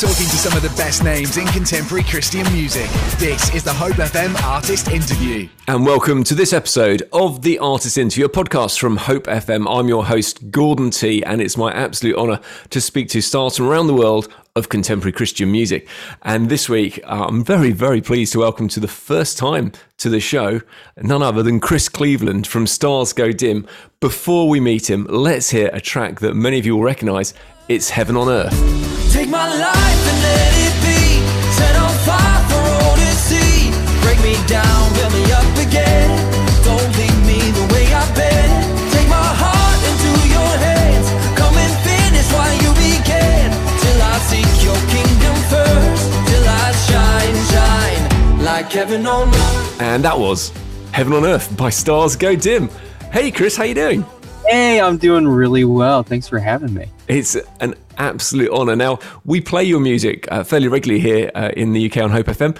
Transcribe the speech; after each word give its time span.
Talking 0.00 0.14
to 0.14 0.38
some 0.38 0.56
of 0.56 0.62
the 0.62 0.74
best 0.82 1.04
names 1.04 1.36
in 1.36 1.46
contemporary 1.48 2.02
Christian 2.04 2.50
music. 2.54 2.88
This 3.18 3.54
is 3.54 3.62
the 3.62 3.72
Hope 3.74 3.96
FM 3.96 4.34
Artist 4.42 4.88
Interview. 4.88 5.46
And 5.68 5.84
welcome 5.84 6.24
to 6.24 6.34
this 6.34 6.54
episode 6.54 7.06
of 7.12 7.42
the 7.42 7.58
Artist 7.58 7.98
Interview, 7.98 8.26
podcast 8.28 8.78
from 8.78 8.96
Hope 8.96 9.24
FM. 9.24 9.66
I'm 9.68 9.88
your 9.88 10.06
host, 10.06 10.50
Gordon 10.50 10.88
T, 10.88 11.22
and 11.22 11.42
it's 11.42 11.58
my 11.58 11.70
absolute 11.70 12.16
honour 12.16 12.40
to 12.70 12.80
speak 12.80 13.10
to 13.10 13.20
stars 13.20 13.58
from 13.58 13.68
around 13.68 13.88
the 13.88 13.94
world 13.94 14.32
of 14.56 14.70
contemporary 14.70 15.12
Christian 15.12 15.52
music. 15.52 15.86
And 16.22 16.48
this 16.48 16.66
week, 16.66 16.98
uh, 17.04 17.26
I'm 17.28 17.44
very, 17.44 17.70
very 17.70 18.00
pleased 18.00 18.32
to 18.32 18.38
welcome 18.38 18.68
to 18.68 18.80
the 18.80 18.88
first 18.88 19.36
time 19.36 19.70
to 19.98 20.08
the 20.08 20.18
show 20.18 20.62
none 20.96 21.22
other 21.22 21.42
than 21.42 21.60
Chris 21.60 21.90
Cleveland 21.90 22.46
from 22.46 22.66
Stars 22.66 23.12
Go 23.12 23.32
Dim. 23.32 23.66
Before 24.00 24.48
we 24.48 24.60
meet 24.60 24.88
him, 24.88 25.04
let's 25.10 25.50
hear 25.50 25.68
a 25.74 25.80
track 25.80 26.20
that 26.20 26.34
many 26.34 26.58
of 26.58 26.64
you 26.64 26.76
will 26.76 26.84
recognise. 26.84 27.34
It's 27.70 27.88
Heaven 27.88 28.16
on 28.16 28.28
Earth. 28.28 28.50
Take 29.12 29.28
my 29.28 29.46
life 29.46 30.02
and 30.10 30.18
let 30.26 30.52
it 30.66 30.74
be. 30.82 31.22
Set 31.54 31.76
on 31.78 31.94
fire 32.02 32.42
for 32.50 32.58
all 32.66 32.96
to 32.98 33.10
see. 33.14 33.70
Break 34.02 34.18
me 34.26 34.34
down, 34.50 34.90
build 34.98 35.14
me 35.14 35.22
up 35.30 35.46
again. 35.54 36.10
Don't 36.66 36.90
leave 36.98 37.20
me 37.30 37.38
the 37.54 37.62
way 37.72 37.86
I've 37.94 38.10
been. 38.18 38.50
Take 38.90 39.06
my 39.06 39.30
heart 39.38 39.80
into 39.86 40.10
your 40.34 40.52
hands. 40.66 41.06
Come 41.38 41.54
and 41.54 41.74
finish 41.86 42.26
you 42.58 42.72
began 42.74 43.54
Till 43.78 44.02
I 44.02 44.18
seek 44.26 44.50
your 44.66 44.80
kingdom 44.90 45.36
first. 45.46 46.10
Till 46.26 46.46
I 46.50 46.74
shine, 46.90 47.38
shine 47.54 48.42
Like 48.42 48.72
heaven 48.72 49.06
on 49.06 49.28
earth. 49.28 49.80
And 49.80 50.02
that 50.02 50.18
was 50.18 50.50
Heaven 50.90 51.12
on 51.12 51.24
Earth 51.24 51.56
by 51.56 51.70
Stars 51.70 52.16
Go 52.16 52.34
Dim. 52.34 52.68
Hey 53.12 53.30
Chris, 53.30 53.56
how 53.56 53.62
you 53.62 53.76
doing? 53.76 54.04
Hey, 54.50 54.80
I'm 54.80 54.96
doing 54.96 55.28
really 55.28 55.62
well. 55.62 56.02
Thanks 56.02 56.26
for 56.26 56.40
having 56.40 56.74
me. 56.74 56.86
It's 57.06 57.36
an 57.60 57.76
absolute 57.98 58.50
honour. 58.50 58.74
Now, 58.74 58.98
we 59.24 59.40
play 59.40 59.62
your 59.62 59.78
music 59.78 60.26
uh, 60.28 60.42
fairly 60.42 60.66
regularly 60.66 61.00
here 61.00 61.30
uh, 61.36 61.52
in 61.56 61.72
the 61.72 61.88
UK 61.88 61.98
on 61.98 62.10
Hope 62.10 62.26
FM, 62.26 62.58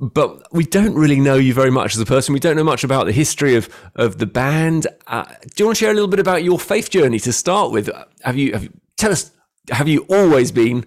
but 0.00 0.50
we 0.54 0.64
don't 0.64 0.94
really 0.94 1.20
know 1.20 1.34
you 1.34 1.52
very 1.52 1.70
much 1.70 1.94
as 1.94 2.00
a 2.00 2.06
person. 2.06 2.32
We 2.32 2.40
don't 2.40 2.56
know 2.56 2.64
much 2.64 2.82
about 2.82 3.04
the 3.04 3.12
history 3.12 3.56
of, 3.56 3.68
of 3.94 4.16
the 4.16 4.24
band. 4.24 4.86
Uh, 5.06 5.24
do 5.24 5.50
you 5.58 5.66
want 5.66 5.76
to 5.76 5.84
share 5.84 5.90
a 5.90 5.94
little 5.94 6.08
bit 6.08 6.18
about 6.18 6.44
your 6.44 6.58
faith 6.58 6.88
journey 6.88 7.18
to 7.18 7.32
start 7.34 7.72
with? 7.72 7.90
Have 8.22 8.38
you, 8.38 8.54
have 8.54 8.62
you 8.62 8.72
tell 8.96 9.12
us, 9.12 9.30
have 9.68 9.86
you 9.86 10.06
always 10.08 10.50
been 10.50 10.86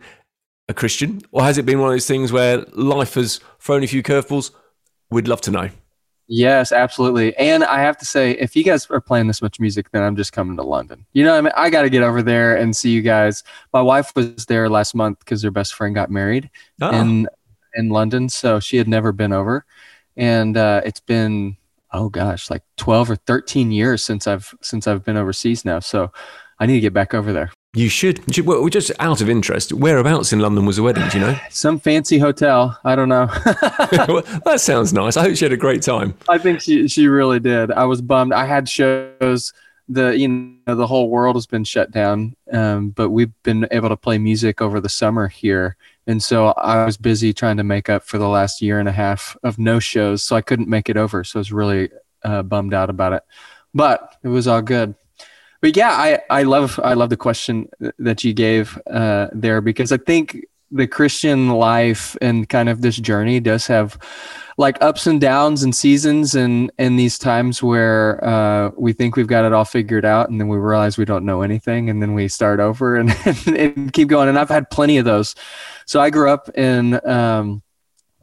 a 0.68 0.74
Christian, 0.74 1.22
or 1.32 1.44
has 1.44 1.60
it 1.60 1.68
been 1.68 1.78
one 1.78 1.90
of 1.90 1.94
those 1.94 2.08
things 2.08 2.32
where 2.32 2.66
life 2.74 3.14
has 3.14 3.42
thrown 3.60 3.84
a 3.84 3.88
few 3.88 4.02
curveballs? 4.02 4.50
We'd 5.12 5.28
love 5.28 5.42
to 5.42 5.52
know. 5.52 5.70
Yes, 6.34 6.72
absolutely. 6.72 7.36
And 7.36 7.62
I 7.62 7.80
have 7.82 7.98
to 7.98 8.06
say, 8.06 8.32
if 8.32 8.56
you 8.56 8.64
guys 8.64 8.90
are 8.90 9.02
playing 9.02 9.28
this 9.28 9.42
much 9.42 9.60
music, 9.60 9.92
then 9.92 10.02
I'm 10.02 10.16
just 10.16 10.32
coming 10.32 10.56
to 10.56 10.64
London. 10.64 11.06
You 11.12 11.26
know, 11.26 11.36
I 11.38 11.42
mean, 11.42 11.52
I 11.58 11.70
got 11.70 11.82
to 11.82 11.90
get 11.90 12.04
over 12.04 12.22
there 12.24 12.56
and 12.56 12.74
see 12.74 12.90
you 12.90 13.02
guys. 13.02 13.44
My 13.74 13.82
wife 13.82 14.14
was 14.16 14.46
there 14.46 14.70
last 14.70 14.96
month 14.96 15.20
because 15.20 15.44
her 15.44 15.52
best 15.52 15.74
friend 15.74 15.94
got 15.94 16.10
married 16.10 16.50
Oh. 16.82 16.90
in 16.98 17.28
in 17.76 17.90
London, 17.90 18.30
so 18.30 18.62
she 18.62 18.78
had 18.78 18.88
never 18.88 19.12
been 19.12 19.34
over, 19.34 19.66
and 20.16 20.56
uh, 20.56 20.80
it's 20.86 21.02
been 21.02 21.58
oh 21.92 22.08
gosh, 22.08 22.50
like 22.50 22.64
12 22.78 23.12
or 23.12 23.16
13 23.18 23.70
years 23.70 24.02
since 24.02 24.26
I've 24.26 24.54
since 24.62 24.88
I've 24.88 25.04
been 25.04 25.18
overseas 25.18 25.66
now. 25.66 25.80
So 25.80 26.14
I 26.60 26.66
need 26.66 26.76
to 26.76 26.80
get 26.80 26.94
back 26.94 27.14
over 27.14 27.34
there. 27.34 27.52
You 27.74 27.88
should. 27.88 28.18
you 28.28 28.34
should- 28.34 28.46
Well, 28.46 28.68
just 28.68 28.92
out 29.00 29.22
of 29.22 29.30
interest, 29.30 29.72
whereabouts 29.72 30.34
in 30.34 30.40
London 30.40 30.66
was 30.66 30.76
the 30.76 30.84
wedding? 30.84 31.08
Do 31.08 31.20
you 31.20 31.26
know? 31.26 31.40
Some 31.50 31.80
fancy 31.80 32.18
hotel. 32.18 32.78
I 32.84 32.96
don't 32.96 33.08
know. 33.10 33.28
well, 34.10 34.24
that 34.46 34.60
sounds 34.60 34.92
nice. 34.92 35.16
I 35.16 35.22
hope 35.24 35.36
she 35.38 35.46
had 35.46 35.54
a 35.54 35.58
great 35.58 35.82
time. 35.82 36.14
I 36.28 36.38
think 36.38 36.60
she 36.62 36.88
she 36.90 37.08
really 37.08 37.40
did. 37.40 37.72
I 37.72 37.86
was 37.86 38.02
bummed. 38.02 38.34
I 38.34 38.46
had 38.46 38.68
shows. 38.68 39.54
The 39.90 40.18
you 40.18 40.28
know 40.28 40.76
the 40.76 40.88
whole 40.88 41.10
world 41.10 41.36
has 41.36 41.48
been 41.48 41.64
shut 41.66 41.92
down, 41.92 42.36
um, 42.54 42.90
but 42.92 43.10
we've 43.10 43.32
been 43.44 43.68
able 43.72 43.90
to 43.90 43.98
play 43.98 44.18
music 44.18 44.62
over 44.62 44.80
the 44.80 44.88
summer 44.88 45.28
here, 45.28 45.76
and 46.08 46.22
so 46.24 46.48
I 46.50 46.86
was 46.86 46.96
busy 46.96 47.34
trying 47.34 47.58
to 47.58 47.64
make 47.64 47.90
up 47.90 48.04
for 48.04 48.18
the 48.18 48.28
last 48.28 48.62
year 48.62 48.80
and 48.80 48.88
a 48.88 48.94
half 48.94 49.36
of 49.44 49.60
no 49.60 49.80
shows, 49.80 50.24
so 50.24 50.36
I 50.36 50.42
couldn't 50.42 50.70
make 50.70 50.88
it 50.88 50.96
over. 50.96 51.26
So 51.26 51.40
I 51.40 51.42
was 51.42 51.52
really 51.52 51.90
uh, 52.24 52.42
bummed 52.44 52.74
out 52.74 52.90
about 52.90 53.12
it, 53.14 53.24
but 53.74 54.16
it 54.24 54.30
was 54.30 54.48
all 54.48 54.62
good. 54.62 54.96
But 55.62 55.78
yeah, 55.78 55.92
I 55.92 56.20
I 56.30 56.44
love 56.44 56.80
I 56.84 56.94
love 56.94 57.10
the 57.10 57.18
question 57.18 57.70
that 58.00 58.24
you 58.24 58.34
gave 58.34 58.80
uh, 58.90 59.28
there 59.32 59.62
because 59.62 59.92
I 59.92 59.98
think 59.98 60.46
the 60.72 60.88
Christian 60.88 61.50
life 61.50 62.16
and 62.22 62.48
kind 62.48 62.70
of 62.70 62.82
this 62.82 62.96
journey 62.96 63.40
does 63.40 63.68
have 63.68 63.98
like 64.58 64.82
ups 64.82 65.06
and 65.06 65.20
downs 65.20 65.64
and 65.64 65.76
seasons 65.76 66.34
and 66.34 66.72
and 66.78 66.98
these 66.98 67.18
times 67.18 67.62
where 67.62 68.24
uh, 68.24 68.72
we 68.78 68.94
think 68.94 69.16
we've 69.16 69.28
got 69.28 69.46
it 69.46 69.54
all 69.54 69.66
figured 69.66 70.06
out 70.06 70.30
and 70.30 70.40
then 70.40 70.48
we 70.48 70.58
realize 70.58 70.98
we 70.98 71.06
don't 71.06 71.26
know 71.26 71.42
anything 71.42 71.90
and 71.90 72.02
then 72.02 72.14
we 72.14 72.28
start 72.28 72.60
over 72.60 72.96
and, 72.96 73.16
and 73.48 73.94
keep 73.94 74.08
going 74.08 74.30
and 74.30 74.40
I've 74.40 74.50
had 74.50 74.70
plenty 74.70 74.98
of 74.98 75.06
those. 75.06 75.36
So 75.86 76.00
I 76.00 76.10
grew 76.10 76.30
up 76.30 76.50
in 76.58 77.06
um, 77.08 77.62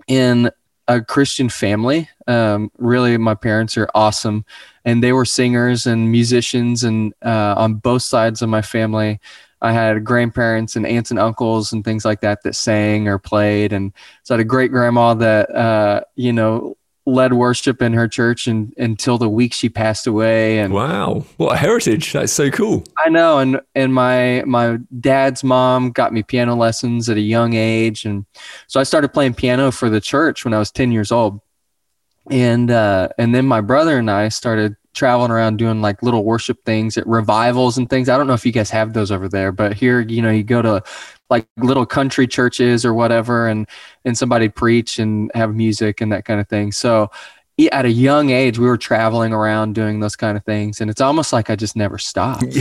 in 0.07 0.51
a 0.89 1.03
Christian 1.03 1.49
family. 1.49 2.09
Um, 2.27 2.73
really, 2.79 3.17
my 3.19 3.35
parents 3.35 3.77
are 3.77 3.89
awesome, 3.95 4.45
and 4.85 5.03
they 5.03 5.13
were 5.13 5.27
singers 5.27 5.87
and 5.87 6.11
musicians, 6.11 6.83
and 6.83 7.15
uh, 7.25 7.55
on 7.57 7.75
both 7.75 8.03
sides 8.03 8.43
of 8.43 8.49
my 8.49 8.63
family. 8.63 9.21
I 9.61 9.73
had 9.73 10.05
grandparents 10.05 10.77
and 10.77 10.87
aunts 10.87 11.11
and 11.11 11.19
uncles 11.19 11.73
and 11.73 11.85
things 11.85 12.05
like 12.05 12.21
that 12.21 12.45
that 12.45 12.55
sang 12.55 13.09
or 13.09 13.19
played, 13.19 13.73
and 13.73 13.93
so 14.23 14.35
I 14.35 14.39
had 14.39 14.47
a 14.47 14.49
great 14.49 14.71
grandma 14.71 15.15
that 15.15 15.55
uh, 15.55 16.01
you 16.17 16.33
know 16.33 16.77
led 17.09 17.33
worship 17.33 17.81
in 17.83 17.93
her 17.95 18.07
church 18.07 18.47
and, 18.47 18.73
until 18.77 19.19
the 19.19 19.29
week 19.29 19.53
she 19.53 19.69
passed 19.69 20.07
away. 20.07 20.59
And 20.59 20.73
Wow, 20.73 21.25
what 21.37 21.55
a 21.55 21.57
heritage! 21.57 22.13
That's 22.13 22.33
so 22.33 22.51
cool. 22.51 22.85
I 23.05 23.09
know, 23.09 23.39
and 23.39 23.61
and 23.75 23.93
my 23.93 24.43
my 24.47 24.79
dad's 25.01 25.43
mom 25.43 25.91
got 25.91 26.13
me 26.13 26.23
piano 26.23 26.55
lessons 26.55 27.09
at 27.09 27.17
a 27.17 27.21
young 27.21 27.55
age, 27.55 28.05
and 28.05 28.27
so 28.67 28.79
I 28.79 28.83
started 28.83 29.09
playing 29.09 29.35
piano 29.35 29.71
for 29.71 29.91
the 29.91 30.01
church 30.01 30.45
when 30.45 30.55
I 30.55 30.59
was 30.59 30.71
ten 30.71 30.93
years 30.93 31.11
old, 31.11 31.41
and 32.31 32.71
uh, 32.71 33.09
and 33.19 33.35
then 33.35 33.47
my 33.47 33.61
brother 33.61 33.99
and 33.99 34.11
I 34.11 34.29
started 34.29 34.77
traveling 34.99 35.31
around 35.31 35.57
doing 35.57 35.81
like 35.81 36.03
little 36.03 36.25
worship 36.25 36.65
things 36.65 36.99
at 36.99 37.07
revivals 37.07 37.79
and 37.79 37.89
things. 37.89 38.09
I 38.09 38.19
don't 38.19 38.27
know 38.27 38.35
if 38.35 38.45
you 38.45 38.53
guys 38.53 38.71
have 38.71 38.93
those 38.93 39.11
over 39.11 39.29
there, 39.29 39.53
but 39.53 39.75
here, 39.75 40.01
you 40.01 40.21
know, 40.21 40.31
you 40.31 40.43
go 40.43 40.61
to 40.61 40.83
like 41.31 41.47
little 41.57 41.87
country 41.87 42.27
churches 42.27 42.85
or 42.85 42.93
whatever, 42.93 43.49
and 43.49 43.67
and 44.05 44.19
somebody 44.19 44.49
preach 44.49 44.99
and 44.99 45.31
have 45.35 45.55
music 45.55 46.01
and 46.01 46.13
that 46.13 46.25
kind 46.25 46.41
of 46.41 46.49
thing. 46.49 46.73
So 46.73 47.11
at 47.73 47.85
a 47.85 47.91
young 47.91 48.31
age, 48.31 48.59
we 48.59 48.67
were 48.67 48.77
traveling 48.77 49.33
around 49.33 49.75
doing 49.75 50.01
those 50.01 50.17
kind 50.17 50.37
of 50.37 50.45
things, 50.45 50.81
and 50.81 50.91
it's 50.91 51.01
almost 51.01 51.33
like 51.33 51.51
I 51.51 51.57
just 51.57 51.77
never 51.77 51.99
stopped. 51.99 52.45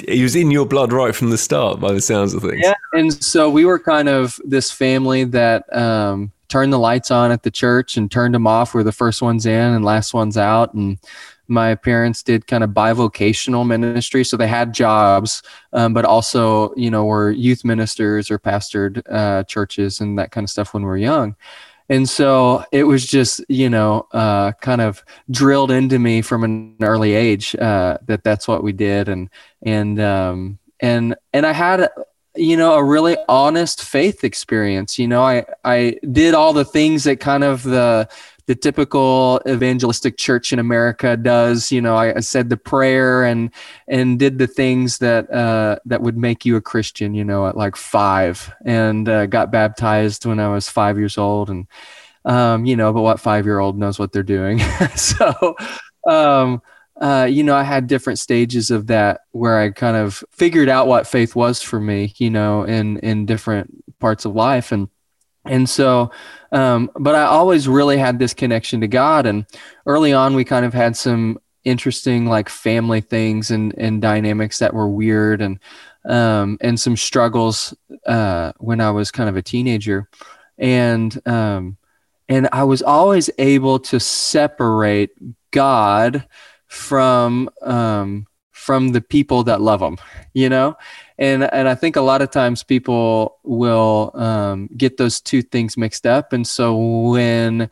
It 0.00 0.22
was 0.22 0.36
in 0.36 0.52
your 0.52 0.64
blood 0.64 0.92
right 0.92 1.12
from 1.12 1.30
the 1.30 1.36
start, 1.36 1.80
by 1.80 1.90
the 1.92 2.00
sounds 2.00 2.32
of 2.32 2.42
things. 2.42 2.60
Yeah, 2.62 2.74
and 2.92 3.12
so 3.12 3.50
we 3.50 3.64
were 3.64 3.80
kind 3.80 4.08
of 4.08 4.38
this 4.44 4.70
family 4.70 5.24
that 5.24 5.64
um, 5.76 6.30
turned 6.46 6.72
the 6.72 6.78
lights 6.78 7.10
on 7.10 7.32
at 7.32 7.42
the 7.42 7.50
church 7.50 7.96
and 7.96 8.08
turned 8.08 8.32
them 8.32 8.46
off. 8.46 8.74
We 8.74 8.80
are 8.80 8.84
the 8.84 8.92
first 8.92 9.22
ones 9.22 9.44
in 9.44 9.74
and 9.74 9.84
last 9.84 10.14
ones 10.14 10.36
out, 10.36 10.72
and 10.72 10.98
my 11.48 11.74
parents 11.74 12.22
did 12.22 12.46
kind 12.46 12.62
of 12.62 12.70
bivocational 12.70 13.66
ministry, 13.66 14.24
so 14.24 14.36
they 14.36 14.46
had 14.46 14.72
jobs, 14.74 15.42
um, 15.72 15.94
but 15.94 16.04
also 16.04 16.74
you 16.76 16.90
know 16.90 17.04
were 17.04 17.30
youth 17.30 17.64
ministers 17.64 18.30
or 18.30 18.38
pastored 18.38 19.02
uh, 19.10 19.42
churches 19.44 20.00
and 20.00 20.18
that 20.18 20.30
kind 20.30 20.44
of 20.44 20.50
stuff 20.50 20.74
when 20.74 20.82
we 20.82 20.88
were 20.88 20.96
young. 20.96 21.34
And 21.90 22.08
so 22.08 22.64
it 22.70 22.84
was 22.84 23.06
just, 23.06 23.42
you 23.48 23.70
know, 23.70 24.06
uh, 24.12 24.52
kind 24.60 24.80
of 24.80 25.02
drilled 25.30 25.70
into 25.70 25.98
me 25.98 26.20
from 26.20 26.44
an 26.44 26.76
early 26.82 27.14
age 27.14 27.56
uh, 27.56 27.96
that 28.06 28.24
that's 28.24 28.46
what 28.46 28.62
we 28.62 28.72
did, 28.72 29.08
and 29.08 29.30
and 29.62 29.98
um, 29.98 30.58
and 30.80 31.16
and 31.32 31.46
I 31.46 31.52
had, 31.52 31.88
you 32.36 32.58
know, 32.58 32.74
a 32.74 32.84
really 32.84 33.16
honest 33.26 33.82
faith 33.82 34.22
experience. 34.22 34.98
You 34.98 35.08
know, 35.08 35.22
I 35.22 35.46
I 35.64 35.98
did 36.12 36.34
all 36.34 36.52
the 36.52 36.64
things 36.64 37.04
that 37.04 37.20
kind 37.20 37.42
of 37.42 37.62
the 37.62 38.08
the 38.48 38.54
typical 38.54 39.40
evangelistic 39.46 40.16
church 40.16 40.54
in 40.54 40.58
America 40.58 41.18
does. 41.18 41.70
You 41.70 41.82
know, 41.82 41.94
I, 41.94 42.16
I 42.16 42.20
said 42.20 42.48
the 42.48 42.56
prayer 42.56 43.22
and 43.22 43.50
and 43.86 44.18
did 44.18 44.38
the 44.38 44.46
things 44.46 44.98
that 44.98 45.30
uh, 45.30 45.78
that 45.84 46.00
would 46.00 46.16
make 46.16 46.46
you 46.46 46.56
a 46.56 46.62
Christian. 46.62 47.14
You 47.14 47.24
know, 47.24 47.46
at 47.46 47.58
like 47.58 47.76
five, 47.76 48.50
and 48.64 49.06
uh, 49.06 49.26
got 49.26 49.52
baptized 49.52 50.24
when 50.24 50.40
I 50.40 50.48
was 50.48 50.68
five 50.68 50.98
years 50.98 51.18
old, 51.18 51.50
and 51.50 51.66
um, 52.24 52.64
you 52.64 52.74
know, 52.74 52.90
but 52.92 53.02
what 53.02 53.20
five 53.20 53.44
year 53.44 53.58
old 53.58 53.78
knows 53.78 53.98
what 53.98 54.12
they're 54.12 54.24
doing? 54.24 54.58
so. 54.96 55.54
Um, 56.08 56.62
uh, 57.00 57.28
you 57.30 57.44
know, 57.44 57.54
I 57.54 57.62
had 57.62 57.86
different 57.86 58.18
stages 58.18 58.72
of 58.72 58.88
that 58.88 59.20
where 59.30 59.56
I 59.56 59.70
kind 59.70 59.96
of 59.96 60.24
figured 60.32 60.68
out 60.68 60.88
what 60.88 61.06
faith 61.06 61.36
was 61.36 61.62
for 61.62 61.78
me, 61.78 62.12
you 62.16 62.28
know, 62.28 62.64
in 62.64 62.96
in 63.00 63.24
different 63.24 63.84
parts 64.00 64.24
of 64.24 64.34
life, 64.34 64.72
and 64.72 64.88
and 65.48 65.68
so, 65.68 66.10
um, 66.52 66.90
but 66.94 67.14
I 67.14 67.24
always 67.24 67.68
really 67.68 67.98
had 67.98 68.18
this 68.18 68.34
connection 68.34 68.80
to 68.80 68.88
God, 68.88 69.26
and 69.26 69.46
early 69.86 70.12
on, 70.12 70.34
we 70.34 70.44
kind 70.44 70.64
of 70.64 70.72
had 70.72 70.96
some 70.96 71.38
interesting 71.64 72.26
like 72.26 72.48
family 72.48 73.00
things 73.00 73.50
and 73.50 73.74
and 73.76 74.00
dynamics 74.00 74.58
that 74.58 74.74
were 74.74 74.88
weird, 74.88 75.40
and 75.42 75.58
um, 76.08 76.58
and 76.60 76.78
some 76.78 76.96
struggles 76.96 77.74
uh, 78.06 78.52
when 78.58 78.80
I 78.80 78.90
was 78.90 79.10
kind 79.10 79.28
of 79.28 79.36
a 79.36 79.42
teenager, 79.42 80.08
and 80.56 81.20
um, 81.26 81.76
and 82.28 82.48
I 82.52 82.64
was 82.64 82.82
always 82.82 83.30
able 83.38 83.78
to 83.80 83.98
separate 83.98 85.10
God 85.50 86.26
from 86.66 87.50
um, 87.62 88.26
from 88.68 88.88
the 88.88 89.00
people 89.00 89.42
that 89.44 89.62
love 89.62 89.80
them, 89.80 89.96
you 90.34 90.46
know? 90.46 90.76
And, 91.16 91.44
and 91.54 91.66
I 91.66 91.74
think 91.74 91.96
a 91.96 92.02
lot 92.02 92.20
of 92.20 92.30
times 92.30 92.62
people 92.62 93.38
will 93.42 94.10
um, 94.14 94.68
get 94.76 94.98
those 94.98 95.22
two 95.22 95.40
things 95.40 95.78
mixed 95.78 96.04
up. 96.04 96.34
And 96.34 96.46
so 96.46 96.76
when 96.76 97.70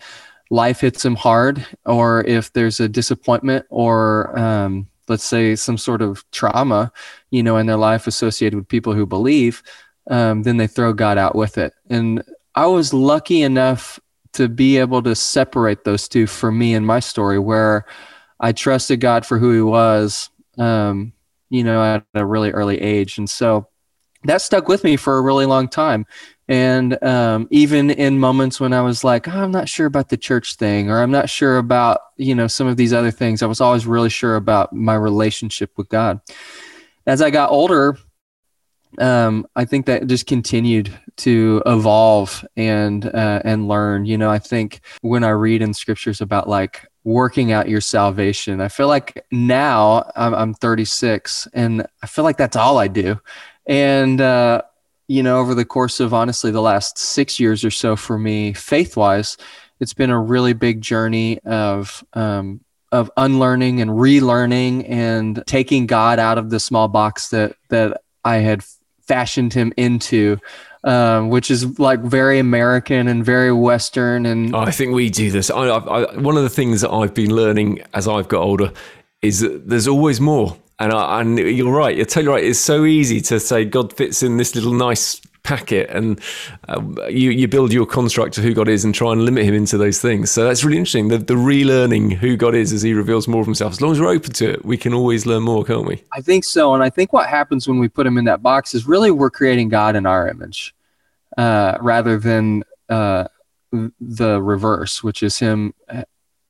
life 0.48 0.80
hits 0.80 1.02
them 1.02 1.14
hard, 1.14 1.66
or 1.84 2.24
if 2.24 2.50
there's 2.54 2.80
a 2.80 2.88
disappointment 2.88 3.66
or, 3.68 4.38
um, 4.38 4.88
let's 5.06 5.22
say 5.22 5.54
some 5.54 5.76
sort 5.76 6.00
of 6.00 6.24
trauma, 6.30 6.90
you 7.30 7.42
know, 7.42 7.58
in 7.58 7.66
their 7.66 7.76
life 7.76 8.06
associated 8.06 8.56
with 8.56 8.66
people 8.66 8.94
who 8.94 9.04
believe, 9.04 9.62
um, 10.08 10.44
then 10.44 10.56
they 10.56 10.66
throw 10.66 10.94
God 10.94 11.18
out 11.18 11.36
with 11.36 11.58
it. 11.58 11.74
And 11.90 12.22
I 12.54 12.64
was 12.64 12.94
lucky 12.94 13.42
enough 13.42 14.00
to 14.32 14.48
be 14.48 14.78
able 14.78 15.02
to 15.02 15.14
separate 15.14 15.84
those 15.84 16.08
two 16.08 16.26
for 16.26 16.50
me 16.50 16.72
in 16.72 16.86
my 16.86 17.00
story, 17.00 17.38
where 17.38 17.84
I 18.40 18.52
trusted 18.52 19.00
God 19.00 19.26
for 19.26 19.38
who 19.38 19.52
He 19.52 19.60
was, 19.60 20.30
um, 20.58 21.12
you 21.48 21.64
know, 21.64 21.82
at 21.82 22.04
a 22.14 22.24
really 22.24 22.50
early 22.50 22.80
age, 22.80 23.18
and 23.18 23.28
so 23.28 23.68
that 24.24 24.42
stuck 24.42 24.68
with 24.68 24.84
me 24.84 24.96
for 24.96 25.18
a 25.18 25.22
really 25.22 25.46
long 25.46 25.68
time. 25.68 26.06
And 26.48 27.02
um, 27.02 27.48
even 27.50 27.90
in 27.90 28.20
moments 28.20 28.60
when 28.60 28.72
I 28.72 28.80
was 28.80 29.02
like, 29.02 29.26
oh, 29.26 29.32
I'm 29.32 29.50
not 29.50 29.68
sure 29.68 29.86
about 29.86 30.08
the 30.08 30.16
church 30.16 30.56
thing, 30.56 30.90
or 30.90 31.00
I'm 31.00 31.10
not 31.10 31.28
sure 31.28 31.58
about, 31.58 32.00
you 32.16 32.34
know, 32.34 32.46
some 32.46 32.66
of 32.66 32.76
these 32.76 32.92
other 32.92 33.10
things, 33.10 33.42
I 33.42 33.46
was 33.46 33.60
always 33.60 33.86
really 33.86 34.10
sure 34.10 34.36
about 34.36 34.72
my 34.72 34.94
relationship 34.94 35.72
with 35.76 35.88
God. 35.88 36.20
As 37.06 37.20
I 37.20 37.30
got 37.30 37.50
older, 37.50 37.98
um, 38.98 39.46
I 39.56 39.64
think 39.64 39.86
that 39.86 40.06
just 40.06 40.26
continued 40.26 40.92
to 41.18 41.62
evolve 41.66 42.44
and 42.56 43.04
uh, 43.04 43.42
and 43.44 43.68
learn. 43.68 44.06
You 44.06 44.16
know, 44.16 44.30
I 44.30 44.38
think 44.38 44.80
when 45.02 45.24
I 45.24 45.30
read 45.30 45.62
in 45.62 45.74
scriptures 45.74 46.20
about 46.20 46.48
like 46.48 46.86
working 47.06 47.52
out 47.52 47.68
your 47.68 47.80
salvation, 47.80 48.60
I 48.60 48.66
feel 48.66 48.88
like 48.88 49.24
now 49.30 50.10
I'm, 50.16 50.34
I'm 50.34 50.54
36 50.54 51.46
and 51.54 51.86
I 52.02 52.06
feel 52.06 52.24
like 52.24 52.36
that's 52.36 52.56
all 52.56 52.78
I 52.78 52.88
do. 52.88 53.20
And 53.64 54.20
uh, 54.20 54.62
you 55.06 55.22
know, 55.22 55.38
over 55.38 55.54
the 55.54 55.64
course 55.64 56.00
of 56.00 56.12
honestly 56.12 56.50
the 56.50 56.60
last 56.60 56.98
six 56.98 57.38
years 57.38 57.64
or 57.64 57.70
so 57.70 57.94
for 57.94 58.18
me, 58.18 58.52
faith 58.52 58.96
wise, 58.96 59.36
it's 59.78 59.94
been 59.94 60.10
a 60.10 60.20
really 60.20 60.52
big 60.52 60.80
journey 60.80 61.38
of 61.44 62.04
um, 62.14 62.60
of 62.90 63.10
unlearning 63.16 63.80
and 63.80 63.92
relearning 63.92 64.88
and 64.88 65.44
taking 65.46 65.86
God 65.86 66.18
out 66.18 66.38
of 66.38 66.50
the 66.50 66.58
small 66.58 66.88
box 66.88 67.28
that 67.28 67.54
that 67.68 68.00
I 68.24 68.38
had 68.38 68.64
fashioned 69.02 69.52
him 69.52 69.72
into, 69.76 70.38
um, 70.86 71.30
which 71.30 71.50
is 71.50 71.78
like 71.78 72.00
very 72.00 72.38
American 72.38 73.08
and 73.08 73.24
very 73.24 73.52
Western. 73.52 74.24
And 74.24 74.54
I 74.54 74.70
think 74.70 74.94
we 74.94 75.10
do 75.10 75.30
this. 75.30 75.50
I, 75.50 75.66
I, 75.66 76.16
one 76.16 76.36
of 76.36 76.44
the 76.44 76.48
things 76.48 76.80
that 76.80 76.90
I've 76.90 77.12
been 77.12 77.34
learning 77.34 77.82
as 77.92 78.06
I've 78.08 78.28
got 78.28 78.40
older 78.40 78.72
is 79.20 79.40
that 79.40 79.68
there's 79.68 79.88
always 79.88 80.20
more. 80.20 80.56
And, 80.78 80.92
I, 80.92 81.20
and 81.20 81.38
you're 81.38 81.72
right. 81.72 81.96
You're 81.96 82.06
totally 82.06 82.34
right. 82.34 82.44
It's 82.44 82.60
so 82.60 82.84
easy 82.84 83.20
to 83.22 83.40
say 83.40 83.64
God 83.64 83.92
fits 83.92 84.22
in 84.22 84.36
this 84.36 84.54
little 84.54 84.74
nice 84.74 85.20
packet 85.42 85.88
and 85.90 86.20
uh, 86.68 86.82
you, 87.08 87.30
you 87.30 87.46
build 87.46 87.72
your 87.72 87.86
construct 87.86 88.36
of 88.36 88.44
who 88.44 88.52
God 88.52 88.68
is 88.68 88.84
and 88.84 88.94
try 88.94 89.12
and 89.12 89.24
limit 89.24 89.44
him 89.44 89.54
into 89.54 89.78
those 89.78 90.00
things. 90.00 90.30
So 90.30 90.44
that's 90.44 90.64
really 90.64 90.76
interesting. 90.76 91.08
The, 91.08 91.18
the 91.18 91.34
relearning 91.34 92.12
who 92.12 92.36
God 92.36 92.54
is 92.54 92.72
as 92.72 92.82
he 92.82 92.92
reveals 92.92 93.26
more 93.26 93.40
of 93.40 93.46
himself. 93.46 93.72
As 93.72 93.80
long 93.80 93.92
as 93.92 94.00
we're 94.00 94.08
open 94.08 94.32
to 94.34 94.52
it, 94.54 94.64
we 94.64 94.76
can 94.76 94.92
always 94.92 95.24
learn 95.24 95.44
more, 95.44 95.64
can't 95.64 95.86
we? 95.86 96.02
I 96.12 96.20
think 96.20 96.44
so. 96.44 96.74
And 96.74 96.82
I 96.82 96.90
think 96.90 97.12
what 97.12 97.28
happens 97.28 97.66
when 97.66 97.78
we 97.78 97.88
put 97.88 98.06
him 98.06 98.18
in 98.18 98.24
that 98.26 98.42
box 98.42 98.74
is 98.74 98.86
really 98.86 99.10
we're 99.10 99.30
creating 99.30 99.68
God 99.68 99.96
in 99.96 100.04
our 100.04 100.28
image 100.28 100.75
uh, 101.36 101.78
rather 101.80 102.18
than 102.18 102.64
uh, 102.88 103.24
the 104.00 104.42
reverse, 104.42 105.02
which 105.02 105.22
is 105.22 105.38
him 105.38 105.74
uh, 105.88 106.04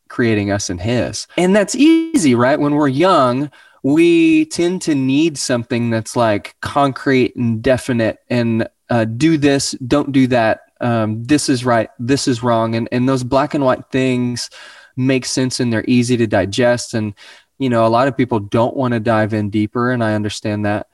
creating 0.09 0.50
us 0.50 0.71
in 0.71 0.79
his. 0.79 1.27
And 1.37 1.55
that's 1.55 1.75
easy, 1.75 2.35
right? 2.35 2.59
When 2.59 2.75
we're 2.75 2.88
young, 2.88 3.50
we 3.83 4.47
tend 4.47 4.83
to 4.83 4.94
need 4.94 5.38
something 5.38 5.91
that's 5.91 6.17
like 6.17 6.56
concrete 6.61 7.37
and 7.37 7.62
definite 7.62 8.19
and 8.29 8.69
uh, 8.91 9.05
do 9.05 9.37
this, 9.37 9.73
don't 9.73 10.12
do 10.12 10.27
that. 10.29 10.61
Um, 10.81 11.25
this 11.25 11.49
is 11.49 11.65
right, 11.65 11.88
this 11.99 12.29
is 12.29 12.43
wrong, 12.43 12.75
and 12.75 12.88
and 12.93 13.09
those 13.09 13.25
black 13.25 13.55
and 13.55 13.65
white 13.65 13.91
things 13.91 14.50
make 14.97 15.25
sense 15.25 15.61
and 15.61 15.73
they're 15.73 15.85
easy 15.88 16.17
to 16.17 16.27
digest. 16.27 16.94
And 16.94 17.15
you 17.59 17.71
know, 17.71 17.87
a 17.87 17.88
lot 17.88 18.09
of 18.09 18.17
people 18.17 18.41
don't 18.41 18.77
want 18.77 18.93
to 18.93 19.00
dive 19.00 19.33
in 19.33 19.50
deeper, 19.50 19.91
and 19.91 20.05
I 20.05 20.15
understand 20.15 20.67
that. 20.67 20.88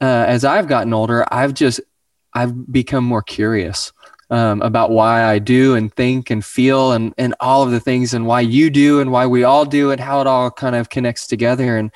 Uh, 0.00 0.24
as 0.26 0.44
I've 0.44 0.68
gotten 0.68 0.92
older, 0.92 1.24
I've 1.32 1.54
just 1.54 1.80
I've 2.34 2.70
become 2.70 3.04
more 3.04 3.22
curious 3.22 3.92
um, 4.30 4.60
about 4.62 4.90
why 4.90 5.24
I 5.24 5.38
do 5.38 5.74
and 5.74 5.92
think 5.92 6.30
and 6.30 6.44
feel 6.44 6.92
and 6.92 7.14
and 7.16 7.34
all 7.40 7.62
of 7.62 7.70
the 7.70 7.80
things 7.80 8.14
and 8.14 8.26
why 8.26 8.40
you 8.40 8.70
do 8.70 9.00
and 9.00 9.10
why 9.10 9.26
we 9.26 9.44
all 9.44 9.64
do 9.64 9.90
and 9.90 10.00
how 10.00 10.20
it 10.20 10.26
all 10.26 10.50
kind 10.50 10.76
of 10.76 10.90
connects 10.90 11.26
together. 11.26 11.76
And 11.76 11.90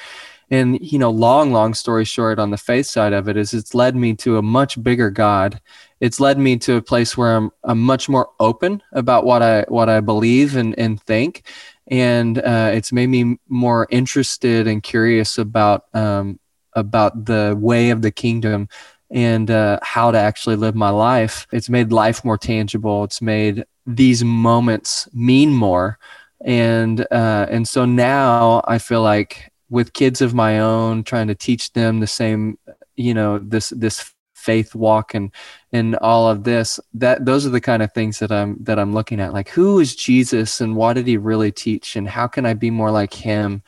and 0.51 0.79
you 0.81 0.99
know 0.99 1.11
long 1.11 1.53
long 1.53 1.75
story 1.75 2.05
short 2.05 2.39
on 2.39 2.51
the 2.51 2.59
faith 2.59 2.87
side 2.87 3.13
of 3.13 3.27
it 3.29 3.37
is 3.37 3.55
it's 3.55 3.75
led 3.75 3.97
me 3.97 4.15
to 4.15 4.37
a 4.39 4.43
much 4.43 4.83
bigger 4.83 5.11
god. 5.11 5.61
It's 6.01 6.21
led 6.21 6.39
me 6.39 6.57
to 6.59 6.77
a 6.77 6.83
place 6.83 7.17
where 7.17 7.37
i'm, 7.37 7.51
I'm 7.65 7.81
much 7.81 8.09
more 8.09 8.31
open 8.41 8.83
about 8.93 9.25
what 9.25 9.43
i 9.43 9.63
what 9.69 9.89
i 9.89 10.01
believe 10.01 10.57
and, 10.57 10.79
and 10.79 11.01
think. 11.03 11.47
And 11.89 12.39
uh, 12.39 12.71
it's 12.73 12.93
made 12.93 13.09
me 13.09 13.39
more 13.49 13.87
interested 13.91 14.67
and 14.67 14.83
curious 14.83 15.39
about 15.39 15.85
um, 15.95 16.39
about 16.75 17.25
the 17.25 17.57
way 17.59 17.91
of 17.91 18.03
the 18.03 18.11
kingdom 18.11 18.69
and 19.13 19.51
uh, 19.51 19.79
how 19.83 20.11
to 20.11 20.19
actually 20.19 20.57
live 20.57 20.75
my 20.75 20.91
life. 20.91 21.47
It's 21.53 21.69
made 21.69 21.93
life 21.93 22.25
more 22.25 22.39
tangible. 22.39 23.05
It's 23.05 23.23
made 23.23 23.65
these 23.87 24.25
moments 24.25 25.09
mean 25.13 25.51
more. 25.51 25.99
And 26.45 27.07
uh, 27.13 27.47
and 27.51 27.69
so 27.69 27.85
now 27.85 28.63
i 28.67 28.79
feel 28.79 29.03
like 29.03 29.53
with 29.71 29.93
kids 29.93 30.21
of 30.21 30.35
my 30.35 30.59
own 30.59 31.05
trying 31.05 31.29
to 31.29 31.37
teach 31.37 31.73
them 31.73 32.01
the 32.01 32.07
same 32.07 32.59
you 32.97 33.15
know 33.15 33.39
this 33.39 33.71
this 33.71 34.13
faith 34.35 34.75
walk 34.75 35.15
and 35.15 35.31
and 35.73 35.95
all 35.97 36.29
of 36.29 36.43
this 36.43 36.81
that 36.93 37.25
those 37.25 37.47
are 37.47 37.51
the 37.51 37.61
kind 37.61 37.81
of 37.81 37.93
things 37.93 38.19
that 38.19 38.33
i'm 38.33 38.57
that 38.61 38.79
i'm 38.79 38.93
looking 38.93 39.21
at. 39.21 39.33
Like 39.33 39.49
who 39.51 39.79
is 39.79 39.95
jesus 39.95 40.61
and 40.61 40.75
what 40.75 40.95
did 40.95 41.07
he 41.07 41.17
really 41.17 41.53
teach? 41.53 41.95
And 41.95 42.09
how 42.09 42.27
can 42.27 42.45
i 42.45 42.55
be 42.55 42.71
more 42.71 42.91
like 42.91 43.15
him? 43.15 43.63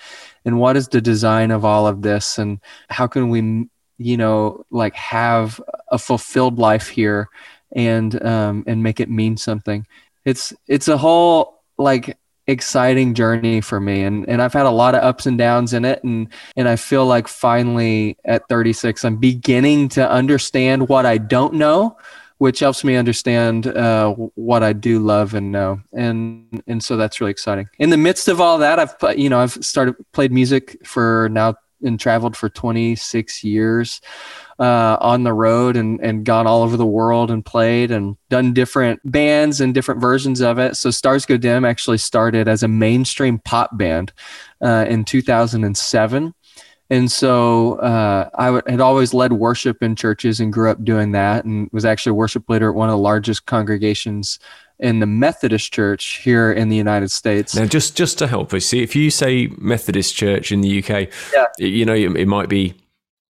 And 0.45 0.59
what 0.59 0.77
is 0.77 0.89
the 0.89 1.01
design 1.01 1.53
of 1.53 1.65
all 1.65 1.87
of 1.87 2.03
this? 2.03 2.39
And 2.39 2.59
how 2.91 3.07
can 3.07 3.29
we 3.29 3.69
you 3.99 4.17
know 4.17 4.65
like 4.71 4.95
have 4.95 5.61
a 5.91 5.99
fulfilled 5.99 6.59
life 6.59 6.89
here 6.89 7.29
and 7.73 8.25
um 8.25 8.65
and 8.67 8.83
make 8.83 9.01
it 9.01 9.11
mean 9.11 9.37
something. 9.37 9.87
It's 10.25 10.53
it's 10.67 10.89
a 10.89 10.97
whole 10.97 11.63
like 11.79 12.17
exciting 12.47 13.15
journey 13.15 13.61
for 13.61 13.81
me 13.81 14.03
and 14.03 14.29
and 14.29 14.43
I've 14.43 14.53
had 14.53 14.67
a 14.67 14.71
lot 14.71 14.95
of 14.95 15.03
ups 15.03 15.25
and 15.25 15.39
downs 15.39 15.73
in 15.73 15.85
it 15.85 16.05
and 16.05 16.29
and 16.57 16.69
I 16.69 16.77
feel 16.77 17.07
like 17.07 17.27
finally 17.27 18.19
at 18.25 18.47
36 18.49 19.03
I'm 19.03 19.17
beginning 19.17 19.89
to 19.91 20.09
understand 20.09 20.89
what 20.91 21.07
I 21.07 21.17
don't 21.17 21.55
know 21.55 21.97
which 22.39 22.59
helps 22.59 22.85
me 22.85 22.97
understand 22.97 23.67
uh, 23.67 24.13
what 24.13 24.63
I 24.63 24.75
do 24.75 24.99
love 24.99 25.33
and 25.33 25.51
know 25.51 25.81
and 25.95 26.63
and 26.67 26.83
so 26.83 26.97
that's 26.97 27.21
really 27.21 27.31
exciting. 27.31 27.69
In 27.79 27.89
the 27.89 27.97
midst 27.97 28.29
of 28.29 28.41
all 28.41 28.59
that 28.59 28.79
I've 28.79 29.19
you 29.19 29.31
know 29.31 29.41
I've 29.41 29.53
started 29.65 29.95
played 30.13 30.33
music 30.33 30.77
for 30.85 31.31
now 31.33 31.55
and 31.85 32.01
traveled 32.01 32.37
for 32.37 32.49
26 32.49 33.45
years 33.45 34.01
uh, 34.59 34.97
on 35.01 35.25
the 35.25 35.33
road 35.33 35.77
and, 35.77 36.01
and 36.01 36.25
gone 36.25 36.47
all 36.47 36.63
over 36.63 36.77
the 36.77 36.87
world 36.87 37.31
and 37.31 37.45
played 37.45 37.91
and 37.91 38.17
done 38.31 38.53
different 38.53 39.01
bands 39.05 39.61
and 39.61 39.75
different 39.75 40.01
versions 40.01 40.41
of 40.41 40.59
it. 40.59 40.77
So 40.77 40.91
Stars 40.91 41.27
Go 41.27 41.37
Dim 41.37 41.65
actually 41.65 41.99
started 41.99 42.49
as 42.49 42.63
a 42.63 42.69
mainstream 42.69 43.39
pop 43.39 43.77
band 43.77 44.13
uh, 44.61 44.87
in 44.89 45.05
2007. 45.05 46.35
And 46.91 47.11
so 47.11 47.75
uh, 47.77 48.29
I 48.35 48.47
w- 48.47 48.63
had 48.67 48.81
always 48.81 49.15
led 49.15 49.33
worship 49.33 49.83
in 49.83 49.97
churches 49.97 50.41
and 50.41 50.53
grew 50.53 50.71
up 50.71 50.85
doing 50.85 51.13
that 51.13 51.45
and 51.45 51.69
was 51.73 51.85
actually 51.85 52.11
a 52.11 52.15
worship 52.15 52.49
leader 52.49 52.69
at 52.69 52.75
one 52.75 52.89
of 52.89 52.93
the 52.93 52.99
largest 52.99 53.47
congregations 53.47 54.39
in 54.79 55.01
the 55.01 55.07
Methodist 55.07 55.73
Church 55.73 56.19
here 56.19 56.53
in 56.53 56.69
the 56.69 56.77
United 56.77 57.11
States. 57.11 57.55
Now, 57.55 57.65
just 57.65 57.97
just 57.97 58.19
to 58.19 58.27
help 58.27 58.53
us, 58.53 58.67
see 58.67 58.83
if 58.83 58.95
you 58.95 59.11
say 59.11 59.49
Methodist 59.59 60.15
Church 60.15 60.53
in 60.53 60.61
the 60.61 60.79
UK, 60.83 61.09
yeah. 61.33 61.47
you 61.59 61.85
know, 61.85 61.95
it 61.95 62.27
might 62.27 62.49
be 62.49 62.75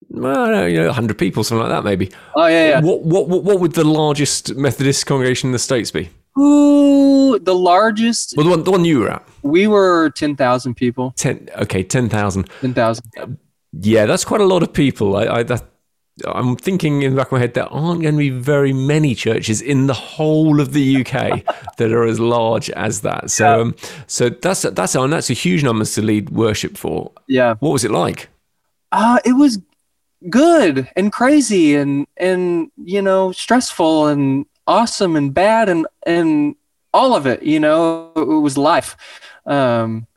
well, 0.10 0.68
you 0.68 0.80
know, 0.80 0.88
100 0.88 1.18
people, 1.18 1.44
something 1.44 1.68
like 1.68 1.70
that, 1.70 1.84
maybe. 1.84 2.12
Oh, 2.36 2.48
yeah, 2.48 2.70
yeah. 2.70 2.82
What, 2.82 3.04
what, 3.04 3.28
what 3.28 3.60
would 3.60 3.74
the 3.74 3.84
largest 3.84 4.56
Methodist 4.56 5.06
congregation 5.06 5.50
in 5.50 5.52
the 5.52 5.60
States 5.60 5.92
be? 5.92 6.10
Ooh, 6.40 7.38
the 7.40 7.56
largest. 7.56 8.34
Well, 8.38 8.46
the 8.46 8.50
one, 8.52 8.64
the 8.64 8.72
one 8.72 8.86
you 8.86 9.00
were 9.00 9.12
at. 9.12 9.28
We 9.42 9.68
were 9.68 10.12
10,000 10.12 10.76
people. 10.76 11.14
10, 11.18 11.50
okay, 11.58 11.84
10,000. 11.84 12.50
10,000. 12.62 13.38
Yeah, 13.82 14.06
that's 14.06 14.26
quite 14.26 14.42
a 14.42 14.46
lot 14.46 14.64
of 14.64 14.72
people. 14.72 15.18
I, 15.18 15.26
I, 15.28 15.44
that, 15.44 15.64
I'm 16.26 16.56
thinking 16.56 17.02
in 17.02 17.12
the 17.12 17.18
back 17.18 17.28
of 17.28 17.34
my 17.34 17.40
head, 17.40 17.54
there 17.54 17.72
aren't 17.72 18.02
going 18.02 18.16
to 18.16 18.20
be 18.20 18.30
very 18.30 18.74
many 18.74 19.16
churches 19.16 19.62
in 19.62 19.88
the 19.88 19.94
whole 19.94 20.62
of 20.62 20.74
the 20.74 21.02
UK 21.02 21.44
that 21.78 21.92
are 21.92 22.06
as 22.06 22.20
large 22.20 22.70
as 22.72 23.02
that. 23.02 23.32
So, 23.32 23.44
yeah. 23.46 23.62
um, 23.62 23.76
so 24.08 24.30
that's 24.30 24.62
that's 24.62 24.96
and 24.96 25.14
that's 25.14 25.30
a 25.30 25.34
huge 25.34 25.64
number 25.64 25.86
to 25.86 26.02
lead 26.02 26.30
worship 26.30 26.78
for. 26.78 27.12
Yeah. 27.28 27.56
What 27.60 27.72
was 27.72 27.84
it 27.84 27.92
like? 27.92 28.30
Uh, 28.92 29.20
it 29.26 29.34
was 29.34 29.60
good 30.30 30.90
and 30.96 31.14
crazy 31.14 31.76
and 31.76 32.06
and 32.18 32.70
you 32.76 33.02
know 33.02 33.32
stressful 33.32 34.08
and 34.08 34.46
awesome 34.70 35.16
and 35.16 35.34
bad 35.34 35.68
and 35.68 35.86
and 36.06 36.56
all 36.94 37.16
of 37.16 37.26
it 37.28 37.44
you 37.44 37.60
know 37.60 38.12
it 38.16 38.42
was 38.42 38.58
life 38.58 38.96
um 39.46 40.08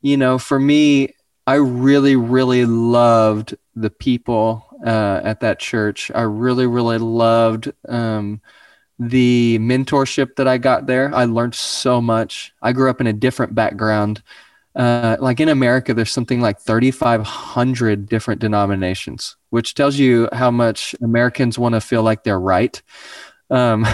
you 0.00 0.16
know 0.16 0.38
for 0.38 0.58
me 0.58 1.14
I 1.48 1.54
really, 1.54 2.14
really 2.14 2.66
loved 2.66 3.56
the 3.74 3.88
people 3.88 4.66
uh, 4.84 5.22
at 5.24 5.40
that 5.40 5.58
church. 5.58 6.10
I 6.14 6.20
really, 6.20 6.66
really 6.66 6.98
loved 6.98 7.72
um, 7.88 8.42
the 8.98 9.58
mentorship 9.58 10.36
that 10.36 10.46
I 10.46 10.58
got 10.58 10.84
there. 10.84 11.10
I 11.14 11.24
learned 11.24 11.54
so 11.54 12.02
much. 12.02 12.52
I 12.60 12.72
grew 12.72 12.90
up 12.90 13.00
in 13.00 13.06
a 13.06 13.14
different 13.14 13.54
background. 13.54 14.22
Uh, 14.76 15.16
like 15.20 15.40
in 15.40 15.48
America, 15.48 15.94
there's 15.94 16.12
something 16.12 16.42
like 16.42 16.60
3,500 16.60 18.06
different 18.06 18.42
denominations, 18.42 19.38
which 19.48 19.72
tells 19.72 19.96
you 19.96 20.28
how 20.34 20.50
much 20.50 20.94
Americans 21.00 21.58
want 21.58 21.74
to 21.74 21.80
feel 21.80 22.02
like 22.02 22.24
they're 22.24 22.38
right. 22.38 22.82
Um, 23.50 23.86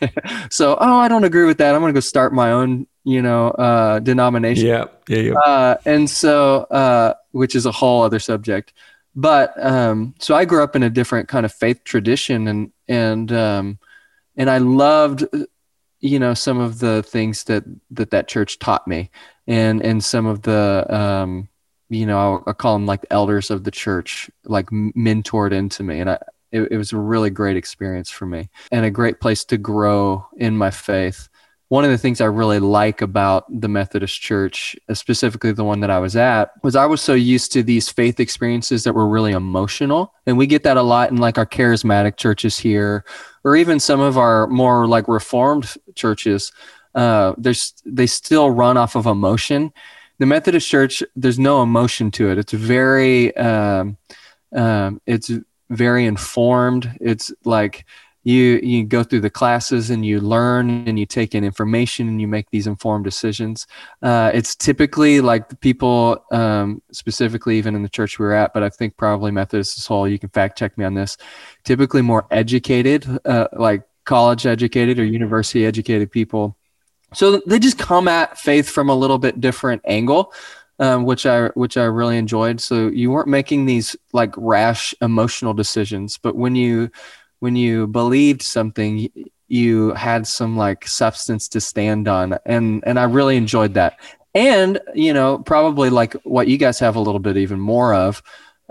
so, 0.50 0.76
oh, 0.80 0.98
I 0.98 1.08
don't 1.08 1.24
agree 1.24 1.44
with 1.44 1.58
that. 1.58 1.74
I'm 1.74 1.80
going 1.80 1.92
to 1.92 1.96
go 1.96 2.00
start 2.00 2.32
my 2.32 2.52
own, 2.52 2.86
you 3.04 3.22
know, 3.22 3.48
uh, 3.48 3.98
denomination. 3.98 4.66
Yeah, 4.66 4.84
yeah, 5.08 5.18
yeah. 5.18 5.34
Uh, 5.34 5.76
and 5.84 6.08
so, 6.08 6.62
uh, 6.70 7.14
which 7.32 7.54
is 7.54 7.66
a 7.66 7.72
whole 7.72 8.02
other 8.02 8.18
subject. 8.18 8.72
But 9.14 9.52
um, 9.62 10.14
so 10.18 10.34
I 10.34 10.44
grew 10.44 10.62
up 10.62 10.74
in 10.74 10.82
a 10.82 10.90
different 10.90 11.28
kind 11.28 11.44
of 11.44 11.52
faith 11.52 11.84
tradition, 11.84 12.48
and 12.48 12.72
and 12.88 13.30
um, 13.30 13.78
and 14.36 14.48
I 14.48 14.58
loved, 14.58 15.24
you 16.00 16.18
know, 16.18 16.32
some 16.32 16.58
of 16.58 16.78
the 16.78 17.02
things 17.02 17.44
that 17.44 17.64
that 17.90 18.10
that 18.10 18.28
church 18.28 18.58
taught 18.58 18.88
me, 18.88 19.10
and 19.46 19.82
and 19.82 20.02
some 20.02 20.24
of 20.24 20.42
the 20.42 20.86
um, 20.88 21.48
you 21.90 22.06
know, 22.06 22.18
I'll, 22.18 22.44
I'll 22.46 22.54
call 22.54 22.74
them 22.74 22.86
like 22.86 23.04
elders 23.10 23.50
of 23.50 23.64
the 23.64 23.70
church, 23.70 24.30
like 24.44 24.70
mentored 24.70 25.52
into 25.52 25.82
me, 25.82 26.00
and 26.00 26.08
I 26.08 26.18
it, 26.52 26.72
it 26.72 26.76
was 26.76 26.92
a 26.92 26.98
really 26.98 27.30
great 27.30 27.56
experience 27.56 28.10
for 28.10 28.26
me 28.26 28.48
and 28.70 28.84
a 28.84 28.90
great 28.90 29.20
place 29.20 29.44
to 29.44 29.56
grow 29.56 30.26
in 30.36 30.56
my 30.56 30.70
faith 30.70 31.28
one 31.72 31.86
of 31.86 31.90
the 31.90 31.96
things 31.96 32.20
I 32.20 32.26
really 32.26 32.58
like 32.58 33.00
about 33.00 33.46
the 33.48 33.66
Methodist 33.66 34.20
Church, 34.20 34.76
specifically 34.92 35.52
the 35.52 35.64
one 35.64 35.80
that 35.80 35.88
I 35.88 36.00
was 36.00 36.16
at, 36.16 36.50
was 36.62 36.76
I 36.76 36.84
was 36.84 37.00
so 37.00 37.14
used 37.14 37.50
to 37.52 37.62
these 37.62 37.88
faith 37.88 38.20
experiences 38.20 38.84
that 38.84 38.92
were 38.92 39.08
really 39.08 39.32
emotional. 39.32 40.12
And 40.26 40.36
we 40.36 40.46
get 40.46 40.64
that 40.64 40.76
a 40.76 40.82
lot 40.82 41.10
in 41.10 41.16
like 41.16 41.38
our 41.38 41.46
charismatic 41.46 42.18
churches 42.18 42.58
here, 42.58 43.06
or 43.42 43.56
even 43.56 43.80
some 43.80 44.00
of 44.00 44.18
our 44.18 44.46
more 44.48 44.86
like 44.86 45.08
reformed 45.08 45.74
churches. 45.94 46.52
Uh, 46.94 47.32
there's 47.38 47.72
they 47.86 48.06
still 48.06 48.50
run 48.50 48.76
off 48.76 48.94
of 48.94 49.06
emotion. 49.06 49.72
The 50.18 50.26
Methodist 50.26 50.68
Church, 50.68 51.02
there's 51.16 51.38
no 51.38 51.62
emotion 51.62 52.10
to 52.10 52.28
it. 52.28 52.36
It's 52.36 52.52
very, 52.52 53.34
um, 53.38 53.96
um, 54.54 55.00
it's 55.06 55.30
very 55.72 56.06
informed. 56.06 56.96
It's 57.00 57.32
like 57.44 57.84
you 58.24 58.60
you 58.62 58.84
go 58.84 59.02
through 59.02 59.20
the 59.20 59.30
classes 59.30 59.90
and 59.90 60.06
you 60.06 60.20
learn 60.20 60.86
and 60.86 60.98
you 60.98 61.06
take 61.06 61.34
in 61.34 61.42
information 61.42 62.08
and 62.08 62.20
you 62.20 62.28
make 62.28 62.48
these 62.50 62.66
informed 62.66 63.04
decisions. 63.04 63.66
Uh, 64.00 64.30
it's 64.32 64.54
typically 64.54 65.20
like 65.20 65.48
the 65.48 65.56
people, 65.56 66.24
um, 66.30 66.80
specifically 66.92 67.58
even 67.58 67.74
in 67.74 67.82
the 67.82 67.88
church 67.88 68.18
we 68.18 68.26
were 68.26 68.32
at, 68.32 68.54
but 68.54 68.62
I 68.62 68.68
think 68.68 68.96
probably 68.96 69.32
Methodist 69.32 69.78
as 69.78 69.86
whole. 69.86 70.06
You 70.06 70.18
can 70.18 70.28
fact 70.28 70.56
check 70.56 70.78
me 70.78 70.84
on 70.84 70.94
this. 70.94 71.16
Typically 71.64 72.02
more 72.02 72.26
educated, 72.30 73.06
uh, 73.24 73.48
like 73.54 73.82
college 74.04 74.46
educated 74.46 74.98
or 74.98 75.04
university 75.04 75.66
educated 75.66 76.10
people. 76.10 76.56
So 77.14 77.42
they 77.44 77.58
just 77.58 77.78
come 77.78 78.08
at 78.08 78.38
faith 78.38 78.70
from 78.70 78.88
a 78.88 78.94
little 78.94 79.18
bit 79.18 79.40
different 79.40 79.82
angle 79.84 80.32
um, 80.82 81.04
which 81.04 81.26
I 81.26 81.46
which 81.50 81.76
I 81.76 81.84
really 81.84 82.18
enjoyed. 82.18 82.60
So 82.60 82.88
you 82.88 83.12
weren't 83.12 83.28
making 83.28 83.66
these 83.66 83.94
like 84.12 84.34
rash 84.36 84.94
emotional 85.00 85.54
decisions, 85.54 86.18
but 86.18 86.34
when 86.34 86.56
you 86.56 86.90
when 87.38 87.54
you 87.54 87.86
believed 87.86 88.42
something, 88.42 89.08
you 89.46 89.94
had 89.94 90.26
some 90.26 90.56
like 90.56 90.86
substance 90.88 91.48
to 91.50 91.60
stand 91.60 92.08
on, 92.08 92.36
and 92.44 92.82
and 92.84 92.98
I 92.98 93.04
really 93.04 93.36
enjoyed 93.36 93.74
that. 93.74 94.00
And 94.34 94.80
you 94.92 95.14
know, 95.14 95.38
probably 95.38 95.88
like 95.88 96.14
what 96.24 96.48
you 96.48 96.58
guys 96.58 96.80
have 96.80 96.96
a 96.96 97.00
little 97.00 97.20
bit 97.20 97.36
even 97.36 97.60
more 97.60 97.94
of 97.94 98.20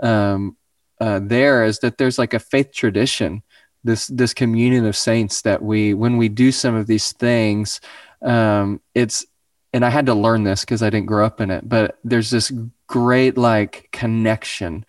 um, 0.02 0.58
uh, 1.00 1.18
there 1.22 1.64
is 1.64 1.78
that 1.78 1.96
there's 1.96 2.18
like 2.18 2.34
a 2.34 2.38
faith 2.38 2.72
tradition, 2.72 3.42
this 3.84 4.06
this 4.08 4.34
communion 4.34 4.84
of 4.84 4.96
saints 4.96 5.40
that 5.42 5.62
we 5.62 5.94
when 5.94 6.18
we 6.18 6.28
do 6.28 6.52
some 6.52 6.74
of 6.74 6.86
these 6.86 7.12
things, 7.12 7.80
um, 8.20 8.82
it's 8.94 9.24
and 9.72 9.84
I 9.84 9.90
had 9.90 10.06
to 10.06 10.14
learn 10.14 10.44
this 10.44 10.60
because 10.60 10.82
I 10.82 10.90
didn't 10.90 11.06
grow 11.06 11.24
up 11.24 11.40
in 11.40 11.50
it, 11.50 11.68
but 11.68 11.98
there's 12.04 12.30
this 12.30 12.52
great 12.86 13.38
like 13.38 13.88
connection 13.92 14.84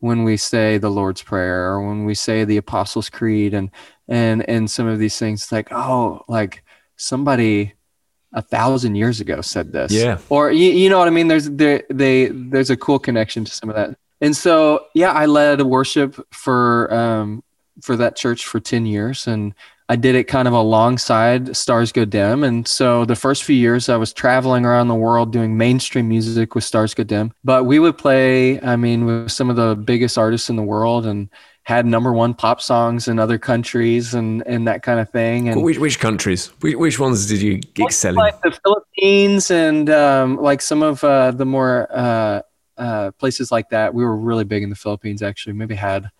when 0.00 0.24
we 0.24 0.36
say 0.36 0.78
the 0.78 0.90
Lord's 0.90 1.22
Prayer 1.22 1.64
or 1.70 1.86
when 1.86 2.04
we 2.04 2.14
say 2.14 2.44
the 2.44 2.58
Apostles' 2.58 3.08
Creed 3.08 3.54
and 3.54 3.70
and 4.08 4.48
and 4.48 4.70
some 4.70 4.86
of 4.86 4.98
these 4.98 5.18
things 5.18 5.50
like 5.50 5.68
oh 5.72 6.24
like 6.28 6.62
somebody 6.96 7.72
a 8.32 8.42
thousand 8.42 8.96
years 8.96 9.20
ago 9.20 9.40
said 9.40 9.72
this. 9.72 9.92
Yeah. 9.92 10.18
Or 10.28 10.50
you, 10.50 10.70
you 10.70 10.90
know 10.90 10.98
what 10.98 11.08
I 11.08 11.12
mean? 11.12 11.28
There's 11.28 11.48
there 11.50 11.82
they 11.88 12.26
there's 12.26 12.70
a 12.70 12.76
cool 12.76 12.98
connection 12.98 13.44
to 13.44 13.50
some 13.50 13.70
of 13.70 13.76
that. 13.76 13.96
And 14.20 14.36
so 14.36 14.86
yeah 14.94 15.12
I 15.12 15.26
led 15.26 15.62
worship 15.62 16.20
for 16.32 16.92
um 16.92 17.42
for 17.82 17.96
that 17.96 18.16
church 18.16 18.46
for 18.46 18.60
10 18.60 18.86
years 18.86 19.26
and 19.26 19.54
I 19.88 19.96
did 19.96 20.16
it 20.16 20.24
kind 20.24 20.48
of 20.48 20.54
alongside 20.54 21.56
Stars 21.56 21.92
Go 21.92 22.04
Dim. 22.04 22.42
And 22.42 22.66
so 22.66 23.04
the 23.04 23.14
first 23.14 23.44
few 23.44 23.54
years 23.54 23.88
I 23.88 23.96
was 23.96 24.12
traveling 24.12 24.64
around 24.64 24.88
the 24.88 24.96
world 24.96 25.32
doing 25.32 25.56
mainstream 25.56 26.08
music 26.08 26.54
with 26.54 26.64
Stars 26.64 26.92
Go 26.92 27.04
Dim. 27.04 27.32
But 27.44 27.64
we 27.64 27.78
would 27.78 27.96
play, 27.96 28.60
I 28.60 28.74
mean, 28.76 29.04
with 29.04 29.30
some 29.30 29.48
of 29.48 29.56
the 29.56 29.76
biggest 29.76 30.18
artists 30.18 30.50
in 30.50 30.56
the 30.56 30.62
world 30.62 31.06
and 31.06 31.28
had 31.62 31.86
number 31.86 32.12
one 32.12 32.34
pop 32.34 32.60
songs 32.60 33.06
in 33.06 33.18
other 33.18 33.38
countries 33.38 34.14
and, 34.14 34.42
and 34.46 34.66
that 34.66 34.82
kind 34.82 34.98
of 34.98 35.10
thing. 35.10 35.48
And 35.48 35.62
which, 35.62 35.78
which 35.78 36.00
countries? 36.00 36.48
Which, 36.60 36.74
which 36.74 36.98
ones 36.98 37.26
did 37.26 37.40
you 37.40 37.60
excel 37.78 38.10
in? 38.10 38.16
Like 38.16 38.40
the 38.42 38.58
Philippines 38.64 39.50
and 39.52 39.88
um, 39.90 40.36
like 40.36 40.62
some 40.62 40.82
of 40.82 41.02
uh, 41.04 41.30
the 41.30 41.46
more 41.46 41.86
uh, 41.90 42.42
uh, 42.76 43.10
places 43.12 43.52
like 43.52 43.70
that. 43.70 43.94
We 43.94 44.04
were 44.04 44.16
really 44.16 44.44
big 44.44 44.64
in 44.64 44.70
the 44.70 44.76
Philippines, 44.76 45.22
actually. 45.22 45.52
Maybe 45.52 45.76
had 45.76 46.10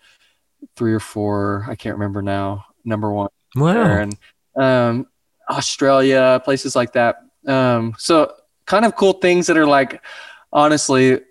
three 0.77 0.93
or 0.93 0.99
four, 0.99 1.65
I 1.69 1.75
can't 1.75 1.95
remember 1.95 2.21
now, 2.21 2.65
number 2.85 3.11
one 3.11 3.29
Wow. 3.55 3.75
and 4.01 4.17
um, 4.55 5.07
Australia, 5.49 6.41
places 6.43 6.75
like 6.75 6.93
that. 6.93 7.17
Um, 7.47 7.95
so 7.97 8.33
kind 8.65 8.85
of 8.85 8.95
cool 8.95 9.13
things 9.13 9.47
that 9.47 9.57
are 9.57 9.65
like, 9.67 10.01
honestly, 10.51 11.21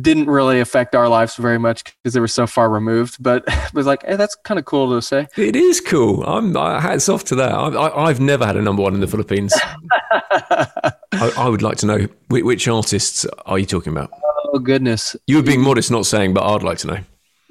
didn't 0.00 0.26
really 0.26 0.58
affect 0.60 0.94
our 0.96 1.08
lives 1.08 1.36
very 1.36 1.58
much 1.58 1.84
because 1.84 2.14
they 2.14 2.20
were 2.20 2.26
so 2.26 2.46
far 2.46 2.68
removed. 2.70 3.22
But 3.22 3.44
it 3.46 3.74
was 3.74 3.86
like, 3.86 4.04
hey, 4.04 4.16
that's 4.16 4.34
kind 4.34 4.58
of 4.58 4.64
cool 4.64 4.90
to 4.94 5.02
say. 5.02 5.28
It 5.36 5.54
is 5.54 5.80
cool. 5.80 6.24
I'm 6.24 6.56
I, 6.56 6.80
hats 6.80 7.08
off 7.08 7.24
to 7.24 7.34
that. 7.36 7.52
I, 7.52 7.68
I, 7.68 8.06
I've 8.08 8.20
never 8.20 8.44
had 8.46 8.56
a 8.56 8.62
number 8.62 8.82
one 8.82 8.94
in 8.94 9.00
the 9.00 9.06
Philippines. 9.06 9.54
I, 10.10 10.92
I 11.12 11.48
would 11.48 11.62
like 11.62 11.76
to 11.78 11.86
know 11.86 12.06
which, 12.28 12.44
which 12.44 12.68
artists 12.68 13.26
are 13.46 13.58
you 13.58 13.66
talking 13.66 13.92
about? 13.92 14.10
Oh 14.52 14.58
goodness, 14.58 15.16
You 15.26 15.36
were 15.36 15.42
being 15.42 15.60
modest, 15.62 15.90
not 15.90 16.06
saying, 16.06 16.32
but 16.34 16.44
I'd 16.44 16.62
like 16.62 16.78
to 16.78 16.86
know. 16.86 16.98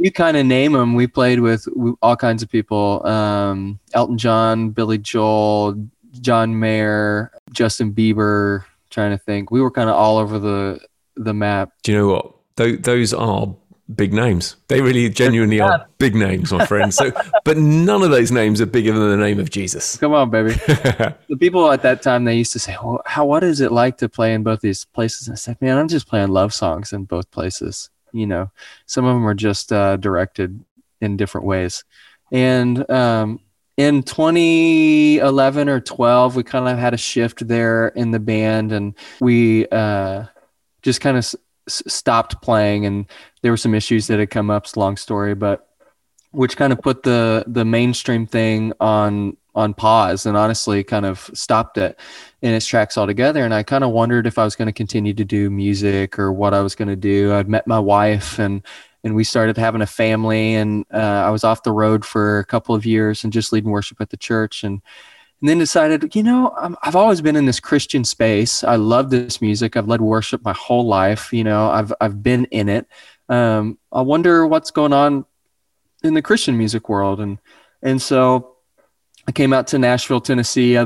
You 0.03 0.11
kind 0.11 0.35
of 0.35 0.45
name 0.45 0.73
them. 0.73 0.95
We 0.95 1.07
played 1.07 1.39
with 1.39 1.65
all 2.01 2.17
kinds 2.17 2.43
of 2.43 2.49
people: 2.49 3.05
um, 3.07 3.79
Elton 3.93 4.17
John, 4.17 4.71
Billy 4.71 4.97
Joel, 4.97 5.87
John 6.19 6.59
Mayer, 6.59 7.31
Justin 7.51 7.93
Bieber. 7.93 8.65
Trying 8.89 9.11
to 9.11 9.17
think, 9.17 9.49
we 9.49 9.59
were 9.59 9.71
kind 9.71 9.89
of 9.89 9.95
all 9.95 10.17
over 10.17 10.37
the 10.37 10.79
the 11.15 11.33
map. 11.33 11.71
Do 11.83 11.93
you 11.93 11.97
know 11.97 12.07
what? 12.09 12.35
Those, 12.57 12.79
those 12.81 13.13
are 13.13 13.55
big 13.95 14.13
names. 14.13 14.57
They 14.67 14.81
really 14.81 15.09
genuinely 15.09 15.61
are 15.61 15.87
big 15.97 16.15
names, 16.15 16.51
my 16.51 16.65
friend. 16.65 16.93
So, 16.93 17.11
but 17.43 17.57
none 17.57 18.03
of 18.03 18.11
those 18.11 18.31
names 18.31 18.61
are 18.61 18.65
bigger 18.65 18.91
than 18.91 19.09
the 19.09 19.17
name 19.17 19.39
of 19.39 19.49
Jesus. 19.49 19.97
Come 19.97 20.13
on, 20.13 20.29
baby. 20.29 20.51
the 20.67 21.37
people 21.39 21.71
at 21.71 21.81
that 21.81 22.01
time 22.01 22.25
they 22.25 22.35
used 22.35 22.51
to 22.53 22.59
say, 22.59 22.75
"Well, 22.83 23.01
how 23.05 23.25
what 23.25 23.43
is 23.43 23.61
it 23.61 23.71
like 23.71 23.97
to 23.99 24.09
play 24.09 24.33
in 24.33 24.43
both 24.43 24.59
these 24.59 24.83
places?" 24.83 25.27
And 25.27 25.33
I 25.33 25.37
said, 25.37 25.61
"Man, 25.61 25.77
I'm 25.77 25.87
just 25.87 26.07
playing 26.07 26.27
love 26.27 26.53
songs 26.53 26.91
in 26.91 27.05
both 27.05 27.31
places. 27.31 27.89
You 28.13 28.27
know, 28.27 28.51
some 28.85 29.05
of 29.05 29.15
them 29.15 29.27
are 29.27 29.33
just 29.33 29.73
uh, 29.73 29.97
directed 29.97 30.63
in 31.01 31.17
different 31.17 31.45
ways." 31.45 31.83
And 32.31 32.89
um, 32.89 33.39
in 33.77 34.03
2011 34.03 35.69
or 35.69 35.79
12, 35.79 36.35
we 36.35 36.43
kind 36.43 36.67
of 36.67 36.77
had 36.77 36.93
a 36.93 36.97
shift 36.97 37.47
there 37.47 37.87
in 37.89 38.11
the 38.11 38.19
band, 38.19 38.71
and 38.71 38.95
we 39.19 39.67
uh, 39.67 40.25
just 40.81 41.01
kind 41.01 41.17
of 41.17 41.23
s- 41.23 41.35
stopped 41.67 42.41
playing. 42.41 42.85
And 42.85 43.07
there 43.41 43.51
were 43.51 43.57
some 43.57 43.73
issues 43.73 44.07
that 44.07 44.19
had 44.19 44.29
come 44.29 44.49
up. 44.49 44.63
It's 44.65 44.75
a 44.75 44.79
long 44.79 44.97
story, 44.97 45.33
but 45.35 45.67
which 46.33 46.57
kind 46.57 46.73
of 46.73 46.81
put 46.81 47.03
the 47.03 47.43
the 47.47 47.63
mainstream 47.63 48.25
thing 48.25 48.73
on 48.79 49.37
on 49.55 49.73
pause 49.73 50.25
and 50.25 50.35
honestly 50.35 50.83
kind 50.83 51.05
of 51.05 51.29
stopped 51.33 51.77
it 51.77 51.99
in 52.41 52.53
its 52.53 52.65
tracks 52.65 52.97
altogether. 52.97 53.45
And 53.45 53.53
i 53.53 53.63
kind 53.63 53.83
of 53.83 53.91
wondered 53.91 54.27
if 54.27 54.37
i 54.37 54.43
was 54.43 54.55
going 54.55 54.65
to 54.67 54.73
continue 54.73 55.13
to 55.13 55.23
do 55.23 55.49
music 55.49 56.17
or 56.19 56.33
what 56.33 56.53
i 56.53 56.61
was 56.61 56.75
going 56.75 56.87
to 56.87 56.95
do. 56.95 57.33
I'd 57.33 57.47
met 57.47 57.67
my 57.67 57.79
wife 57.79 58.39
and 58.39 58.61
and 59.03 59.15
we 59.15 59.23
started 59.23 59.57
having 59.57 59.81
a 59.81 59.87
family 59.87 60.55
and 60.55 60.85
uh, 60.93 60.97
i 60.97 61.29
was 61.29 61.43
off 61.43 61.63
the 61.63 61.71
road 61.71 62.03
for 62.03 62.39
a 62.39 62.45
couple 62.45 62.73
of 62.73 62.85
years 62.85 63.23
and 63.23 63.31
just 63.31 63.53
leading 63.53 63.71
worship 63.71 64.01
at 64.01 64.09
the 64.09 64.17
church 64.17 64.63
and 64.63 64.81
and 65.41 65.49
then 65.49 65.59
decided 65.59 66.15
you 66.15 66.23
know 66.23 66.51
I'm, 66.57 66.75
i've 66.81 66.95
always 66.95 67.21
been 67.21 67.35
in 67.35 67.45
this 67.45 67.59
christian 67.59 68.03
space. 68.03 68.63
I 68.63 68.77
love 68.77 69.11
this 69.11 69.39
music. 69.39 69.77
I've 69.77 69.87
led 69.87 70.01
worship 70.01 70.43
my 70.43 70.53
whole 70.53 70.87
life 70.87 71.31
you 71.31 71.43
know 71.43 71.69
i've 71.69 71.93
i've 72.01 72.23
been 72.23 72.45
in 72.45 72.69
it. 72.69 72.87
Um, 73.29 73.77
i 73.91 74.01
wonder 74.01 74.47
what's 74.47 74.71
going 74.71 74.93
on 74.93 75.25
in 76.03 76.13
the 76.13 76.21
Christian 76.21 76.57
music 76.57 76.89
world, 76.89 77.19
and 77.19 77.37
and 77.81 78.01
so 78.01 78.49
I 79.27 79.31
came 79.31 79.53
out 79.53 79.67
to 79.67 79.79
Nashville, 79.79 80.19
Tennessee. 80.19 80.77
I 80.77 80.85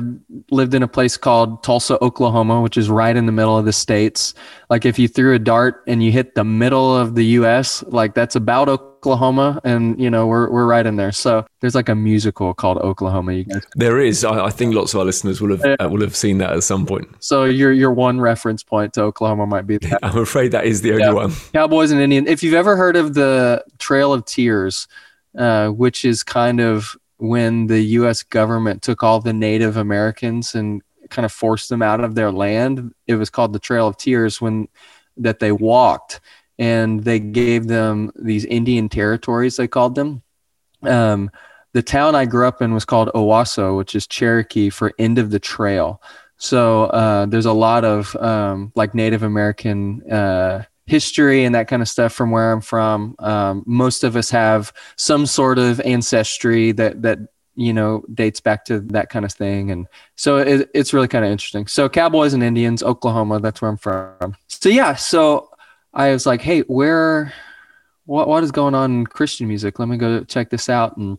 lived 0.52 0.76
in 0.76 0.84
a 0.84 0.88
place 0.88 1.18
called 1.18 1.64
Tulsa, 1.64 1.98
Oklahoma, 2.04 2.62
which 2.62 2.78
is 2.78 2.88
right 2.88 3.16
in 3.16 3.26
the 3.26 3.32
middle 3.32 3.58
of 3.58 3.66
the 3.66 3.74
states. 3.74 4.36
Like 4.70 4.86
if 4.86 5.00
you 5.00 5.08
threw 5.08 5.34
a 5.34 5.40
dart 5.40 5.84
and 5.88 6.04
you 6.04 6.12
hit 6.12 6.36
the 6.36 6.44
middle 6.44 6.96
of 6.96 7.16
the 7.16 7.26
U.S., 7.42 7.84
like 7.88 8.14
that's 8.14 8.36
about 8.36 8.70
Oklahoma, 8.70 9.60
and 9.64 10.00
you 10.00 10.12
know 10.12 10.28
we're 10.28 10.52
we're 10.52 10.68
right 10.68 10.86
in 10.86 10.98
there. 10.98 11.12
So 11.12 11.48
there's 11.62 11.74
like 11.74 11.90
a 11.90 11.96
musical 11.96 12.54
called 12.54 12.78
Oklahoma. 12.78 13.34
You 13.34 13.46
guys. 13.46 13.64
There 13.76 14.00
is. 14.00 14.24
I, 14.24 14.46
I 14.46 14.50
think 14.52 14.76
lots 14.76 14.94
of 14.94 15.00
our 15.00 15.06
listeners 15.08 15.42
will 15.42 15.58
have 15.58 15.66
uh, 15.80 15.90
will 15.90 16.02
have 16.02 16.16
seen 16.16 16.38
that 16.38 16.52
at 16.52 16.64
some 16.64 16.86
point. 16.86 17.08
So 17.20 17.46
your 17.46 17.72
your 17.72 17.92
one 17.92 18.22
reference 18.22 18.62
point 18.62 18.94
to 18.94 19.02
Oklahoma 19.02 19.48
might 19.48 19.66
be 19.66 19.78
that. 19.80 20.00
I'm 20.04 20.18
afraid 20.20 20.52
that 20.52 20.66
is 20.66 20.82
the 20.84 20.92
only 20.92 21.04
Yeah. 21.06 21.14
one. 21.14 21.32
Cowboys 21.54 21.90
and 21.90 22.00
Indians. 22.00 22.28
If 22.30 22.44
you've 22.44 22.54
ever 22.54 22.76
heard 22.76 22.96
of 22.96 23.16
the 23.16 23.64
Trail 23.80 24.14
of 24.14 24.26
Tears, 24.26 24.88
uh, 25.38 25.70
which 25.70 26.04
is 26.04 26.24
kind 26.24 26.60
of 26.60 26.98
when 27.18 27.68
the 27.68 27.82
U.S. 27.82 28.24
government 28.24 28.82
took 28.82 29.04
all 29.04 29.20
the 29.20 29.34
Native 29.34 29.78
Americans 29.78 30.56
and 30.56 30.82
kind 31.10 31.26
of 31.26 31.32
forced 31.32 31.70
them 31.70 31.82
out 31.82 32.04
of 32.04 32.16
their 32.16 32.32
land, 32.32 32.94
it 33.08 33.16
was 33.16 33.30
called 33.30 33.54
the 33.54 33.60
Trail 33.60 33.88
of 33.88 33.98
Tears 33.98 34.42
when 34.42 34.68
that 35.18 35.40
they 35.40 35.52
walked 35.52 36.20
and 36.60 37.04
they 37.04 37.20
gave 37.20 37.68
them 37.68 38.12
these 38.16 38.46
Indian 38.46 38.90
territories. 38.90 39.58
They 39.58 39.68
called 39.68 39.96
them. 39.96 40.22
Um, 40.84 41.32
the 41.74 41.82
town 41.82 42.16
I 42.16 42.26
grew 42.26 42.48
up 42.48 42.62
in 42.62 42.74
was 42.74 42.86
called 42.86 43.10
Owasso, 43.14 43.78
which 43.78 43.96
is 43.96 44.08
Cherokee 44.08 44.70
for 44.70 44.94
end 44.98 45.20
of 45.20 45.30
the 45.30 45.40
trail. 45.40 46.02
So 46.38 46.86
uh, 46.86 47.26
there's 47.26 47.46
a 47.46 47.54
lot 47.54 47.84
of 47.84 48.16
um, 48.16 48.72
like 48.76 48.96
Native 48.96 49.24
American 49.24 50.10
uh, 50.12 50.64
history 50.88 51.44
and 51.44 51.54
that 51.54 51.68
kind 51.68 51.82
of 51.82 51.88
stuff 51.88 52.14
from 52.14 52.32
where 52.32 52.52
I'm 52.52 52.62
from. 52.62 53.16
Um, 53.20 53.64
most 53.68 54.04
of 54.04 54.16
us 54.16 54.30
have 54.32 54.74
some 54.96 55.26
sort 55.26 55.60
of 55.60 55.80
ancestry 55.82 56.72
that 56.72 57.02
that 57.04 57.20
you 57.56 57.74
know 57.74 58.04
dates 58.14 58.40
back 58.40 58.66
to 58.66 58.80
that 58.80 59.10
kind 59.10 59.26
of 59.26 59.34
thing, 59.34 59.70
and 59.70 59.88
so 60.16 60.38
it, 60.38 60.70
it's 60.74 60.94
really 60.94 61.08
kind 61.08 61.26
of 61.26 61.32
interesting. 61.32 61.68
So 61.68 61.90
Cowboys 61.90 62.34
and 62.34 62.42
Indians, 62.42 62.82
Oklahoma, 62.82 63.40
that's 63.40 63.62
where 63.62 63.70
I'm 63.70 63.78
from. 63.78 64.36
So 64.48 64.70
yeah, 64.70 64.96
so 64.96 65.50
I 65.94 66.12
was 66.12 66.26
like, 66.26 66.42
hey, 66.42 66.62
where, 66.62 67.34
what 68.06 68.28
what 68.28 68.44
is 68.44 68.52
going 68.52 68.74
on 68.74 68.92
in 68.92 69.08
Christian 69.08 69.48
music? 69.48 69.80
Let 69.80 69.90
me 69.90 69.98
go 69.98 70.24
check 70.24 70.50
this 70.50 70.70
out, 70.70 70.98
and 70.98 71.18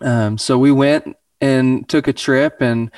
um, 0.00 0.38
so 0.38 0.58
we 0.58 0.72
went 0.72 1.16
and 1.40 1.88
took 1.88 2.08
a 2.08 2.12
trip 2.12 2.62
and 2.62 2.90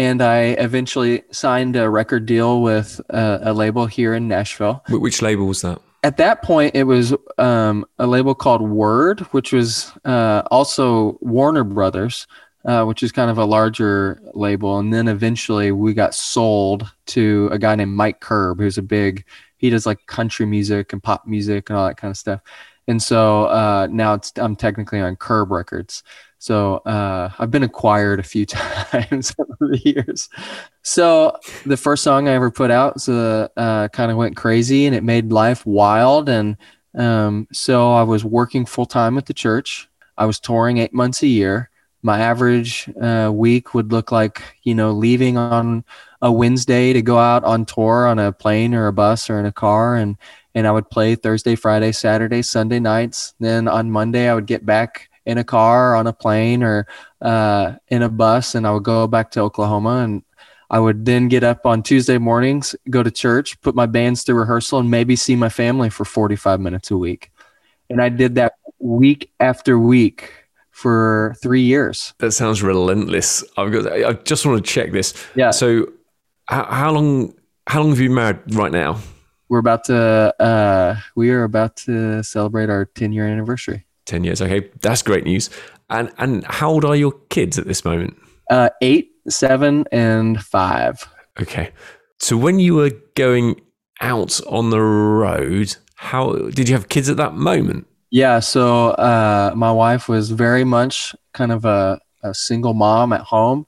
and 0.00 0.22
I 0.22 0.56
eventually 0.56 1.24
signed 1.30 1.76
a 1.76 1.90
record 1.90 2.24
deal 2.24 2.62
with 2.62 3.02
a, 3.10 3.40
a 3.42 3.52
label 3.52 3.84
here 3.84 4.14
in 4.14 4.28
Nashville. 4.28 4.82
Which 4.88 5.20
label 5.20 5.44
was 5.44 5.60
that? 5.60 5.78
At 6.02 6.16
that 6.16 6.40
point, 6.40 6.74
it 6.74 6.84
was 6.84 7.14
um, 7.36 7.84
a 7.98 8.06
label 8.06 8.34
called 8.34 8.62
Word, 8.62 9.20
which 9.32 9.52
was 9.52 9.92
uh, 10.06 10.40
also 10.50 11.18
Warner 11.20 11.64
Brothers, 11.64 12.26
uh, 12.64 12.84
which 12.84 13.02
is 13.02 13.12
kind 13.12 13.30
of 13.30 13.36
a 13.36 13.44
larger 13.44 14.22
label. 14.32 14.78
And 14.78 14.90
then 14.90 15.06
eventually, 15.06 15.70
we 15.70 15.92
got 15.92 16.14
sold 16.14 16.90
to 17.08 17.50
a 17.52 17.58
guy 17.58 17.74
named 17.74 17.92
Mike 17.92 18.20
Curb, 18.20 18.58
who's 18.58 18.78
a 18.78 18.82
big. 18.82 19.26
He 19.58 19.68
does 19.68 19.84
like 19.84 20.06
country 20.06 20.46
music 20.46 20.94
and 20.94 21.02
pop 21.02 21.26
music 21.26 21.68
and 21.68 21.76
all 21.76 21.86
that 21.86 21.98
kind 21.98 22.10
of 22.10 22.16
stuff. 22.16 22.40
And 22.88 23.02
so 23.02 23.44
uh, 23.44 23.86
now 23.90 24.14
it's 24.14 24.32
I'm 24.36 24.56
technically 24.56 25.00
on 25.00 25.16
Curb 25.16 25.50
Records. 25.50 26.02
So 26.40 26.76
uh, 26.86 27.28
I've 27.38 27.50
been 27.50 27.62
acquired 27.62 28.18
a 28.18 28.22
few 28.22 28.46
times 28.46 29.34
over 29.38 29.72
the 29.72 29.78
years. 29.84 30.30
So 30.82 31.36
the 31.66 31.76
first 31.76 32.02
song 32.02 32.28
I 32.28 32.32
ever 32.32 32.50
put 32.50 32.70
out 32.70 33.00
so, 33.00 33.48
uh, 33.58 33.88
kind 33.88 34.10
of 34.10 34.16
went 34.16 34.36
crazy 34.36 34.86
and 34.86 34.96
it 34.96 35.04
made 35.04 35.32
life 35.32 35.66
wild. 35.66 36.30
And 36.30 36.56
um, 36.96 37.46
so 37.52 37.92
I 37.92 38.02
was 38.02 38.24
working 38.24 38.64
full 38.64 38.86
time 38.86 39.18
at 39.18 39.26
the 39.26 39.34
church. 39.34 39.86
I 40.16 40.24
was 40.24 40.40
touring 40.40 40.78
eight 40.78 40.94
months 40.94 41.22
a 41.22 41.26
year. 41.26 41.68
My 42.02 42.20
average 42.20 42.88
uh, 42.98 43.30
week 43.30 43.74
would 43.74 43.92
look 43.92 44.10
like, 44.10 44.42
you 44.62 44.74
know, 44.74 44.92
leaving 44.92 45.36
on 45.36 45.84
a 46.22 46.32
Wednesday 46.32 46.94
to 46.94 47.02
go 47.02 47.18
out 47.18 47.44
on 47.44 47.66
tour 47.66 48.06
on 48.06 48.18
a 48.18 48.32
plane 48.32 48.74
or 48.74 48.86
a 48.86 48.94
bus 48.94 49.28
or 49.28 49.38
in 49.38 49.44
a 49.44 49.52
car. 49.52 49.96
And, 49.96 50.16
and 50.54 50.66
I 50.66 50.70
would 50.70 50.88
play 50.88 51.16
Thursday, 51.16 51.54
Friday, 51.54 51.92
Saturday, 51.92 52.40
Sunday 52.40 52.80
nights. 52.80 53.34
Then 53.40 53.68
on 53.68 53.90
Monday, 53.90 54.26
I 54.26 54.34
would 54.34 54.46
get 54.46 54.64
back 54.64 55.09
in 55.30 55.38
a 55.38 55.44
car, 55.44 55.94
on 55.94 56.06
a 56.06 56.12
plane, 56.12 56.62
or 56.62 56.86
uh, 57.22 57.74
in 57.88 58.02
a 58.02 58.08
bus, 58.08 58.54
and 58.54 58.66
I 58.66 58.72
would 58.72 58.82
go 58.82 59.06
back 59.06 59.30
to 59.32 59.40
Oklahoma. 59.40 59.98
And 59.98 60.22
I 60.68 60.80
would 60.80 61.04
then 61.04 61.28
get 61.28 61.44
up 61.44 61.66
on 61.66 61.82
Tuesday 61.82 62.18
mornings, 62.18 62.74
go 62.90 63.02
to 63.02 63.10
church, 63.10 63.60
put 63.60 63.74
my 63.74 63.86
bands 63.86 64.24
through 64.24 64.40
rehearsal, 64.40 64.80
and 64.80 64.90
maybe 64.90 65.14
see 65.14 65.36
my 65.36 65.48
family 65.48 65.88
for 65.88 66.04
45 66.04 66.60
minutes 66.60 66.90
a 66.90 66.96
week. 66.96 67.30
And 67.88 68.02
I 68.02 68.08
did 68.08 68.34
that 68.34 68.54
week 68.80 69.32
after 69.38 69.78
week 69.78 70.32
for 70.70 71.36
three 71.42 71.62
years. 71.62 72.12
That 72.18 72.32
sounds 72.32 72.62
relentless. 72.62 73.44
I've 73.56 73.72
got. 73.72 73.92
I 73.92 74.12
just 74.14 74.44
want 74.44 74.64
to 74.64 74.68
check 74.68 74.92
this. 74.92 75.14
Yeah. 75.34 75.50
So, 75.50 75.92
how, 76.46 76.64
how 76.64 76.90
long? 76.92 77.34
How 77.66 77.80
long 77.80 77.90
have 77.90 78.00
you 78.00 78.08
been 78.08 78.16
married 78.16 78.54
right 78.54 78.72
now? 78.72 78.98
We're 79.48 79.58
about 79.58 79.84
to, 79.84 80.34
uh, 80.40 80.96
we 81.16 81.30
are 81.30 81.42
about 81.42 81.76
to 81.78 82.22
celebrate 82.22 82.70
our 82.70 82.84
10 82.84 83.12
year 83.12 83.26
anniversary. 83.26 83.84
Ten 84.10 84.24
years. 84.24 84.42
Okay, 84.42 84.68
that's 84.82 85.02
great 85.02 85.22
news. 85.22 85.50
And 85.88 86.10
and 86.18 86.44
how 86.46 86.70
old 86.70 86.84
are 86.84 86.96
your 86.96 87.12
kids 87.28 87.58
at 87.58 87.66
this 87.66 87.84
moment? 87.84 88.16
Uh, 88.50 88.70
eight, 88.82 89.12
seven, 89.28 89.84
and 89.92 90.42
five. 90.42 91.06
Okay. 91.40 91.70
So 92.18 92.36
when 92.36 92.58
you 92.58 92.74
were 92.74 92.90
going 93.14 93.60
out 94.00 94.40
on 94.48 94.70
the 94.70 94.80
road, 94.80 95.76
how 95.94 96.32
did 96.32 96.68
you 96.68 96.74
have 96.74 96.88
kids 96.88 97.08
at 97.08 97.18
that 97.18 97.34
moment? 97.34 97.86
Yeah, 98.10 98.40
so 98.40 98.88
uh, 98.88 99.52
my 99.54 99.70
wife 99.70 100.08
was 100.08 100.32
very 100.32 100.64
much 100.64 101.14
kind 101.32 101.52
of 101.52 101.64
a, 101.64 102.00
a 102.24 102.34
single 102.34 102.74
mom 102.74 103.12
at 103.12 103.20
home. 103.20 103.66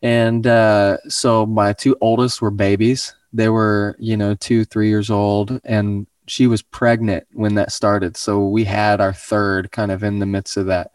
And 0.00 0.46
uh, 0.46 0.96
so 1.08 1.44
my 1.44 1.74
two 1.74 1.96
oldest 2.00 2.40
were 2.40 2.50
babies. 2.50 3.14
They 3.34 3.50
were, 3.50 3.94
you 3.98 4.16
know, 4.16 4.34
two, 4.34 4.64
three 4.64 4.88
years 4.88 5.10
old. 5.10 5.60
And 5.64 6.06
she 6.32 6.46
was 6.46 6.62
pregnant 6.62 7.26
when 7.34 7.56
that 7.56 7.72
started. 7.72 8.16
So 8.16 8.48
we 8.48 8.64
had 8.64 9.02
our 9.02 9.12
third 9.12 9.70
kind 9.70 9.92
of 9.92 10.02
in 10.02 10.18
the 10.18 10.24
midst 10.24 10.56
of 10.56 10.66
that, 10.66 10.92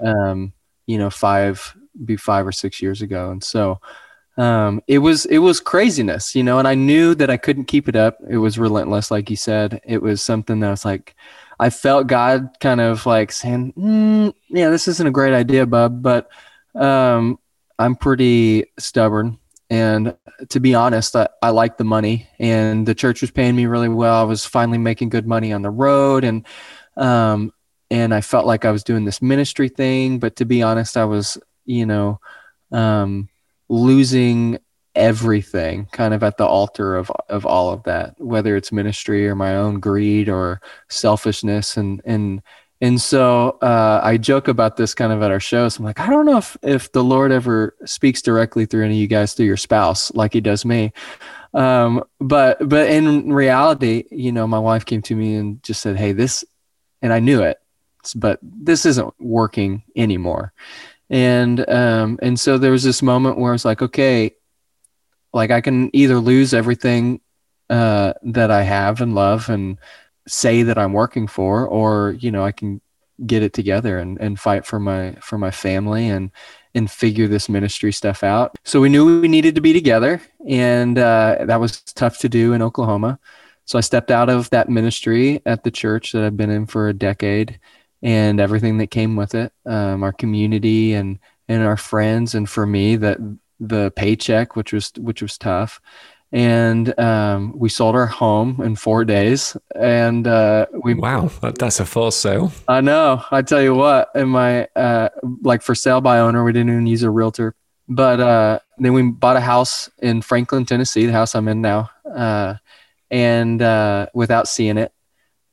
um, 0.00 0.52
you 0.86 0.98
know, 0.98 1.10
five, 1.10 1.76
be 2.04 2.16
five 2.16 2.46
or 2.46 2.52
six 2.52 2.80
years 2.80 3.02
ago. 3.02 3.32
And 3.32 3.42
so 3.42 3.80
um, 4.36 4.80
it 4.86 4.98
was, 4.98 5.24
it 5.26 5.38
was 5.38 5.58
craziness, 5.58 6.36
you 6.36 6.44
know, 6.44 6.60
and 6.60 6.68
I 6.68 6.76
knew 6.76 7.16
that 7.16 7.28
I 7.28 7.36
couldn't 7.36 7.64
keep 7.64 7.88
it 7.88 7.96
up. 7.96 8.18
It 8.30 8.38
was 8.38 8.56
relentless. 8.56 9.10
Like 9.10 9.30
you 9.30 9.36
said, 9.36 9.80
it 9.84 10.00
was 10.00 10.22
something 10.22 10.60
that 10.60 10.70
was 10.70 10.84
like, 10.84 11.16
I 11.58 11.70
felt 11.70 12.06
God 12.06 12.50
kind 12.60 12.80
of 12.80 13.04
like 13.04 13.32
saying, 13.32 13.72
mm, 13.72 14.32
"Yeah, 14.48 14.70
this 14.70 14.86
isn't 14.86 15.08
a 15.08 15.10
great 15.10 15.34
idea, 15.34 15.66
bub." 15.66 16.02
But 16.02 16.30
um, 16.76 17.40
I'm 17.80 17.96
pretty 17.96 18.66
stubborn, 18.78 19.38
and 19.70 20.16
to 20.48 20.60
be 20.60 20.74
honest, 20.74 21.14
I, 21.14 21.28
I 21.42 21.50
like 21.50 21.76
the 21.76 21.84
money, 21.84 22.28
and 22.38 22.86
the 22.86 22.94
church 22.94 23.20
was 23.20 23.30
paying 23.30 23.56
me 23.56 23.66
really 23.66 23.88
well. 23.88 24.20
I 24.20 24.24
was 24.24 24.46
finally 24.46 24.78
making 24.78 25.10
good 25.10 25.26
money 25.26 25.52
on 25.52 25.62
the 25.62 25.70
road, 25.70 26.24
and 26.24 26.46
um, 26.96 27.52
and 27.90 28.14
I 28.14 28.20
felt 28.20 28.46
like 28.46 28.64
I 28.64 28.70
was 28.70 28.84
doing 28.84 29.04
this 29.04 29.20
ministry 29.20 29.68
thing. 29.68 30.18
But 30.18 30.36
to 30.36 30.44
be 30.44 30.62
honest, 30.62 30.96
I 30.96 31.04
was, 31.04 31.38
you 31.64 31.86
know, 31.86 32.20
um, 32.72 33.28
losing 33.68 34.58
everything 34.94 35.86
kind 35.92 36.12
of 36.12 36.24
at 36.24 36.38
the 36.38 36.46
altar 36.46 36.96
of 36.96 37.12
of 37.28 37.46
all 37.46 37.70
of 37.70 37.84
that 37.84 38.18
whether 38.18 38.56
it's 38.56 38.72
ministry 38.72 39.28
or 39.28 39.36
my 39.36 39.54
own 39.54 39.78
greed 39.78 40.28
or 40.28 40.60
selfishness 40.88 41.76
and 41.76 42.02
and 42.04 42.42
and 42.80 43.00
so 43.00 43.58
uh, 43.60 44.00
I 44.02 44.16
joke 44.16 44.48
about 44.48 44.76
this 44.76 44.94
kind 44.94 45.12
of 45.12 45.22
at 45.22 45.30
our 45.30 45.40
shows. 45.40 45.78
I'm 45.78 45.84
like, 45.84 45.98
I 45.98 46.08
don't 46.08 46.26
know 46.26 46.38
if, 46.38 46.56
if 46.62 46.92
the 46.92 47.02
Lord 47.02 47.32
ever 47.32 47.74
speaks 47.84 48.22
directly 48.22 48.66
through 48.66 48.84
any 48.84 48.94
of 48.94 49.00
you 49.00 49.06
guys 49.08 49.34
through 49.34 49.46
your 49.46 49.56
spouse 49.56 50.12
like 50.14 50.32
He 50.32 50.40
does 50.40 50.64
me, 50.64 50.92
um, 51.54 52.04
but 52.20 52.68
but 52.68 52.88
in 52.88 53.32
reality, 53.32 54.04
you 54.10 54.32
know, 54.32 54.46
my 54.46 54.58
wife 54.58 54.84
came 54.84 55.02
to 55.02 55.14
me 55.14 55.34
and 55.34 55.62
just 55.62 55.80
said, 55.80 55.96
"Hey, 55.96 56.12
this," 56.12 56.44
and 57.02 57.12
I 57.12 57.20
knew 57.20 57.42
it, 57.42 57.58
but 58.14 58.38
this 58.42 58.86
isn't 58.86 59.14
working 59.18 59.82
anymore, 59.96 60.52
and 61.10 61.68
um, 61.68 62.18
and 62.22 62.38
so 62.38 62.58
there 62.58 62.72
was 62.72 62.84
this 62.84 63.02
moment 63.02 63.38
where 63.38 63.50
I 63.50 63.52
was 63.52 63.64
like, 63.64 63.82
okay, 63.82 64.32
like 65.32 65.50
I 65.50 65.60
can 65.60 65.90
either 65.94 66.18
lose 66.18 66.54
everything 66.54 67.20
uh, 67.70 68.14
that 68.22 68.50
I 68.50 68.62
have 68.62 69.00
and 69.00 69.14
love 69.14 69.48
and 69.48 69.78
say 70.28 70.62
that 70.62 70.78
I'm 70.78 70.92
working 70.92 71.26
for, 71.26 71.66
or 71.66 72.12
you 72.12 72.30
know 72.30 72.44
I 72.44 72.52
can 72.52 72.80
get 73.26 73.42
it 73.42 73.52
together 73.52 73.98
and, 73.98 74.16
and 74.20 74.38
fight 74.38 74.64
for 74.64 74.78
my 74.78 75.12
for 75.20 75.38
my 75.38 75.50
family 75.50 76.08
and 76.08 76.30
and 76.74 76.90
figure 76.90 77.26
this 77.26 77.48
ministry 77.48 77.92
stuff 77.92 78.22
out. 78.22 78.56
So 78.64 78.80
we 78.80 78.88
knew 78.88 79.20
we 79.20 79.28
needed 79.28 79.54
to 79.56 79.60
be 79.60 79.72
together, 79.72 80.20
and 80.46 80.98
uh, 80.98 81.38
that 81.46 81.60
was 81.60 81.80
tough 81.80 82.18
to 82.18 82.28
do 82.28 82.52
in 82.52 82.62
Oklahoma. 82.62 83.18
So 83.64 83.78
I 83.78 83.82
stepped 83.82 84.10
out 84.10 84.30
of 84.30 84.48
that 84.50 84.68
ministry 84.68 85.42
at 85.44 85.64
the 85.64 85.70
church 85.70 86.12
that 86.12 86.24
I've 86.24 86.36
been 86.36 86.50
in 86.50 86.66
for 86.66 86.88
a 86.88 86.94
decade, 86.94 87.58
and 88.02 88.40
everything 88.40 88.78
that 88.78 88.90
came 88.90 89.16
with 89.16 89.34
it, 89.34 89.52
um, 89.66 90.02
our 90.02 90.12
community 90.12 90.94
and 90.94 91.18
and 91.48 91.62
our 91.62 91.76
friends, 91.76 92.34
and 92.34 92.48
for 92.48 92.66
me 92.66 92.96
that 92.96 93.18
the 93.60 93.90
paycheck, 93.96 94.54
which 94.54 94.72
was 94.72 94.92
which 94.98 95.22
was 95.22 95.36
tough, 95.36 95.80
and 96.32 96.98
um, 96.98 97.52
we 97.56 97.68
sold 97.68 97.94
our 97.94 98.06
home 98.06 98.60
in 98.62 98.76
four 98.76 99.04
days. 99.04 99.56
And 99.74 100.26
uh, 100.26 100.66
we 100.84 100.94
wow, 100.94 101.30
that, 101.40 101.58
that's 101.58 101.80
a 101.80 101.86
fast 101.86 102.20
sale. 102.20 102.52
I 102.66 102.80
know. 102.80 103.24
I 103.30 103.42
tell 103.42 103.62
you 103.62 103.74
what, 103.74 104.10
in 104.14 104.28
my 104.28 104.66
uh, 104.76 105.08
like 105.42 105.62
for 105.62 105.74
sale 105.74 106.00
by 106.00 106.18
owner, 106.18 106.44
we 106.44 106.52
didn't 106.52 106.70
even 106.70 106.86
use 106.86 107.02
a 107.02 107.10
realtor. 107.10 107.54
But 107.88 108.20
uh, 108.20 108.58
then 108.76 108.92
we 108.92 109.02
bought 109.02 109.36
a 109.36 109.40
house 109.40 109.88
in 109.98 110.20
Franklin, 110.20 110.66
Tennessee, 110.66 111.06
the 111.06 111.12
house 111.12 111.34
I'm 111.34 111.48
in 111.48 111.62
now, 111.62 111.90
uh, 112.14 112.54
and 113.10 113.62
uh, 113.62 114.08
without 114.12 114.46
seeing 114.46 114.76
it. 114.76 114.92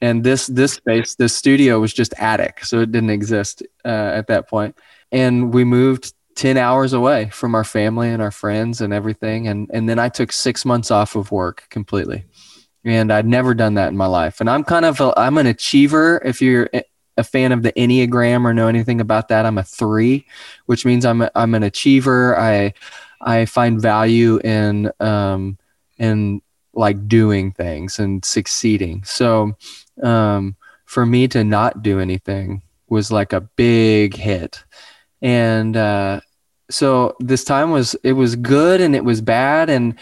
And 0.02 0.24
this 0.24 0.48
this 0.48 0.74
space, 0.74 1.16
this 1.16 1.34
studio 1.34 1.80
was 1.80 1.94
just 1.94 2.14
attic, 2.18 2.66
so 2.66 2.82
it 2.82 2.92
didn't 2.92 3.12
exist 3.12 3.64
uh, 3.86 3.88
at 3.88 4.28
that 4.28 4.50
point. 4.50 4.78
And 5.14 5.54
we 5.54 5.64
moved 5.64 6.14
10 6.36 6.58
hours 6.58 6.94
away 6.94 7.30
from 7.30 7.56
our 7.56 7.64
family 7.64 8.10
and 8.10 8.22
our 8.22 8.32
friends 8.32 8.82
and 8.82 8.94
everything. 8.94 9.48
And, 9.48 9.70
and 9.74 9.88
then 9.88 10.00
I 10.00 10.10
took 10.10 10.32
six 10.32 10.66
months 10.66 10.92
off 10.92 11.16
of 11.16 11.32
work 11.32 11.68
completely. 11.70 12.26
And 12.84 13.12
I'd 13.12 13.26
never 13.26 13.54
done 13.54 13.76
that 13.76 13.90
in 13.90 13.98
my 13.98 14.06
life. 14.06 14.42
And 14.42 14.50
I'm 14.50 14.64
kind 14.64 14.86
of, 14.86 15.02
I'm 15.18 15.38
an 15.38 15.48
achiever. 15.48 16.22
If 16.24 16.42
you're 16.42 16.70
a 17.18 17.24
fan 17.24 17.52
of 17.52 17.64
the 17.64 17.72
Enneagram 17.74 18.46
or 18.46 18.54
know 18.54 18.68
anything 18.68 19.02
about 19.02 19.30
that, 19.30 19.46
I'm 19.46 19.58
a 19.58 19.64
three, 19.64 20.28
which 20.66 20.86
means 20.86 21.06
I'm, 21.06 21.22
a, 21.22 21.32
I'm 21.34 21.56
an 21.56 21.64
achiever. 21.64 22.38
I, 22.38 22.74
I 23.22 23.46
find 23.46 23.82
value 23.82 24.40
in, 24.44 24.92
um, 25.00 25.58
in 25.98 26.42
like 26.74 27.08
doing 27.08 27.54
things 27.54 27.98
and 27.98 28.24
succeeding. 28.24 29.04
So, 29.06 29.56
um, 30.04 30.58
for 30.84 31.06
me 31.06 31.28
to 31.30 31.44
not 31.44 31.82
do 31.82 32.00
anything 32.00 32.62
was 32.88 33.12
like 33.12 33.34
a 33.34 33.42
big 33.42 34.16
hit 34.16 34.64
and 35.26 35.76
uh, 35.76 36.22
so 36.70 37.16
this 37.20 37.44
time 37.44 37.72
was 37.72 37.96
it 38.04 38.14
was 38.14 38.36
good 38.36 38.80
and 38.80 38.96
it 38.96 39.04
was 39.04 39.22
bad 39.22 39.72
and 39.72 39.96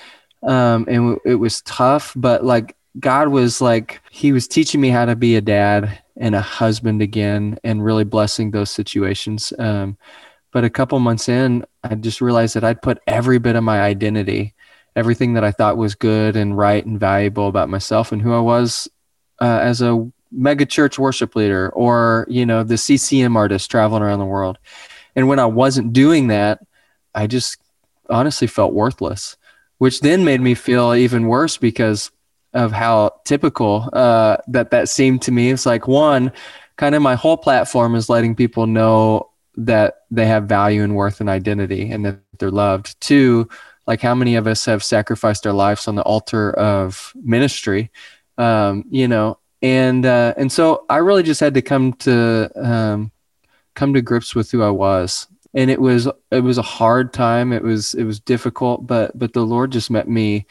um, 0.44 0.86
and 0.90 1.18
it 1.26 1.36
was 1.36 1.62
tough 1.62 2.12
but 2.16 2.44
like 2.44 2.76
god 3.00 3.30
was 3.30 3.62
like 3.62 4.02
he 4.12 4.34
was 4.34 4.48
teaching 4.48 4.82
me 4.82 4.90
how 4.90 5.06
to 5.06 5.16
be 5.16 5.38
a 5.38 5.42
dad 5.42 5.98
and 6.18 6.36
a 6.36 6.42
husband 6.42 7.02
again 7.02 7.58
and 7.64 7.84
really 7.84 8.04
blessing 8.04 8.52
those 8.52 8.70
situations 8.70 9.54
um, 9.60 9.98
but 10.52 10.66
a 10.66 10.70
couple 10.70 11.00
months 11.00 11.30
in 11.30 11.66
i 11.86 11.96
just 11.96 12.20
realized 12.20 12.54
that 12.54 12.66
i'd 12.66 12.82
put 12.82 13.02
every 13.08 13.40
bit 13.40 13.56
of 13.56 13.64
my 13.64 13.82
identity 13.82 14.54
everything 14.98 15.34
that 15.36 15.44
i 15.46 15.52
thought 15.52 15.78
was 15.78 15.96
good 15.96 16.36
and 16.36 16.58
right 16.58 16.86
and 16.86 17.00
valuable 17.00 17.48
about 17.48 17.70
myself 17.70 18.12
and 18.12 18.22
who 18.22 18.34
i 18.34 18.40
was 18.40 18.90
uh, 19.40 19.60
as 19.62 19.82
a 19.82 20.06
mega 20.34 20.66
church 20.66 21.00
worship 21.00 21.34
leader 21.34 21.70
or 21.70 22.28
you 22.30 22.46
know 22.46 22.62
the 22.62 22.76
ccm 22.76 23.38
artist 23.38 23.72
traveling 23.72 24.04
around 24.04 24.20
the 24.20 24.26
world 24.26 24.58
and 25.16 25.28
when 25.28 25.40
I 25.40 25.46
wasn't 25.46 25.94
doing 25.94 26.28
that, 26.28 26.60
I 27.14 27.28
just 27.28 27.58
honestly 28.10 28.48
felt 28.48 28.74
worthless, 28.74 29.38
which 29.78 30.02
then 30.02 30.26
made 30.26 30.42
me 30.42 30.56
feel 30.56 30.94
even 30.94 31.28
worse 31.28 31.58
because 31.58 32.12
of 32.54 32.72
how 32.72 33.22
typical 33.26 33.90
uh, 33.94 34.38
that 34.48 34.72
that 34.72 34.90
seemed 34.90 35.22
to 35.24 35.32
me. 35.32 35.52
It's 35.52 35.66
like 35.66 35.88
one, 35.88 36.32
kind 36.78 36.96
of 36.96 37.02
my 37.02 37.16
whole 37.16 37.38
platform 37.38 37.96
is 37.96 38.10
letting 38.10 38.36
people 38.36 38.68
know 38.68 39.30
that 39.56 40.02
they 40.10 40.26
have 40.26 40.46
value 40.46 40.84
and 40.84 40.96
worth 40.96 41.20
and 41.20 41.30
identity 41.30 41.90
and 41.92 42.06
that 42.06 42.20
they're 42.40 42.52
loved. 42.52 43.00
Two, 43.00 43.48
like 43.86 44.02
how 44.02 44.16
many 44.16 44.36
of 44.36 44.48
us 44.48 44.66
have 44.66 44.84
sacrificed 44.84 45.46
our 45.46 45.54
lives 45.54 45.88
on 45.88 45.96
the 45.96 46.04
altar 46.04 46.52
of 46.54 47.14
ministry, 47.16 47.92
um, 48.38 48.86
you 48.90 49.08
know, 49.08 49.38
and 49.62 50.06
uh, 50.06 50.34
and 50.38 50.52
so 50.52 50.86
I 50.90 50.98
really 50.98 51.24
just 51.24 51.40
had 51.40 51.54
to 51.54 51.62
come 51.62 51.94
to 51.94 52.52
um, 52.56 53.12
come 53.76 53.94
to 53.94 54.02
grips 54.02 54.36
with 54.36 54.52
who 54.52 54.62
I 54.64 54.70
was. 54.70 55.28
And 55.54 55.70
it 55.70 55.80
was 55.80 56.08
it 56.32 56.42
was 56.42 56.58
a 56.58 56.64
hard 56.64 57.14
time. 57.14 57.54
It 57.54 57.64
was 57.64 57.94
it 57.94 58.04
was 58.06 58.20
difficult, 58.20 58.88
but 58.88 59.18
but 59.18 59.34
the 59.34 59.46
Lord 59.46 59.72
just 59.72 59.92
met 59.92 60.08
me 60.08 60.48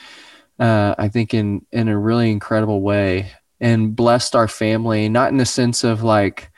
uh, 0.59 0.95
I 0.97 1.09
think 1.09 1.35
in 1.35 1.67
in 1.73 1.89
a 1.89 1.99
really 1.99 2.31
incredible 2.31 2.83
way 2.83 3.33
and 3.61 3.95
blessed 3.97 4.37
our 4.37 4.49
family, 4.49 5.09
not 5.09 5.31
in 5.31 5.37
the 5.37 5.47
sense 5.47 5.85
of 5.85 6.03
like 6.03 6.51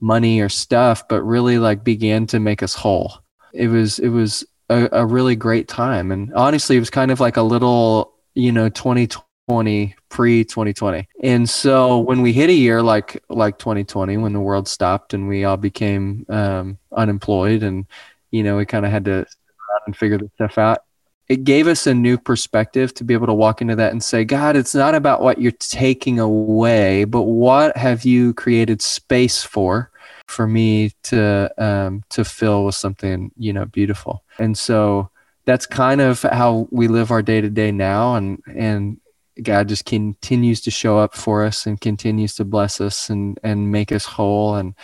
money 0.00 0.40
or 0.40 0.48
stuff, 0.48 1.06
but 1.08 1.22
really 1.22 1.58
like 1.58 1.84
began 1.84 2.26
to 2.28 2.40
make 2.40 2.62
us 2.62 2.74
whole. 2.74 3.12
It 3.52 3.68
was 3.68 3.98
it 3.98 4.08
was 4.08 4.44
a, 4.70 4.88
a 4.92 5.06
really 5.06 5.36
great 5.36 5.68
time. 5.68 6.10
And 6.10 6.32
honestly, 6.34 6.76
it 6.76 6.80
was 6.80 6.90
kind 6.90 7.10
of 7.10 7.20
like 7.20 7.36
a 7.36 7.42
little, 7.42 8.14
you 8.34 8.52
know, 8.52 8.68
2020 8.70 9.29
2020 9.50 9.96
pre 10.08 10.44
2020 10.44 11.08
and 11.22 11.48
so 11.48 11.98
when 11.98 12.22
we 12.22 12.32
hit 12.32 12.48
a 12.48 12.54
year 12.54 12.82
like 12.82 13.22
like 13.28 13.58
2020 13.58 14.16
when 14.16 14.32
the 14.32 14.40
world 14.40 14.68
stopped 14.68 15.12
and 15.12 15.26
we 15.26 15.44
all 15.44 15.56
became 15.56 16.24
um, 16.28 16.78
unemployed 16.92 17.62
and 17.62 17.86
you 18.30 18.44
know 18.44 18.56
we 18.56 18.64
kind 18.64 18.86
of 18.86 18.92
had 18.92 19.04
to 19.04 19.26
and 19.86 19.96
figure 19.96 20.18
this 20.18 20.30
stuff 20.34 20.56
out 20.58 20.84
it 21.28 21.44
gave 21.44 21.66
us 21.66 21.86
a 21.86 21.94
new 21.94 22.18
perspective 22.18 22.92
to 22.94 23.04
be 23.04 23.14
able 23.14 23.26
to 23.26 23.34
walk 23.34 23.60
into 23.60 23.74
that 23.74 23.92
and 23.92 24.02
say 24.04 24.24
god 24.24 24.56
it's 24.56 24.74
not 24.74 24.94
about 24.94 25.20
what 25.20 25.40
you're 25.40 25.52
taking 25.52 26.20
away 26.20 27.04
but 27.04 27.22
what 27.22 27.76
have 27.76 28.04
you 28.04 28.32
created 28.34 28.80
space 28.80 29.42
for 29.42 29.90
for 30.30 30.46
me 30.46 30.92
to 31.02 31.52
um, 31.58 32.04
to 32.10 32.24
fill 32.24 32.64
with 32.64 32.76
something 32.76 33.32
you 33.36 33.52
know 33.52 33.66
beautiful? 33.66 34.22
And 34.38 34.56
so 34.56 35.10
that's 35.44 35.66
kind 35.66 36.00
of 36.00 36.22
how 36.22 36.68
we 36.70 36.86
live 36.86 37.10
our 37.10 37.22
day 37.22 37.40
to 37.40 37.50
day 37.50 37.72
now 37.72 38.14
and 38.14 38.42
and 38.54 38.99
God 39.42 39.68
just 39.68 39.84
continues 39.84 40.60
to 40.62 40.70
show 40.70 40.98
up 40.98 41.14
for 41.14 41.44
us 41.44 41.66
and 41.66 41.80
continues 41.80 42.34
to 42.36 42.44
bless 42.44 42.80
us 42.80 43.10
and 43.10 43.38
and 43.42 43.70
make 43.70 43.92
us 43.92 44.04
whole. 44.04 44.56
And 44.56 44.74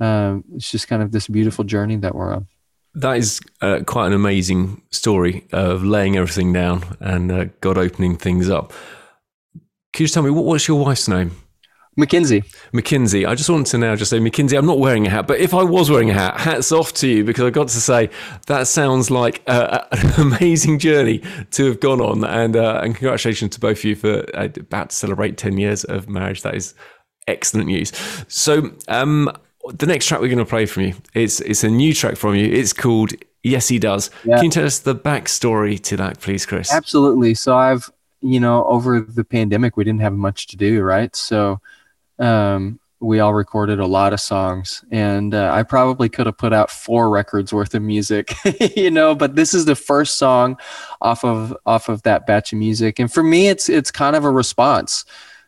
um, 0.00 0.44
it's 0.54 0.70
just 0.70 0.88
kind 0.88 1.02
of 1.02 1.12
this 1.12 1.28
beautiful 1.28 1.64
journey 1.64 1.96
that 1.96 2.14
we're 2.14 2.34
on. 2.34 2.46
That 2.94 3.16
is 3.16 3.40
uh, 3.60 3.80
quite 3.86 4.08
an 4.08 4.12
amazing 4.12 4.82
story 4.90 5.46
of 5.52 5.82
laying 5.82 6.16
everything 6.16 6.52
down 6.52 6.84
and 7.00 7.32
uh, 7.32 7.44
God 7.60 7.78
opening 7.78 8.16
things 8.16 8.50
up. 8.50 8.72
Can 9.92 10.04
you 10.04 10.08
tell 10.08 10.22
me 10.22 10.30
what, 10.30 10.44
what's 10.44 10.68
your 10.68 10.82
wife's 10.82 11.08
name? 11.08 11.32
Mackenzie. 11.96 12.42
Mackenzie. 12.72 13.26
I 13.26 13.34
just 13.34 13.50
want 13.50 13.66
to 13.68 13.78
now 13.78 13.94
just 13.96 14.10
say, 14.10 14.18
Mackenzie, 14.18 14.56
I'm 14.56 14.64
not 14.64 14.78
wearing 14.78 15.06
a 15.06 15.10
hat, 15.10 15.26
but 15.26 15.40
if 15.40 15.52
I 15.52 15.62
was 15.62 15.90
wearing 15.90 16.08
a 16.08 16.14
hat, 16.14 16.40
hats 16.40 16.72
off 16.72 16.94
to 16.94 17.08
you 17.08 17.22
because 17.22 17.44
I've 17.44 17.52
got 17.52 17.68
to 17.68 17.80
say 17.80 18.08
that 18.46 18.66
sounds 18.66 19.10
like 19.10 19.42
uh, 19.46 19.84
an 19.92 20.32
amazing 20.32 20.78
journey 20.78 21.22
to 21.50 21.66
have 21.66 21.80
gone 21.80 22.00
on. 22.00 22.24
And, 22.24 22.56
uh, 22.56 22.80
and 22.82 22.94
congratulations 22.94 23.52
to 23.52 23.60
both 23.60 23.78
of 23.78 23.84
you 23.84 23.94
for 23.94 24.24
uh, 24.34 24.48
about 24.56 24.90
to 24.90 24.96
celebrate 24.96 25.36
10 25.36 25.58
years 25.58 25.84
of 25.84 26.08
marriage. 26.08 26.40
That 26.42 26.54
is 26.54 26.74
excellent 27.28 27.66
news. 27.66 27.92
So, 28.26 28.72
um, 28.88 29.30
the 29.74 29.86
next 29.86 30.06
track 30.06 30.20
we're 30.20 30.28
going 30.28 30.38
to 30.38 30.44
play 30.46 30.66
from 30.66 30.84
you, 30.84 30.94
it's, 31.12 31.40
it's 31.40 31.62
a 31.62 31.70
new 31.70 31.92
track 31.92 32.16
from 32.16 32.34
you. 32.34 32.46
It's 32.46 32.72
called 32.72 33.12
Yes, 33.44 33.68
He 33.68 33.78
Does. 33.78 34.10
Yeah. 34.24 34.36
Can 34.36 34.46
you 34.46 34.50
tell 34.50 34.64
us 34.64 34.78
the 34.78 34.94
backstory 34.94 35.80
to 35.84 35.96
that, 35.98 36.20
please, 36.20 36.46
Chris? 36.46 36.72
Absolutely. 36.72 37.34
So, 37.34 37.54
I've, 37.54 37.92
you 38.22 38.40
know, 38.40 38.64
over 38.64 39.00
the 39.00 39.24
pandemic, 39.24 39.76
we 39.76 39.84
didn't 39.84 40.00
have 40.00 40.14
much 40.14 40.46
to 40.48 40.56
do, 40.56 40.80
right? 40.80 41.14
So, 41.14 41.60
um, 42.22 42.78
we 43.02 43.18
all 43.18 43.34
recorded 43.34 43.80
a 43.80 43.86
lot 43.86 44.12
of 44.12 44.20
songs 44.20 44.84
and 44.92 45.34
uh, 45.34 45.50
i 45.52 45.62
probably 45.62 46.08
could 46.08 46.26
have 46.26 46.38
put 46.38 46.52
out 46.52 46.70
four 46.70 47.10
records 47.10 47.52
worth 47.52 47.74
of 47.74 47.82
music 47.82 48.32
you 48.76 48.90
know 48.90 49.14
but 49.14 49.34
this 49.34 49.52
is 49.52 49.64
the 49.64 49.74
first 49.74 50.16
song 50.16 50.56
off 51.00 51.24
of 51.24 51.54
off 51.66 51.88
of 51.88 52.02
that 52.02 52.26
batch 52.26 52.52
of 52.52 52.58
music. 52.58 52.98
And 52.98 53.12
for 53.12 53.22
me 53.22 53.48
it's 53.48 53.68
it's 53.68 53.90
kind 53.90 54.14
of 54.14 54.24
a 54.24 54.30
response 54.30 55.04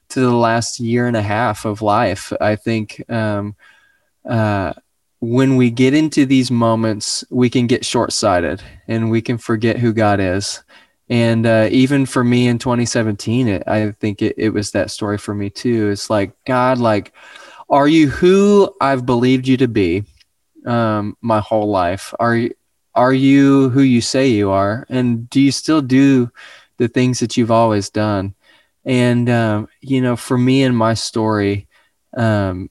to 0.09 0.21
the 0.21 0.35
last 0.35 0.81
year 0.81 1.07
and 1.07 1.17
a 1.17 1.23
half 1.23 1.65
of 1.65 1.81
life 1.81 2.33
i 2.41 2.57
think 2.57 3.03
um, 3.09 3.55
uh, 4.29 4.73
when 5.21 5.57
we 5.57 5.71
get 5.71 5.95
into 5.95 6.27
these 6.27 6.51
moments 6.51 7.25
we 7.31 7.49
can 7.49 7.67
get 7.67 7.85
short-sighted 7.85 8.63
and 8.89 9.11
we 9.11 9.23
can 9.23 9.39
forget 9.39 9.79
who 9.79 9.93
god 9.93 10.19
is 10.19 10.63
and 11.09 11.47
uh, 11.47 11.69
even 11.71 12.07
for 12.07 12.25
me 12.25 12.49
in 12.49 12.59
2017 12.59 13.49
it, 13.49 13.62
i 13.67 13.90
think 13.93 14.23
it, 14.23 14.35
it 14.38 14.51
was 14.51 14.71
that 14.71 14.90
story 14.90 15.19
for 15.19 15.35
me 15.35 15.51
too. 15.51 15.90
It's 15.90 16.09
like 16.11 16.33
god 16.45 16.79
like 16.79 17.12
are 17.69 17.88
you 17.88 18.09
who 18.09 18.75
i've 18.81 19.07
believed 19.07 19.47
you 19.49 19.57
to 19.59 19.69
be 19.69 20.05
um, 20.64 21.17
my 21.21 21.40
whole 21.40 21.69
life? 21.69 22.14
Are 22.19 22.37
you 22.37 22.55
are 22.95 23.12
you 23.12 23.71
who 23.71 23.83
you 23.83 24.01
say 24.01 24.29
you 24.29 24.51
are? 24.51 24.87
And 24.88 25.29
do 25.29 25.40
you 25.40 25.51
still 25.51 25.83
do 25.83 26.31
the 26.77 26.88
things 26.88 27.19
that 27.21 27.37
you've 27.37 27.51
always 27.51 27.90
done? 27.90 28.35
And 28.85 29.29
um, 29.29 29.69
you 29.81 30.01
know 30.01 30.17
for 30.17 30.38
me 30.38 30.62
and 30.62 30.77
my 30.77 30.95
story 30.95 31.69
um, 32.17 32.71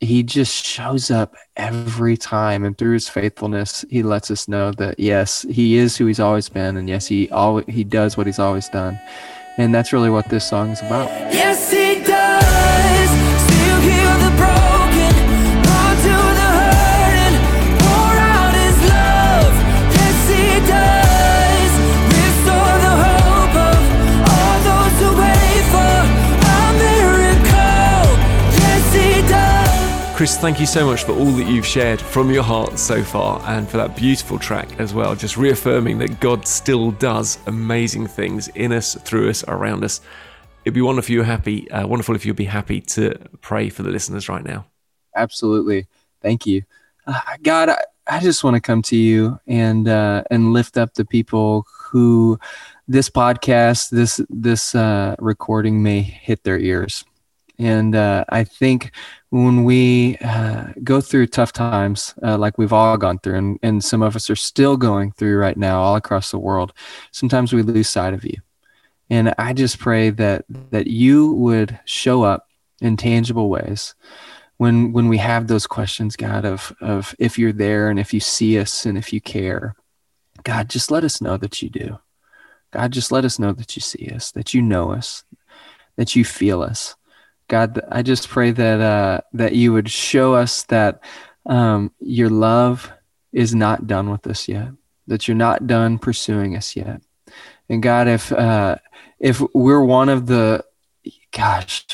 he 0.00 0.22
just 0.22 0.64
shows 0.64 1.10
up 1.10 1.34
every 1.56 2.16
time 2.16 2.64
and 2.64 2.76
through 2.76 2.92
his 2.92 3.08
faithfulness 3.08 3.84
he 3.88 4.02
lets 4.02 4.30
us 4.30 4.46
know 4.46 4.70
that 4.72 4.98
yes 5.00 5.46
he 5.50 5.76
is 5.76 5.96
who 5.96 6.06
he's 6.06 6.20
always 6.20 6.48
been 6.48 6.76
and 6.76 6.88
yes 6.88 7.06
he 7.06 7.30
always 7.30 7.64
he 7.66 7.82
does 7.82 8.16
what 8.16 8.26
he's 8.26 8.38
always 8.38 8.68
done. 8.68 8.98
And 9.58 9.74
that's 9.74 9.90
really 9.92 10.10
what 10.10 10.28
this 10.28 10.46
song 10.46 10.68
is 10.70 10.80
about. 10.80 11.08
Yes 11.32 11.70
Chris, 30.16 30.38
thank 30.38 30.58
you 30.58 30.64
so 30.64 30.86
much 30.86 31.04
for 31.04 31.12
all 31.12 31.30
that 31.32 31.46
you've 31.46 31.66
shared 31.66 32.00
from 32.00 32.30
your 32.30 32.42
heart 32.42 32.78
so 32.78 33.04
far 33.04 33.38
and 33.44 33.68
for 33.68 33.76
that 33.76 33.94
beautiful 33.94 34.38
track 34.38 34.80
as 34.80 34.94
well. 34.94 35.14
Just 35.14 35.36
reaffirming 35.36 35.98
that 35.98 36.20
God 36.20 36.48
still 36.48 36.90
does 36.92 37.38
amazing 37.44 38.06
things 38.06 38.48
in 38.48 38.72
us, 38.72 38.94
through 38.94 39.28
us, 39.28 39.44
around 39.46 39.84
us. 39.84 40.00
It'd 40.64 40.72
be 40.72 40.80
wonderful 40.80 41.04
if 41.04 41.10
you 41.10 41.18
were 41.18 41.24
happy, 41.26 41.70
uh, 41.70 41.86
wonderful 41.86 42.14
if 42.14 42.24
you'd 42.24 42.34
be 42.34 42.46
happy 42.46 42.80
to 42.80 43.14
pray 43.42 43.68
for 43.68 43.82
the 43.82 43.90
listeners 43.90 44.26
right 44.26 44.42
now. 44.42 44.64
Absolutely. 45.14 45.86
Thank 46.22 46.46
you. 46.46 46.62
Uh, 47.06 47.20
God, 47.42 47.68
I, 47.68 47.84
I 48.06 48.20
just 48.20 48.42
want 48.42 48.54
to 48.54 48.60
come 48.62 48.80
to 48.84 48.96
you 48.96 49.38
and 49.46 49.86
uh, 49.86 50.24
and 50.30 50.54
lift 50.54 50.78
up 50.78 50.94
the 50.94 51.04
people 51.04 51.66
who 51.90 52.40
this 52.88 53.10
podcast, 53.10 53.90
this 53.90 54.18
this 54.30 54.74
uh, 54.74 55.14
recording 55.18 55.82
may 55.82 56.00
hit 56.00 56.42
their 56.42 56.58
ears. 56.58 57.04
And 57.58 57.94
uh, 57.94 58.24
I 58.28 58.44
think 58.44 58.92
when 59.30 59.64
we 59.64 60.18
uh, 60.18 60.66
go 60.84 61.00
through 61.00 61.28
tough 61.28 61.52
times, 61.52 62.14
uh, 62.22 62.36
like 62.36 62.58
we've 62.58 62.72
all 62.72 62.96
gone 62.98 63.18
through, 63.18 63.36
and, 63.36 63.58
and 63.62 63.82
some 63.82 64.02
of 64.02 64.14
us 64.14 64.28
are 64.28 64.36
still 64.36 64.76
going 64.76 65.12
through 65.12 65.38
right 65.38 65.56
now, 65.56 65.80
all 65.80 65.96
across 65.96 66.30
the 66.30 66.38
world, 66.38 66.72
sometimes 67.12 67.52
we 67.52 67.62
lose 67.62 67.88
sight 67.88 68.14
of 68.14 68.24
you. 68.24 68.36
And 69.08 69.34
I 69.38 69.52
just 69.52 69.78
pray 69.78 70.10
that 70.10 70.44
that 70.48 70.88
you 70.88 71.32
would 71.32 71.78
show 71.84 72.24
up 72.24 72.48
in 72.80 72.96
tangible 72.96 73.48
ways 73.48 73.94
when 74.56 74.92
when 74.92 75.08
we 75.08 75.18
have 75.18 75.46
those 75.46 75.66
questions, 75.66 76.16
God, 76.16 76.44
of 76.44 76.74
of 76.80 77.14
if 77.18 77.38
you're 77.38 77.52
there 77.52 77.88
and 77.88 77.98
if 77.98 78.12
you 78.12 78.20
see 78.20 78.58
us 78.58 78.84
and 78.84 78.98
if 78.98 79.12
you 79.12 79.20
care. 79.20 79.76
God, 80.42 80.68
just 80.68 80.90
let 80.90 81.04
us 81.04 81.20
know 81.20 81.36
that 81.36 81.62
you 81.62 81.70
do. 81.70 81.98
God, 82.72 82.92
just 82.92 83.10
let 83.10 83.24
us 83.24 83.38
know 83.38 83.52
that 83.52 83.74
you 83.76 83.80
see 83.80 84.10
us, 84.14 84.32
that 84.32 84.52
you 84.52 84.60
know 84.60 84.92
us, 84.92 85.24
that 85.96 86.14
you 86.14 86.24
feel 86.24 86.62
us. 86.62 86.96
God, 87.48 87.80
I 87.90 88.02
just 88.02 88.28
pray 88.28 88.50
that 88.50 88.80
uh, 88.80 89.20
that 89.34 89.54
you 89.54 89.72
would 89.72 89.90
show 89.90 90.34
us 90.34 90.64
that 90.64 91.00
um, 91.46 91.92
your 92.00 92.30
love 92.30 92.92
is 93.32 93.54
not 93.54 93.86
done 93.86 94.10
with 94.10 94.26
us 94.26 94.48
yet, 94.48 94.68
that 95.06 95.28
you're 95.28 95.36
not 95.36 95.66
done 95.66 95.98
pursuing 95.98 96.56
us 96.56 96.74
yet. 96.74 97.02
And 97.68 97.82
God, 97.82 98.08
if 98.08 98.32
uh, 98.32 98.76
if 99.18 99.40
we're 99.54 99.84
one 99.84 100.08
of 100.08 100.26
the, 100.26 100.64
gosh, 101.32 101.84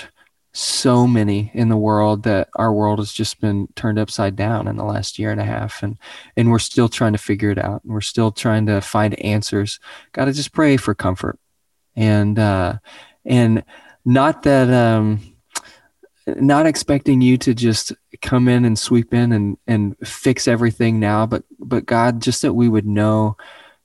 so 0.52 1.06
many 1.06 1.50
in 1.54 1.68
the 1.68 1.76
world 1.76 2.24
that 2.24 2.48
our 2.56 2.72
world 2.72 2.98
has 2.98 3.12
just 3.12 3.40
been 3.40 3.68
turned 3.74 3.98
upside 3.98 4.36
down 4.36 4.68
in 4.68 4.76
the 4.76 4.84
last 4.84 5.18
year 5.18 5.30
and 5.30 5.40
a 5.40 5.44
half 5.44 5.82
and 5.82 5.96
and 6.36 6.50
we're 6.50 6.58
still 6.58 6.90
trying 6.90 7.12
to 7.12 7.18
figure 7.18 7.50
it 7.50 7.58
out 7.58 7.82
and 7.82 7.92
we're 7.92 8.02
still 8.02 8.30
trying 8.30 8.66
to 8.66 8.78
find 8.82 9.18
answers 9.20 9.80
god 10.12 10.28
i 10.28 10.30
just 10.30 10.52
pray 10.52 10.76
for 10.76 10.94
comfort 10.94 11.38
and 11.96 12.38
uh 12.38 12.74
and 13.24 13.64
not 14.04 14.42
that 14.42 14.68
um 14.68 15.31
not 16.26 16.66
expecting 16.66 17.20
you 17.20 17.37
to 17.37 17.54
just 17.54 17.92
come 18.20 18.48
in 18.48 18.64
and 18.64 18.78
sweep 18.78 19.12
in 19.12 19.32
and 19.32 19.56
and 19.66 19.96
fix 20.06 20.46
everything 20.46 21.00
now 21.00 21.26
but 21.26 21.42
but 21.58 21.85
god 21.87 22.22
just 22.22 22.42
that 22.42 22.54
we 22.54 22.68
would 22.68 22.87
know 22.87 23.37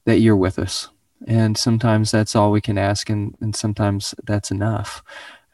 that 0.06 0.20
you're 0.20 0.36
with 0.36 0.60
us 0.60 0.90
and 1.26 1.58
sometimes 1.58 2.12
that's 2.12 2.36
all 2.36 2.52
we 2.52 2.62
can 2.62 2.78
ask 2.78 3.10
and 3.10 3.36
and 3.42 3.56
sometimes 3.56 4.14
that's 4.26 4.52
enough 4.52 5.04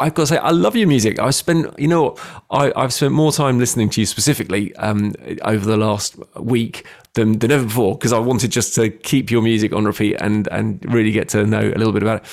I've 0.00 0.14
got 0.14 0.22
to 0.22 0.26
say, 0.28 0.38
I 0.38 0.50
love 0.50 0.76
your 0.76 0.86
music. 0.86 1.18
I've 1.18 1.34
spent, 1.34 1.76
you 1.78 1.88
know, 1.88 2.16
I, 2.50 2.72
have 2.76 2.92
spent 2.92 3.12
more 3.12 3.32
time 3.32 3.58
listening 3.58 3.90
to 3.90 4.00
you 4.00 4.06
specifically 4.06 4.74
um, 4.76 5.14
over 5.42 5.66
the 5.66 5.76
last 5.76 6.16
week 6.36 6.86
than, 7.14 7.40
than 7.40 7.50
ever 7.50 7.64
before 7.64 7.96
because 7.96 8.12
I 8.12 8.18
wanted 8.20 8.52
just 8.52 8.74
to 8.76 8.90
keep 8.90 9.30
your 9.30 9.42
music 9.42 9.72
on 9.72 9.84
repeat 9.84 10.16
and 10.20 10.46
and 10.48 10.84
really 10.92 11.10
get 11.10 11.28
to 11.30 11.44
know 11.44 11.60
a 11.60 11.78
little 11.78 11.92
bit 11.92 12.02
about 12.02 12.22
it. 12.22 12.28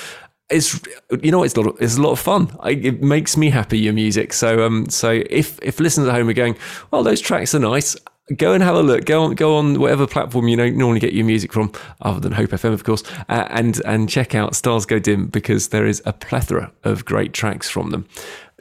It's 0.47 0.79
you 1.23 1.31
know 1.31 1.41
it's 1.41 1.55
a 1.55 1.61
lot 1.61 1.73
of, 1.73 1.81
it's 1.81 1.97
a 1.97 2.01
lot 2.01 2.11
of 2.11 2.19
fun. 2.19 2.55
I, 2.59 2.71
it 2.71 3.01
makes 3.01 3.35
me 3.35 3.49
happy 3.49 3.79
your 3.79 3.93
music. 3.93 4.31
So 4.33 4.63
um 4.63 4.87
so 4.89 5.23
if 5.29 5.59
if 5.63 5.79
listeners 5.79 6.07
at 6.07 6.13
home 6.13 6.29
are 6.29 6.33
going, 6.33 6.55
well 6.91 7.01
those 7.01 7.19
tracks 7.19 7.55
are 7.55 7.59
nice 7.59 7.95
go 8.35 8.53
and 8.53 8.63
have 8.63 8.75
a 8.75 8.81
look. 8.81 9.05
Go 9.05 9.23
on, 9.23 9.35
go 9.35 9.55
on 9.55 9.79
whatever 9.79 10.07
platform 10.07 10.47
you 10.47 10.57
know 10.57 10.69
normally 10.69 10.99
get 10.99 11.13
your 11.13 11.25
music 11.25 11.53
from, 11.53 11.71
other 12.01 12.19
than 12.19 12.31
Hope 12.31 12.49
FM, 12.49 12.73
of 12.73 12.83
course, 12.83 13.03
uh, 13.29 13.47
and 13.49 13.81
and 13.85 14.09
check 14.09 14.35
out 14.35 14.55
Stars 14.55 14.85
Go 14.85 14.99
Dim 14.99 15.27
because 15.27 15.69
there 15.69 15.85
is 15.85 16.01
a 16.05 16.13
plethora 16.13 16.71
of 16.83 17.05
great 17.05 17.33
tracks 17.33 17.69
from 17.69 17.91
them. 17.91 18.07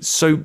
So. 0.01 0.45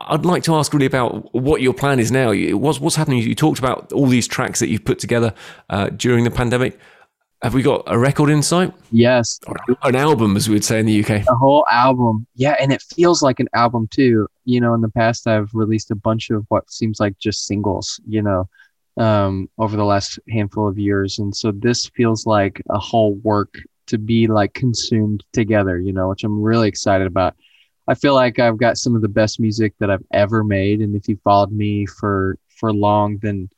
I'd 0.00 0.24
like 0.24 0.44
to 0.44 0.54
ask 0.54 0.72
really 0.72 0.86
about 0.86 1.34
what 1.34 1.60
your 1.60 1.74
plan 1.74 1.98
is 1.98 2.12
now. 2.12 2.32
What's, 2.32 2.78
what's 2.78 2.94
happening? 2.94 3.18
You 3.18 3.34
talked 3.34 3.58
about 3.58 3.92
all 3.92 4.06
these 4.06 4.28
tracks 4.28 4.60
that 4.60 4.68
you've 4.68 4.84
put 4.84 5.00
together 5.00 5.34
uh, 5.70 5.88
during 5.88 6.22
the 6.22 6.30
pandemic. 6.30 6.78
Have 7.42 7.54
we 7.54 7.62
got 7.62 7.84
a 7.86 7.96
record 7.96 8.30
in 8.30 8.42
sight? 8.42 8.72
Yes. 8.90 9.38
Or 9.46 9.56
an 9.82 9.94
album, 9.94 10.36
as 10.36 10.48
we 10.48 10.54
would 10.54 10.64
say 10.64 10.80
in 10.80 10.86
the 10.86 11.04
UK. 11.04 11.24
A 11.28 11.34
whole 11.36 11.64
album. 11.70 12.26
Yeah, 12.34 12.56
and 12.58 12.72
it 12.72 12.82
feels 12.82 13.22
like 13.22 13.38
an 13.38 13.48
album 13.54 13.86
too. 13.92 14.26
You 14.44 14.60
know, 14.60 14.74
in 14.74 14.80
the 14.80 14.88
past 14.88 15.28
I've 15.28 15.50
released 15.54 15.92
a 15.92 15.94
bunch 15.94 16.30
of 16.30 16.44
what 16.48 16.68
seems 16.68 16.98
like 16.98 17.16
just 17.18 17.46
singles, 17.46 18.00
you 18.08 18.22
know, 18.22 18.48
um, 18.96 19.48
over 19.56 19.76
the 19.76 19.84
last 19.84 20.18
handful 20.28 20.66
of 20.66 20.78
years. 20.78 21.20
And 21.20 21.34
so 21.34 21.52
this 21.52 21.86
feels 21.86 22.26
like 22.26 22.60
a 22.70 22.78
whole 22.78 23.14
work 23.14 23.54
to 23.86 23.98
be 23.98 24.26
like 24.26 24.52
consumed 24.54 25.24
together, 25.32 25.78
you 25.78 25.92
know, 25.92 26.08
which 26.08 26.24
I'm 26.24 26.42
really 26.42 26.66
excited 26.66 27.06
about. 27.06 27.36
I 27.86 27.94
feel 27.94 28.14
like 28.14 28.40
I've 28.40 28.58
got 28.58 28.78
some 28.78 28.96
of 28.96 29.02
the 29.02 29.08
best 29.08 29.38
music 29.38 29.74
that 29.78 29.90
I've 29.90 30.04
ever 30.12 30.42
made. 30.42 30.80
And 30.80 30.96
if 30.96 31.08
you 31.08 31.16
followed 31.22 31.52
me 31.52 31.86
for 31.86 32.36
for 32.48 32.72
long, 32.72 33.18
then 33.18 33.48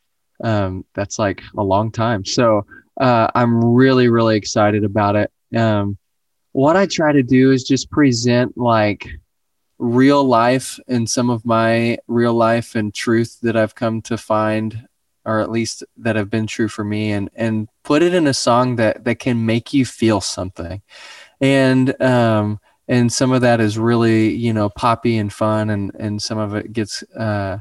um, 0.44 0.84
that's 0.94 1.18
like 1.18 1.42
a 1.56 1.62
long 1.62 1.90
time. 1.90 2.26
So 2.26 2.66
uh, 3.00 3.28
I'm 3.34 3.64
really, 3.64 4.08
really 4.08 4.36
excited 4.36 4.84
about 4.84 5.16
it. 5.16 5.32
Um, 5.56 5.96
what 6.52 6.76
I 6.76 6.86
try 6.86 7.12
to 7.12 7.22
do 7.22 7.50
is 7.50 7.64
just 7.64 7.90
present 7.90 8.56
like 8.58 9.08
real 9.78 10.22
life 10.22 10.78
and 10.86 11.08
some 11.08 11.30
of 11.30 11.46
my 11.46 11.96
real 12.06 12.34
life 12.34 12.74
and 12.74 12.92
truth 12.92 13.38
that 13.40 13.56
I've 13.56 13.74
come 13.74 14.02
to 14.02 14.18
find, 14.18 14.86
or 15.24 15.40
at 15.40 15.50
least 15.50 15.82
that 15.96 16.16
have 16.16 16.28
been 16.28 16.46
true 16.46 16.68
for 16.68 16.84
me, 16.84 17.12
and 17.12 17.30
and 17.34 17.68
put 17.84 18.02
it 18.02 18.12
in 18.12 18.26
a 18.26 18.34
song 18.34 18.76
that 18.76 19.04
that 19.04 19.18
can 19.18 19.46
make 19.46 19.72
you 19.72 19.86
feel 19.86 20.20
something, 20.20 20.82
and 21.40 22.00
um, 22.02 22.60
and 22.86 23.10
some 23.10 23.32
of 23.32 23.40
that 23.40 23.60
is 23.60 23.78
really 23.78 24.34
you 24.34 24.52
know 24.52 24.68
poppy 24.68 25.16
and 25.16 25.32
fun, 25.32 25.70
and 25.70 25.92
and 25.98 26.22
some 26.22 26.36
of 26.38 26.54
it 26.54 26.72
gets 26.74 27.02
uh, 27.16 27.58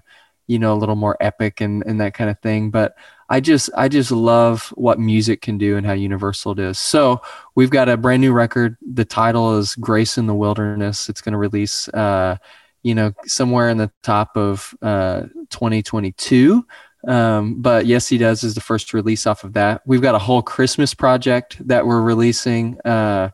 you 0.49 0.57
know 0.57 0.73
a 0.73 0.75
little 0.81 0.95
more 0.95 1.15
epic 1.21 1.61
and 1.61 1.83
and 1.85 2.01
that 2.01 2.15
kind 2.15 2.29
of 2.29 2.39
thing, 2.39 2.71
but 2.71 2.95
I 3.29 3.39
just 3.39 3.69
I 3.77 3.87
just 3.87 4.09
love 4.09 4.73
what 4.75 4.99
music 4.99 5.41
can 5.41 5.59
do 5.59 5.77
and 5.77 5.85
how 5.85 5.93
universal 5.93 6.53
it 6.53 6.59
is. 6.59 6.79
So 6.79 7.21
we've 7.53 7.69
got 7.69 7.87
a 7.87 7.95
brand 7.95 8.21
new 8.21 8.33
record. 8.33 8.75
The 8.81 9.05
title 9.05 9.57
is 9.57 9.75
Grace 9.75 10.17
in 10.17 10.25
the 10.25 10.33
Wilderness. 10.33 11.07
It's 11.07 11.21
going 11.21 11.33
to 11.33 11.37
release, 11.37 11.87
uh, 11.89 12.37
you 12.81 12.95
know, 12.95 13.13
somewhere 13.27 13.69
in 13.69 13.77
the 13.77 13.91
top 14.01 14.35
of 14.35 14.73
uh, 14.81 15.21
2022. 15.51 16.65
Um, 17.07 17.61
but 17.61 17.85
yes, 17.85 18.07
he 18.07 18.17
does 18.17 18.43
is 18.43 18.55
the 18.55 18.61
first 18.61 18.93
release 18.95 19.27
off 19.27 19.43
of 19.43 19.53
that. 19.53 19.83
We've 19.85 20.01
got 20.01 20.15
a 20.15 20.19
whole 20.19 20.41
Christmas 20.41 20.95
project 20.95 21.65
that 21.67 21.85
we're 21.85 22.01
releasing. 22.01 22.81
Uh, 22.81 23.29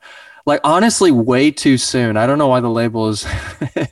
like 0.45 0.61
honestly 0.63 1.11
way 1.11 1.49
too 1.51 1.77
soon. 1.77 2.17
I 2.17 2.27
don't 2.27 2.37
know 2.37 2.47
why 2.47 2.59
the 2.59 2.69
label 2.69 3.09
is 3.09 3.25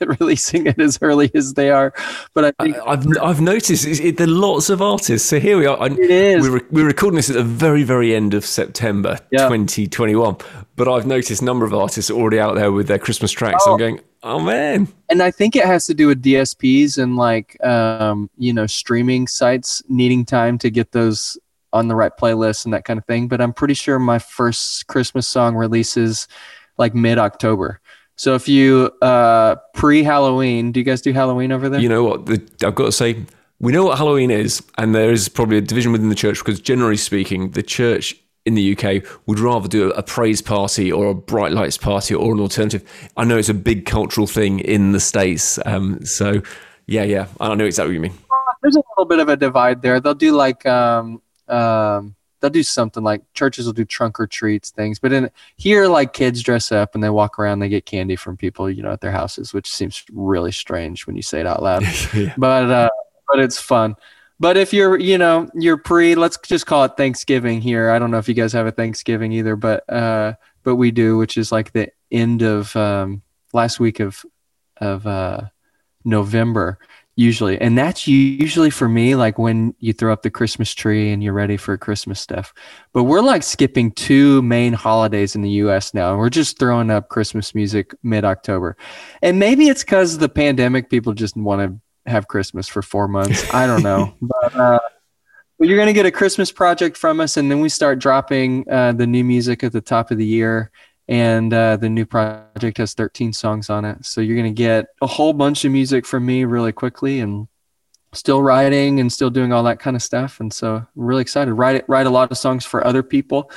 releasing 0.20 0.66
it 0.66 0.80
as 0.80 0.98
early 1.02 1.30
as 1.34 1.54
they 1.54 1.70
are, 1.70 1.92
but 2.32 2.54
I 2.58 2.68
have 2.86 3.06
I've 3.20 3.40
noticed 3.40 3.86
it, 3.86 4.16
there 4.16 4.26
are 4.26 4.30
lots 4.30 4.70
of 4.70 4.80
artists. 4.80 5.28
So 5.28 5.40
here 5.40 5.58
we 5.58 5.66
are. 5.66 5.80
I, 5.80 5.86
it 5.86 5.98
is. 5.98 6.48
We're, 6.48 6.60
we're 6.70 6.86
recording 6.86 7.16
this 7.16 7.28
at 7.28 7.36
the 7.36 7.44
very 7.44 7.82
very 7.82 8.14
end 8.14 8.34
of 8.34 8.44
September 8.44 9.18
yeah. 9.30 9.48
2021, 9.48 10.36
but 10.76 10.88
I've 10.88 11.06
noticed 11.06 11.42
a 11.42 11.44
number 11.44 11.64
of 11.64 11.74
artists 11.74 12.10
already 12.10 12.38
out 12.38 12.54
there 12.54 12.70
with 12.70 12.86
their 12.86 12.98
Christmas 12.98 13.32
tracks. 13.32 13.64
Oh. 13.66 13.72
I'm 13.72 13.78
going, 13.78 14.00
oh 14.22 14.38
man. 14.38 14.88
And 15.10 15.22
I 15.22 15.30
think 15.30 15.56
it 15.56 15.64
has 15.64 15.86
to 15.86 15.94
do 15.94 16.06
with 16.06 16.22
DSPs 16.22 17.02
and 17.02 17.16
like 17.16 17.62
um, 17.64 18.30
you 18.38 18.52
know 18.52 18.66
streaming 18.66 19.26
sites 19.26 19.82
needing 19.88 20.24
time 20.24 20.58
to 20.58 20.70
get 20.70 20.92
those 20.92 21.36
on 21.74 21.88
the 21.88 21.94
right 21.94 22.12
playlist 22.16 22.64
and 22.64 22.72
that 22.72 22.84
kind 22.84 22.98
of 22.98 23.04
thing. 23.04 23.28
But 23.28 23.42
I'm 23.42 23.52
pretty 23.52 23.74
sure 23.74 23.98
my 23.98 24.18
first 24.18 24.86
Christmas 24.86 25.28
song 25.28 25.56
releases 25.56 26.26
like 26.78 26.94
mid 26.94 27.18
October. 27.18 27.80
So 28.16 28.34
if 28.34 28.48
you 28.48 28.92
uh, 29.02 29.56
pre 29.74 30.02
Halloween, 30.02 30.72
do 30.72 30.80
you 30.80 30.84
guys 30.84 31.02
do 31.02 31.12
Halloween 31.12 31.52
over 31.52 31.68
there? 31.68 31.80
You 31.80 31.88
know 31.88 32.04
what? 32.04 32.26
The, 32.26 32.40
I've 32.64 32.74
got 32.74 32.86
to 32.86 32.92
say, 32.92 33.24
we 33.60 33.72
know 33.72 33.84
what 33.84 33.98
Halloween 33.98 34.30
is, 34.30 34.62
and 34.78 34.94
there 34.94 35.10
is 35.10 35.28
probably 35.28 35.58
a 35.58 35.60
division 35.60 35.92
within 35.92 36.08
the 36.08 36.14
church 36.14 36.38
because, 36.38 36.60
generally 36.60 36.96
speaking, 36.96 37.50
the 37.50 37.62
church 37.62 38.16
in 38.44 38.54
the 38.54 38.76
UK 38.76 39.02
would 39.26 39.38
rather 39.38 39.68
do 39.68 39.90
a 39.92 40.02
praise 40.02 40.42
party 40.42 40.92
or 40.92 41.06
a 41.08 41.14
bright 41.14 41.52
lights 41.52 41.78
party 41.78 42.14
or 42.14 42.34
an 42.34 42.40
alternative. 42.40 42.82
I 43.16 43.24
know 43.24 43.38
it's 43.38 43.48
a 43.48 43.54
big 43.54 43.86
cultural 43.86 44.26
thing 44.26 44.60
in 44.60 44.92
the 44.92 45.00
States. 45.00 45.58
Um, 45.64 46.04
so, 46.04 46.42
yeah, 46.86 47.04
yeah, 47.04 47.26
I 47.40 47.54
know 47.54 47.64
exactly 47.64 47.98
what 47.98 48.06
you 48.06 48.12
mean. 48.12 48.18
There's 48.62 48.76
a 48.76 48.82
little 48.96 49.06
bit 49.06 49.18
of 49.18 49.28
a 49.28 49.36
divide 49.36 49.82
there. 49.82 49.98
They'll 50.00 50.14
do 50.14 50.32
like, 50.32 50.64
um, 50.66 51.22
um, 51.48 52.14
they'll 52.40 52.50
do 52.50 52.62
something 52.62 53.02
like 53.02 53.22
churches 53.32 53.66
will 53.66 53.72
do 53.72 53.84
trunk 53.84 54.20
or 54.20 54.26
treats 54.26 54.70
things, 54.70 54.98
but 54.98 55.12
in 55.12 55.30
here, 55.56 55.86
like 55.86 56.12
kids 56.12 56.42
dress 56.42 56.72
up 56.72 56.94
and 56.94 57.02
they 57.02 57.10
walk 57.10 57.38
around, 57.38 57.58
they 57.58 57.68
get 57.68 57.86
candy 57.86 58.16
from 58.16 58.36
people, 58.36 58.70
you 58.70 58.82
know, 58.82 58.92
at 58.92 59.00
their 59.00 59.12
houses, 59.12 59.54
which 59.54 59.70
seems 59.70 60.04
really 60.12 60.52
strange 60.52 61.06
when 61.06 61.16
you 61.16 61.22
say 61.22 61.40
it 61.40 61.46
out 61.46 61.62
loud. 61.62 61.82
yeah. 62.14 62.34
But, 62.36 62.70
uh, 62.70 62.90
but 63.28 63.40
it's 63.40 63.58
fun. 63.58 63.96
But 64.40 64.56
if 64.56 64.72
you're, 64.72 64.98
you 64.98 65.16
know, 65.16 65.48
you're 65.54 65.78
pre, 65.78 66.14
let's 66.14 66.36
just 66.38 66.66
call 66.66 66.84
it 66.84 66.96
Thanksgiving 66.96 67.60
here. 67.60 67.90
I 67.90 67.98
don't 67.98 68.10
know 68.10 68.18
if 68.18 68.28
you 68.28 68.34
guys 68.34 68.52
have 68.52 68.66
a 68.66 68.72
Thanksgiving 68.72 69.32
either, 69.32 69.56
but 69.56 69.88
uh, 69.90 70.34
but 70.64 70.76
we 70.76 70.90
do, 70.90 71.16
which 71.16 71.36
is 71.36 71.52
like 71.52 71.72
the 71.72 71.90
end 72.10 72.42
of 72.42 72.74
um, 72.74 73.22
last 73.52 73.78
week 73.78 74.00
of 74.00 74.24
of 74.78 75.06
uh, 75.06 75.42
November 76.04 76.78
usually, 77.16 77.60
and 77.60 77.78
that's 77.78 78.06
usually 78.06 78.70
for 78.70 78.88
me 78.88 79.14
like 79.14 79.38
when 79.38 79.74
you 79.78 79.92
throw 79.92 80.12
up 80.12 80.22
the 80.22 80.30
Christmas 80.30 80.72
tree 80.72 81.12
and 81.12 81.22
you're 81.22 81.32
ready 81.32 81.56
for 81.56 81.76
Christmas 81.76 82.20
stuff. 82.20 82.52
But 82.92 83.04
we're 83.04 83.20
like 83.20 83.42
skipping 83.42 83.92
two 83.92 84.42
main 84.42 84.72
holidays 84.72 85.34
in 85.34 85.42
the 85.42 85.50
U.S. 85.50 85.94
now, 85.94 86.10
and 86.10 86.18
we're 86.18 86.30
just 86.30 86.58
throwing 86.58 86.90
up 86.90 87.08
Christmas 87.08 87.54
music 87.54 87.94
mid 88.02 88.24
October, 88.24 88.76
and 89.22 89.38
maybe 89.38 89.68
it's 89.68 89.84
because 89.84 90.14
of 90.14 90.20
the 90.20 90.28
pandemic. 90.28 90.90
People 90.90 91.12
just 91.12 91.36
want 91.36 91.60
to 91.60 92.10
have 92.10 92.28
Christmas 92.28 92.68
for 92.68 92.82
four 92.82 93.08
months. 93.08 93.52
I 93.52 93.66
don't 93.66 93.82
know, 93.82 94.14
but, 94.22 94.56
uh, 94.56 94.80
but 95.58 95.68
you're 95.68 95.78
gonna 95.78 95.92
get 95.92 96.06
a 96.06 96.10
Christmas 96.10 96.50
project 96.50 96.96
from 96.96 97.20
us, 97.20 97.36
and 97.36 97.50
then 97.50 97.60
we 97.60 97.68
start 97.68 97.98
dropping 97.98 98.68
uh, 98.70 98.92
the 98.92 99.06
new 99.06 99.24
music 99.24 99.62
at 99.62 99.72
the 99.72 99.80
top 99.80 100.10
of 100.10 100.18
the 100.18 100.26
year. 100.26 100.70
And 101.06 101.52
uh, 101.52 101.76
the 101.76 101.88
new 101.88 102.06
project 102.06 102.78
has 102.78 102.94
13 102.94 103.32
songs 103.32 103.68
on 103.68 103.84
it, 103.84 104.04
so 104.06 104.20
you're 104.20 104.36
gonna 104.36 104.50
get 104.50 104.86
a 105.02 105.06
whole 105.06 105.32
bunch 105.32 105.64
of 105.64 105.72
music 105.72 106.06
from 106.06 106.24
me 106.24 106.44
really 106.44 106.72
quickly, 106.72 107.20
and 107.20 107.46
still 108.12 108.42
writing 108.42 109.00
and 109.00 109.12
still 109.12 109.30
doing 109.30 109.52
all 109.52 109.64
that 109.64 109.80
kind 109.80 109.96
of 109.96 110.02
stuff. 110.02 110.40
And 110.40 110.52
so 110.52 110.76
I'm 110.76 110.86
really 110.94 111.22
excited. 111.22 111.52
Write 111.52 111.86
write 111.88 112.06
a 112.06 112.10
lot 112.10 112.30
of 112.30 112.38
songs 112.38 112.64
for 112.64 112.86
other 112.86 113.02
people 113.02 113.50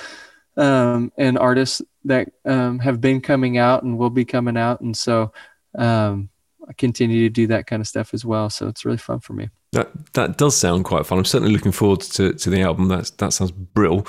um, 0.57 1.11
and 1.17 1.37
artists 1.37 1.81
that 2.03 2.29
um, 2.43 2.79
have 2.79 2.99
been 2.99 3.21
coming 3.21 3.57
out 3.57 3.83
and 3.83 3.97
will 3.97 4.09
be 4.09 4.25
coming 4.25 4.57
out, 4.57 4.81
and 4.81 4.95
so. 4.95 5.31
Um, 5.77 6.29
I 6.67 6.73
continue 6.73 7.23
to 7.23 7.29
do 7.29 7.47
that 7.47 7.65
kind 7.65 7.81
of 7.81 7.87
stuff 7.87 8.13
as 8.13 8.25
well. 8.25 8.49
So 8.49 8.67
it's 8.67 8.83
really 8.83 8.97
fun 8.97 9.19
for 9.19 9.33
me. 9.33 9.49
That 9.71 10.13
that 10.13 10.37
does 10.37 10.55
sound 10.55 10.85
quite 10.85 11.05
fun. 11.05 11.17
I'm 11.17 11.25
certainly 11.25 11.53
looking 11.53 11.71
forward 11.71 12.01
to, 12.01 12.33
to 12.33 12.49
the 12.49 12.61
album. 12.61 12.87
That 12.89 13.11
that 13.17 13.33
sounds 13.33 13.51
brill. 13.51 14.05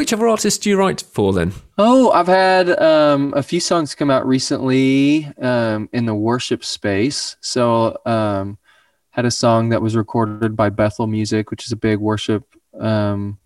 Which 0.00 0.14
other 0.14 0.28
artists 0.28 0.58
do 0.58 0.70
you 0.70 0.78
write 0.78 1.02
for 1.02 1.34
then? 1.34 1.52
Oh, 1.76 2.10
I've 2.10 2.26
had 2.26 2.70
um, 2.80 3.34
a 3.36 3.42
few 3.42 3.60
songs 3.60 3.94
come 3.94 4.10
out 4.10 4.26
recently 4.26 5.26
um, 5.42 5.90
in 5.92 6.06
the 6.06 6.14
worship 6.14 6.64
space. 6.64 7.36
So 7.42 7.98
um, 8.06 8.56
had 9.10 9.26
a 9.26 9.30
song 9.30 9.68
that 9.68 9.82
was 9.82 9.96
recorded 9.96 10.56
by 10.56 10.70
Bethel 10.70 11.06
Music, 11.06 11.50
which 11.50 11.66
is 11.66 11.72
a 11.72 11.76
big 11.76 11.98
worship 11.98 12.46
um, 12.80 13.38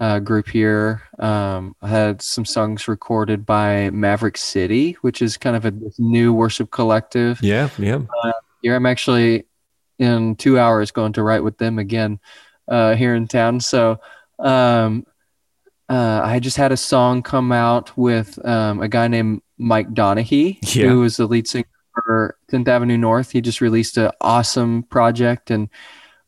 uh, 0.00 0.18
group 0.20 0.48
here. 0.48 1.02
Um, 1.18 1.76
I 1.82 1.88
had 1.88 2.22
some 2.22 2.46
songs 2.46 2.88
recorded 2.88 3.44
by 3.44 3.90
Maverick 3.90 4.38
City, 4.38 4.92
which 5.02 5.20
is 5.20 5.36
kind 5.36 5.56
of 5.56 5.66
a 5.66 5.74
new 5.98 6.32
worship 6.32 6.70
collective. 6.70 7.38
Yeah, 7.42 7.68
yeah. 7.76 8.00
Here 8.62 8.74
I'm 8.74 8.86
actually 8.86 9.44
in 9.98 10.36
two 10.36 10.58
hours 10.58 10.90
going 10.90 11.12
to 11.12 11.22
write 11.22 11.44
with 11.44 11.58
them 11.58 11.78
again 11.78 12.18
uh, 12.66 12.94
here 12.94 13.14
in 13.14 13.28
town. 13.28 13.60
So 13.60 14.00
um, 14.38 15.04
uh, 15.92 16.22
I 16.24 16.38
just 16.40 16.56
had 16.56 16.72
a 16.72 16.76
song 16.76 17.22
come 17.22 17.52
out 17.52 17.96
with 17.96 18.44
um, 18.46 18.80
a 18.80 18.88
guy 18.88 19.08
named 19.08 19.42
Mike 19.58 19.92
Donehey, 19.92 20.58
Yeah. 20.74 20.88
who 20.88 21.00
was 21.00 21.16
the 21.18 21.26
lead 21.26 21.46
singer 21.46 21.66
for 21.94 22.36
10th 22.50 22.68
Avenue 22.68 22.96
North. 22.96 23.30
He 23.32 23.40
just 23.40 23.60
released 23.60 23.98
an 23.98 24.10
awesome 24.20 24.84
project 24.84 25.50
and 25.50 25.68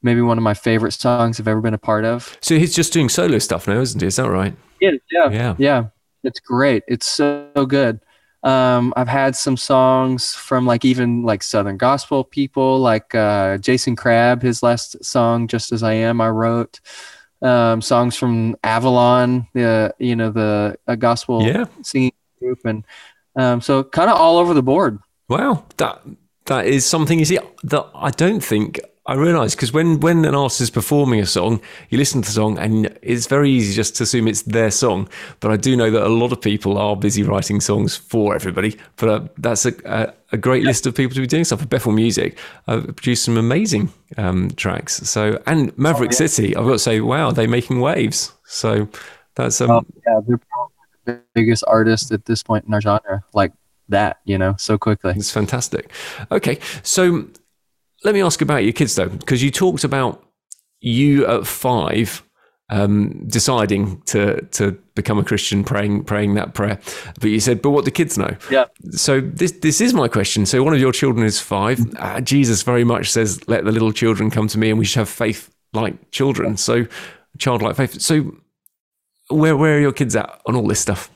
maybe 0.02 0.20
one 0.20 0.36
of 0.36 0.44
my 0.44 0.54
favorite 0.54 0.92
songs 0.92 1.40
I've 1.40 1.48
ever 1.48 1.62
been 1.62 1.72
a 1.74 1.78
part 1.78 2.04
of. 2.04 2.36
So 2.42 2.58
he's 2.58 2.74
just 2.74 2.92
doing 2.92 3.08
solo 3.08 3.38
stuff 3.38 3.66
now, 3.66 3.80
isn't 3.80 4.00
he? 4.00 4.06
Is 4.06 4.16
that 4.16 4.28
right? 4.28 4.54
Yeah, 4.80 4.90
yeah, 5.10 5.30
Yeah. 5.30 5.54
yeah. 5.58 5.84
It's 6.24 6.40
great. 6.40 6.82
It's 6.88 7.06
so, 7.06 7.48
good. 7.66 8.00
Um, 8.42 8.92
I've 8.96 9.08
had 9.08 9.34
some 9.36 9.56
songs 9.56 10.34
from 10.34 10.66
like 10.66 10.84
even 10.84 11.22
like 11.22 11.42
Southern 11.42 11.78
gospel 11.78 12.24
people, 12.24 12.78
like 12.80 13.14
uh, 13.14 13.56
Jason 13.58 13.96
Crabb. 13.96 14.42
His 14.42 14.62
last 14.62 15.02
song, 15.02 15.48
"Just 15.48 15.72
as 15.72 15.82
I 15.82 15.94
Am," 15.94 16.20
I 16.20 16.28
wrote. 16.28 16.80
Um, 17.42 17.82
songs 17.82 18.16
from 18.16 18.56
Avalon, 18.64 19.46
the 19.52 19.94
you 19.98 20.16
know 20.16 20.30
the 20.30 20.76
a 20.86 20.96
gospel 20.96 21.42
Yeah. 21.42 21.64
singing 21.82 22.12
group, 22.40 22.60
and 22.64 22.84
um, 23.36 23.60
so 23.60 23.82
kind 23.84 24.08
of 24.08 24.16
all 24.16 24.38
over 24.38 24.54
the 24.54 24.62
board. 24.62 24.98
Wow, 25.28 25.64
that 25.76 26.00
that 26.46 26.66
is 26.66 26.86
something. 26.86 27.18
You 27.18 27.24
see, 27.26 27.38
that 27.64 27.86
I 27.94 28.10
don't 28.10 28.42
think 28.42 28.80
I 29.06 29.14
realise 29.14 29.54
because 29.54 29.72
when 29.72 30.00
when 30.00 30.24
an 30.24 30.34
artist 30.34 30.62
is 30.62 30.70
performing 30.70 31.20
a 31.20 31.26
song, 31.26 31.60
you 31.90 31.98
listen 31.98 32.22
to 32.22 32.28
the 32.28 32.32
song 32.32 32.58
and 32.58 32.86
it's 33.02 33.26
very 33.26 33.50
easy 33.50 33.74
just 33.74 33.96
to 33.96 34.04
assume 34.04 34.26
it's 34.26 34.42
their 34.42 34.70
song. 34.70 35.08
But 35.40 35.50
I 35.50 35.56
do 35.58 35.76
know 35.76 35.90
that 35.90 36.06
a 36.06 36.08
lot 36.08 36.32
of 36.32 36.40
people 36.40 36.78
are 36.78 36.96
busy 36.96 37.22
writing 37.22 37.60
songs 37.60 37.96
for 37.96 38.34
everybody. 38.34 38.78
But 38.96 39.08
uh, 39.08 39.28
that's 39.36 39.66
a, 39.66 39.74
a 39.84 40.14
a 40.32 40.36
great 40.38 40.64
list 40.64 40.86
of 40.86 40.94
people 40.94 41.14
to 41.14 41.20
be 41.20 41.26
doing 41.26 41.44
stuff. 41.44 41.60
For 41.60 41.66
Bethel 41.66 41.92
Music 41.92 42.38
uh, 42.66 42.80
produced 42.80 43.24
some 43.24 43.36
amazing 43.36 43.92
um, 44.16 44.50
tracks. 44.52 44.96
So 45.08 45.42
and 45.46 45.76
Maverick 45.76 46.14
City, 46.14 46.56
I've 46.56 46.64
got 46.64 46.72
to 46.72 46.78
say, 46.78 47.00
wow, 47.00 47.30
they're 47.30 47.46
making 47.46 47.80
waves. 47.80 48.32
So 48.46 48.88
that's 49.34 49.60
um, 49.60 49.70
Um, 49.70 49.86
yeah, 50.06 50.20
they're 50.26 50.38
probably 50.38 50.74
the 51.04 51.20
biggest 51.34 51.64
artist 51.66 52.10
at 52.10 52.24
this 52.24 52.42
point 52.42 52.64
in 52.66 52.72
our 52.72 52.80
genre, 52.80 53.22
like 53.34 53.52
that, 53.90 54.20
you 54.24 54.38
know, 54.38 54.54
so 54.58 54.78
quickly. 54.78 55.12
It's 55.14 55.30
fantastic. 55.30 55.90
Okay, 56.30 56.58
so 56.82 57.26
let 58.04 58.14
me 58.14 58.22
ask 58.22 58.40
about 58.40 58.64
your 58.64 58.72
kids 58.72 58.94
though, 58.94 59.08
because 59.08 59.42
you 59.42 59.50
talked 59.50 59.84
about 59.84 60.24
you 60.80 61.26
at 61.26 61.46
five 61.46 62.22
um, 62.70 63.26
deciding 63.26 64.00
to 64.02 64.40
to 64.52 64.72
become 64.94 65.18
a 65.18 65.24
Christian, 65.24 65.64
praying 65.64 66.04
praying 66.04 66.34
that 66.34 66.54
prayer. 66.54 66.78
But 67.20 67.30
you 67.30 67.40
said, 67.40 67.62
but 67.62 67.70
what 67.70 67.84
do 67.84 67.90
kids 67.90 68.16
know? 68.16 68.36
Yeah. 68.50 68.66
So 68.92 69.20
this 69.20 69.52
this 69.52 69.80
is 69.80 69.94
my 69.94 70.08
question. 70.08 70.46
So 70.46 70.62
one 70.62 70.74
of 70.74 70.80
your 70.80 70.92
children 70.92 71.26
is 71.26 71.40
five. 71.40 71.80
Uh, 71.98 72.20
Jesus 72.20 72.62
very 72.62 72.84
much 72.84 73.10
says, 73.10 73.46
"Let 73.48 73.64
the 73.64 73.72
little 73.72 73.92
children 73.92 74.30
come 74.30 74.48
to 74.48 74.58
me," 74.58 74.70
and 74.70 74.78
we 74.78 74.84
should 74.84 75.00
have 75.00 75.08
faith 75.08 75.50
like 75.72 76.10
children. 76.10 76.56
So 76.56 76.86
childlike 77.38 77.76
faith. 77.76 78.00
So 78.00 78.34
where 79.28 79.56
where 79.56 79.76
are 79.76 79.80
your 79.80 79.92
kids 79.92 80.16
at 80.16 80.40
on 80.46 80.56
all 80.56 80.66
this 80.66 80.80
stuff? 80.80 81.10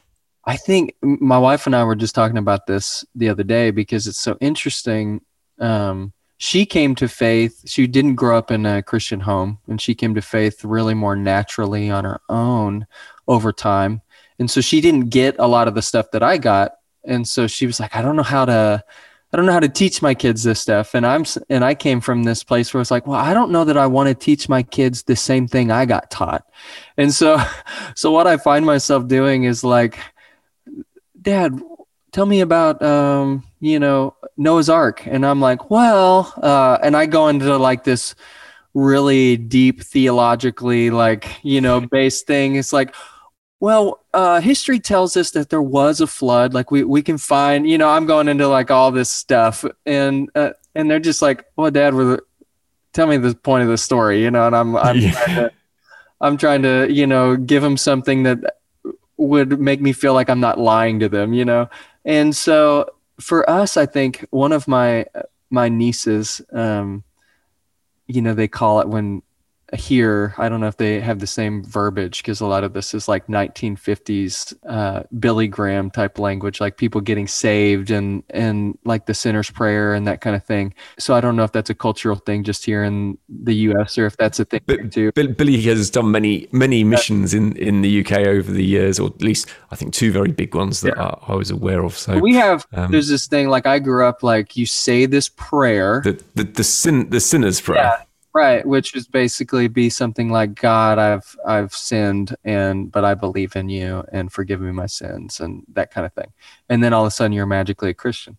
I 0.45 0.57
think 0.57 0.95
my 1.03 1.39
wife 1.39 1.67
and 1.67 1.77
I 1.77 1.85
were 1.85 1.97
just 1.97 2.15
talking 2.15 2.39
about 2.39 2.67
this 2.67 3.05
the 3.15 3.29
other 3.29 3.45
day 3.45 3.71
because 3.71 4.07
it's 4.07 4.21
so 4.21 4.37
interesting. 4.41 5.21
Um, 5.59 6.13
she 6.39 6.65
came 6.65 6.95
to 6.95 7.09
faith. 7.09 7.69
She 7.69 7.89
didn't 7.89 8.15
grow 8.15 8.39
up 8.39 8.53
in 8.53 8.65
a 8.65 8.83
Christian 8.83 9.21
home, 9.21 9.59
and 9.67 9.81
she 9.81 9.95
came 9.95 10.15
to 10.15 10.23
faith 10.23 10.65
really 10.65 10.95
more 10.95 11.17
naturally 11.17 11.91
on 11.91 12.05
her 12.05 12.21
own 12.29 12.87
over 13.27 13.53
time. 13.53 14.03
And 14.39 14.49
so 14.49 14.61
she 14.61 14.81
didn't 14.81 15.11
get 15.11 15.35
a 15.41 15.49
lot 15.49 15.67
of 15.67 15.75
the 15.75 15.83
stuff 15.83 16.13
that 16.13 16.23
I 16.23 16.39
got. 16.39 16.77
And 17.05 17.27
so 17.27 17.49
she 17.49 17.67
was 17.67 17.81
like, 17.81 17.97
I 17.97 18.03
don't 18.03 18.15
know 18.15 18.23
how 18.23 18.45
to, 18.45 18.85
I 19.33 19.37
don't 19.37 19.47
know 19.47 19.53
how 19.53 19.61
to 19.61 19.69
teach 19.69 20.01
my 20.01 20.15
kids 20.15 20.45
this 20.45 20.61
stuff. 20.61 20.95
And 20.95 21.05
I'm, 21.05 21.25
and 21.51 21.65
I 21.65 21.75
came 21.75 22.01
from 22.01 22.23
this 22.23 22.45
place 22.45 22.73
where 22.73 22.81
it's 22.81 22.93
like, 22.93 23.09
well, 23.09 23.19
I 23.19 23.35
don't 23.35 23.51
know 23.51 23.65
that 23.65 23.77
I 23.77 23.89
want 23.89 24.09
to 24.09 24.15
teach 24.15 24.49
my 24.49 24.63
kids 24.63 25.03
the 25.03 25.17
same 25.17 25.49
thing 25.49 25.73
I 25.73 25.87
got 25.87 26.09
taught. 26.09 26.47
And 26.97 27.13
so, 27.13 27.43
so 27.97 28.13
what 28.13 28.29
I 28.29 28.37
find 28.37 28.65
myself 28.65 29.09
doing 29.09 29.43
is 29.43 29.65
like, 29.65 29.99
Dad, 31.21 31.61
tell 32.13 32.27
me 32.27 32.43
about 32.43 32.81
um, 32.81 33.43
you 33.61 33.79
know 33.81 34.15
Noah's 34.37 34.69
Ark, 34.69 35.07
and 35.07 35.25
I'm 35.27 35.41
like, 35.41 35.71
well, 35.71 36.33
uh, 36.43 36.79
and 36.83 36.97
I 36.97 37.07
go 37.07 37.29
into 37.29 37.57
like 37.57 37.85
this 37.85 38.15
really 38.75 39.37
deep 39.37 39.83
theologically 39.83 40.91
like 40.91 41.43
you 41.43 41.61
know 41.61 41.81
based 41.91 42.27
thing. 42.27 42.57
It's 42.57 42.73
like, 42.73 42.95
well, 43.61 44.01
uh, 44.15 44.41
history 44.41 44.79
tells 44.81 45.17
us 45.17 45.31
that 45.33 45.51
there 45.51 45.63
was 45.63 46.01
a 46.01 46.07
flood. 46.07 46.55
Like 46.55 46.71
we 46.71 46.85
we 46.85 47.03
can 47.03 47.19
find, 47.19 47.69
you 47.69 47.79
know, 47.79 47.89
I'm 47.89 48.07
going 48.07 48.29
into 48.29 48.49
like 48.49 48.71
all 48.71 48.91
this 48.91 49.11
stuff, 49.11 49.65
and 49.87 50.31
uh, 50.35 50.51
and 50.75 50.91
they're 50.91 51.01
just 51.01 51.23
like, 51.23 51.45
well, 51.57 51.71
Dad, 51.71 51.95
we're 51.95 52.21
tell 52.93 53.07
me 53.07 53.17
the 53.17 53.35
point 53.35 53.63
of 53.63 53.69
the 53.69 53.79
story, 53.79 54.23
you 54.23 54.31
know, 54.31 54.47
and 54.47 54.57
I'm 54.57 54.77
I'm 54.77 55.01
Yeah. 55.01 55.11
trying 55.11 55.35
to 55.37 55.51
I'm 56.21 56.37
trying 56.37 56.63
to 56.63 56.89
you 56.93 57.07
know 57.07 57.37
give 57.37 57.63
them 57.63 57.77
something 57.77 58.25
that 58.25 58.39
would 59.17 59.61
make 59.61 59.81
me 59.81 59.93
feel 59.93 60.15
like 60.15 60.31
I'm 60.31 60.41
not 60.41 60.59
lying 60.59 61.01
to 61.01 61.09
them, 61.09 61.33
you 61.33 61.45
know. 61.45 61.69
And 62.05 62.35
so 62.35 62.91
for 63.21 63.49
us, 63.49 63.77
I 63.77 63.87
think 63.87 64.27
one 64.31 64.53
of 64.53 64.69
my 64.69 65.07
my 65.51 65.69
nieces, 65.69 66.41
um, 66.53 67.05
you 68.07 68.23
know, 68.23 68.35
they 68.35 68.49
call 68.49 68.81
it 68.81 68.89
when 68.89 69.23
here 69.77 70.35
i 70.39 70.49
don't 70.49 70.61
know 70.61 70.67
if 70.67 70.77
they 70.79 71.01
have 71.01 71.19
the 71.19 71.27
same 71.27 71.63
verbiage 71.65 72.23
because 72.23 72.41
a 72.41 72.47
lot 72.47 72.65
of 72.65 72.73
this 72.73 72.95
is 72.95 73.07
like 73.09 73.27
1950s 73.27 74.55
uh, 74.69 75.03
billy 75.19 75.47
graham 75.47 75.91
type 75.91 76.19
language 76.19 76.61
like 76.61 76.77
people 76.77 77.01
getting 77.01 77.27
saved 77.27 77.91
and 77.91 78.23
and 78.31 78.79
like 78.85 79.07
the 79.07 79.15
sinner's 79.15 79.51
prayer 79.51 79.95
and 79.95 80.07
that 80.07 80.21
kind 80.21 80.35
of 80.35 80.45
thing 80.45 80.73
so 80.99 81.15
i 81.15 81.21
don't 81.21 81.37
know 81.37 81.45
if 81.45 81.53
that's 81.53 81.71
a 81.71 81.75
cultural 81.75 82.17
thing 82.17 82.43
just 82.45 82.65
here 82.65 82.83
in 82.83 83.19
the 83.29 83.53
us 83.55 83.99
or 83.99 84.07
if 84.07 84.17
that's 84.17 84.41
a 84.41 84.45
thing 84.45 84.61
But 84.67 84.93
too 84.93 85.13
Bill- 85.13 85.29
Billy 85.33 85.61
has 85.63 85.91
done 85.91 86.11
many 86.11 86.49
many 86.53 86.83
missions 86.85 87.35
in, 87.35 87.57
in 87.57 87.83
the 87.83 88.01
UK 88.01 88.27
over 88.27 88.51
the 88.51 88.65
years, 88.65 88.99
or 88.99 89.09
at 89.09 89.23
least 89.23 89.49
I 89.71 89.77
think 89.77 89.93
two 89.93 90.11
very 90.13 90.33
big 90.33 90.55
ones 90.55 90.81
that 90.81 90.99
I, 90.99 91.19
I 91.29 91.35
was 91.35 91.51
aware 91.51 91.85
of. 91.85 91.97
So 91.97 92.19
we 92.19 92.35
have 92.35 92.67
Um, 92.73 92.91
there's 92.91 93.09
this 93.09 93.27
thing 93.27 93.49
like 93.49 93.67
i 93.67 93.79
grew 93.79 94.07
up 94.07 94.23
like 94.23 94.57
you 94.57 94.67
say 94.67 95.07
this 95.07 95.29
prayer 95.29 96.01
the 96.05 96.23
the 96.35 96.45
the 96.45 96.65
sin 96.65 97.11
the 97.11 97.21
sinner's 97.21 97.61
prayer. 97.61 97.83
Yeah. 97.83 98.03
Right 98.39 98.65
which 98.65 98.95
is 98.95 99.09
basically 99.09 99.67
be 99.67 99.91
something 99.91 100.31
like 100.31 100.55
god 100.55 100.99
i've 100.99 101.37
i've 101.45 101.75
sinned 101.75 102.37
and 102.45 102.93
but 102.93 103.05
i 103.05 103.13
believe 103.13 103.57
in 103.57 103.69
you 103.69 104.05
and 104.13 104.33
forgive 104.33 104.61
me 104.61 104.71
my 104.71 104.87
sins 104.87 105.41
and 105.41 105.65
that 105.73 105.91
kind 105.91 106.07
of 106.07 106.13
thing. 106.13 106.33
And 106.69 106.83
then 106.83 106.93
all 106.93 107.03
of 107.03 107.09
a 107.09 107.11
sudden 107.11 107.33
you're 107.33 107.47
magically 107.47 107.91
a 107.91 107.95
christian. 107.95 108.37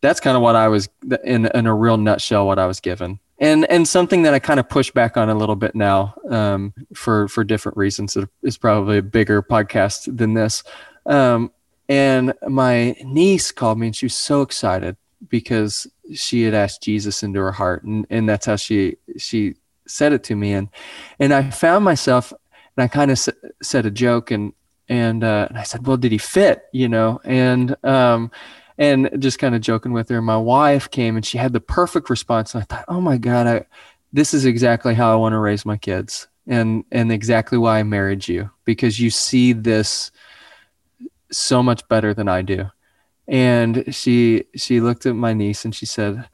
That's 0.00 0.20
kind 0.20 0.36
of 0.36 0.42
what 0.42 0.56
i 0.56 0.68
was 0.68 0.88
in 1.24 1.46
in 1.46 1.66
a 1.66 1.74
real 1.74 1.96
nutshell 1.96 2.46
what 2.46 2.58
i 2.58 2.66
was 2.66 2.80
given. 2.80 3.20
And 3.38 3.70
and 3.70 3.86
something 3.86 4.22
that 4.22 4.34
i 4.34 4.38
kind 4.38 4.60
of 4.60 4.68
push 4.68 4.90
back 4.90 5.16
on 5.16 5.30
a 5.30 5.34
little 5.34 5.56
bit 5.56 5.74
now 5.74 6.14
um, 6.28 6.74
for 6.94 7.28
for 7.28 7.44
different 7.44 7.78
reasons 7.78 8.16
it 8.16 8.28
is 8.42 8.58
probably 8.58 8.98
a 8.98 9.02
bigger 9.02 9.42
podcast 9.42 10.16
than 10.16 10.34
this. 10.34 10.64
Um, 11.06 11.52
and 11.88 12.34
my 12.46 12.96
niece 13.04 13.52
called 13.52 13.78
me 13.78 13.88
and 13.88 13.96
she 13.96 14.06
was 14.06 14.14
so 14.14 14.42
excited 14.42 14.96
because 15.28 15.86
she 16.14 16.42
had 16.42 16.54
asked 16.54 16.82
Jesus 16.82 17.22
into 17.22 17.40
her 17.40 17.52
heart 17.52 17.84
and, 17.84 18.06
and 18.10 18.28
that's 18.28 18.46
how 18.46 18.56
she 18.56 18.96
she 19.18 19.54
said 19.86 20.12
it 20.12 20.24
to 20.24 20.36
me. 20.36 20.52
And 20.52 20.68
and 21.18 21.32
I 21.32 21.50
found 21.50 21.84
myself 21.84 22.32
and 22.76 22.84
I 22.84 22.88
kind 22.88 23.10
of 23.10 23.16
s- 23.16 23.28
said 23.62 23.86
a 23.86 23.90
joke 23.90 24.30
and 24.30 24.52
and 24.88 25.22
uh, 25.22 25.46
and 25.48 25.58
I 25.58 25.62
said 25.62 25.86
well 25.86 25.96
did 25.96 26.12
he 26.12 26.18
fit? 26.18 26.62
You 26.72 26.88
know? 26.88 27.20
And 27.24 27.76
um 27.84 28.30
and 28.78 29.10
just 29.18 29.38
kind 29.38 29.54
of 29.54 29.60
joking 29.60 29.92
with 29.92 30.08
her 30.08 30.22
my 30.22 30.36
wife 30.36 30.90
came 30.90 31.16
and 31.16 31.24
she 31.24 31.38
had 31.38 31.52
the 31.52 31.60
perfect 31.60 32.08
response 32.10 32.54
and 32.54 32.62
I 32.62 32.64
thought 32.64 32.84
oh 32.88 33.00
my 33.00 33.18
god 33.18 33.46
I 33.46 33.66
this 34.12 34.34
is 34.34 34.44
exactly 34.44 34.94
how 34.94 35.12
I 35.12 35.16
want 35.16 35.34
to 35.34 35.38
raise 35.38 35.64
my 35.66 35.76
kids 35.76 36.28
and 36.46 36.84
and 36.90 37.12
exactly 37.12 37.58
why 37.58 37.78
I 37.78 37.82
married 37.82 38.26
you 38.26 38.50
because 38.64 38.98
you 38.98 39.10
see 39.10 39.52
this 39.52 40.10
so 41.30 41.62
much 41.62 41.86
better 41.88 42.14
than 42.14 42.28
I 42.28 42.42
do 42.42 42.70
and 43.30 43.94
she 43.94 44.44
she 44.56 44.80
looked 44.80 45.06
at 45.06 45.14
my 45.14 45.32
niece 45.32 45.64
and 45.64 45.74
she 45.74 45.86
said 45.86 46.28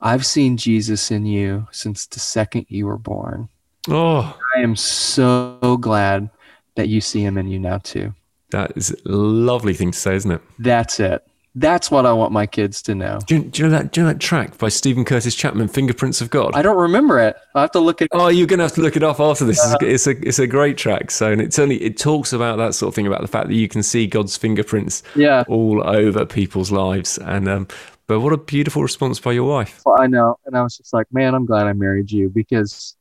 i've 0.00 0.24
seen 0.24 0.56
jesus 0.56 1.10
in 1.10 1.26
you 1.26 1.68
since 1.70 2.06
the 2.06 2.18
second 2.18 2.66
you 2.68 2.86
were 2.86 2.98
born. 2.98 3.48
Oh, 3.88 4.36
i 4.56 4.60
am 4.60 4.74
so 4.74 5.78
glad 5.80 6.30
that 6.74 6.88
you 6.88 7.00
see 7.00 7.22
him 7.22 7.38
in 7.38 7.46
you 7.46 7.58
now 7.58 7.78
too. 7.78 8.14
That 8.50 8.72
is 8.76 8.90
a 8.90 9.10
lovely 9.10 9.74
thing 9.74 9.92
to 9.92 9.98
say, 9.98 10.16
isn't 10.16 10.32
it? 10.32 10.42
that's 10.58 10.98
it 10.98 11.22
that's 11.56 11.90
what 11.90 12.06
i 12.06 12.12
want 12.12 12.32
my 12.32 12.46
kids 12.46 12.80
to 12.82 12.94
know 12.94 13.18
Do 13.26 13.36
you, 13.36 13.44
do 13.44 13.62
you 13.62 13.68
know 13.68 13.76
that? 13.76 13.92
Do 13.92 14.00
you 14.00 14.06
know 14.06 14.12
that 14.12 14.20
track 14.20 14.56
by 14.58 14.68
Steven 14.68 15.04
Curtis 15.04 15.34
Chapman, 15.34 15.68
"Fingerprints 15.68 16.20
of 16.20 16.30
God"? 16.30 16.54
i 16.54 16.62
don't 16.62 16.76
remember 16.76 17.18
it 17.18 17.36
i 17.54 17.60
have 17.60 17.72
to 17.72 17.80
look 17.80 18.00
at 18.02 18.08
Oh, 18.12 18.28
you're 18.28 18.46
going 18.46 18.58
to 18.58 18.64
have 18.64 18.74
to 18.74 18.82
look 18.82 18.96
it 18.96 19.02
up 19.02 19.20
after 19.20 19.44
this. 19.44 19.58
It's, 19.64 19.82
a, 19.82 19.86
it's 19.86 20.06
a 20.06 20.28
it's 20.28 20.38
a 20.38 20.46
great 20.46 20.76
track. 20.76 21.10
So, 21.10 21.30
and 21.30 21.40
it's 21.40 21.58
only 21.58 21.76
it 21.82 21.96
talks 21.96 22.32
about 22.32 22.56
that 22.56 22.74
sort 22.74 22.88
of 22.88 22.94
thing 22.94 23.06
about 23.06 23.20
the 23.20 23.28
fact 23.28 23.48
that 23.48 23.54
you 23.54 23.68
can 23.68 23.82
see 23.82 24.06
God's 24.06 24.36
fingerprints 24.36 25.02
yeah 25.14 25.44
all 25.48 25.82
over 25.86 26.26
people's 26.26 26.70
lives. 26.72 27.18
And 27.18 27.48
um, 27.48 27.68
but 28.10 28.18
what 28.18 28.32
a 28.32 28.38
beautiful 28.38 28.82
response 28.82 29.20
by 29.20 29.30
your 29.30 29.48
wife. 29.48 29.82
Well, 29.86 30.00
I 30.00 30.08
know. 30.08 30.34
And 30.44 30.56
I 30.56 30.62
was 30.64 30.76
just 30.76 30.92
like, 30.92 31.06
man, 31.12 31.32
I'm 31.32 31.46
glad 31.46 31.68
I 31.68 31.72
married 31.74 32.10
you 32.10 32.28
because, 32.28 32.96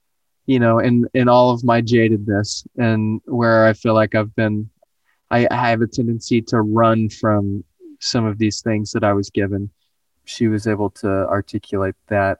you 0.45 0.59
know, 0.59 0.77
in, 0.77 1.07
in 1.15 1.27
all 1.27 1.49
of 1.49 1.63
my 1.63 1.81
jadedness 1.81 2.67
and 2.77 3.19
where 3.25 3.65
I 3.65 3.73
feel 3.73 3.95
like 3.95 4.13
I've 4.13 4.35
been, 4.35 4.69
I 5.31 5.47
have 5.49 5.81
a 5.81 5.87
tendency 5.87 6.43
to 6.43 6.61
run 6.61 7.09
from 7.09 7.63
some 7.99 8.25
of 8.25 8.37
these 8.37 8.61
things 8.61 8.91
that 8.91 9.03
I 9.03 9.13
was 9.13 9.29
given. 9.29 9.69
She 10.25 10.47
was 10.47 10.67
able 10.67 10.89
to 10.91 11.07
articulate 11.07 11.95
that 12.07 12.39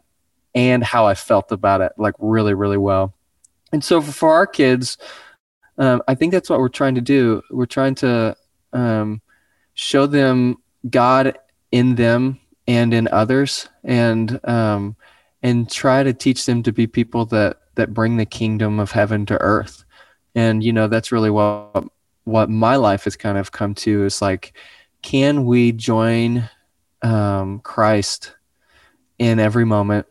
and 0.55 0.83
how 0.83 1.05
I 1.05 1.15
felt 1.15 1.51
about 1.51 1.81
it, 1.81 1.91
like 1.97 2.15
really, 2.19 2.53
really 2.53 2.77
well. 2.77 3.13
And 3.71 3.83
so 3.83 4.01
for, 4.01 4.31
our 4.31 4.47
kids, 4.47 4.97
um, 5.77 6.01
I 6.07 6.15
think 6.15 6.31
that's 6.31 6.49
what 6.49 6.59
we're 6.59 6.69
trying 6.69 6.95
to 6.95 7.01
do. 7.01 7.41
We're 7.51 7.65
trying 7.67 7.95
to 7.95 8.35
um, 8.73 9.21
show 9.73 10.07
them 10.07 10.57
God 10.89 11.37
in 11.71 11.95
them 11.95 12.39
and 12.67 12.93
in 12.93 13.07
others 13.11 13.67
and 13.83 14.39
um 14.47 14.95
and 15.41 15.69
try 15.71 16.03
to 16.03 16.13
teach 16.13 16.45
them 16.45 16.61
to 16.61 16.71
be 16.71 16.85
people 16.85 17.25
that 17.25 17.57
that 17.75 17.93
bring 17.93 18.17
the 18.17 18.25
kingdom 18.25 18.79
of 18.79 18.91
heaven 18.91 19.25
to 19.25 19.39
earth 19.41 19.83
and 20.35 20.63
you 20.63 20.71
know 20.71 20.87
that's 20.87 21.11
really 21.11 21.29
what 21.29 21.83
what 22.25 22.49
my 22.49 22.75
life 22.75 23.05
has 23.05 23.15
kind 23.15 23.37
of 23.37 23.51
come 23.51 23.73
to 23.73 24.05
is 24.05 24.21
like 24.21 24.53
can 25.01 25.45
we 25.45 25.71
join 25.71 26.49
um 27.01 27.59
christ 27.59 28.35
in 29.17 29.39
every 29.39 29.65
moment 29.65 30.05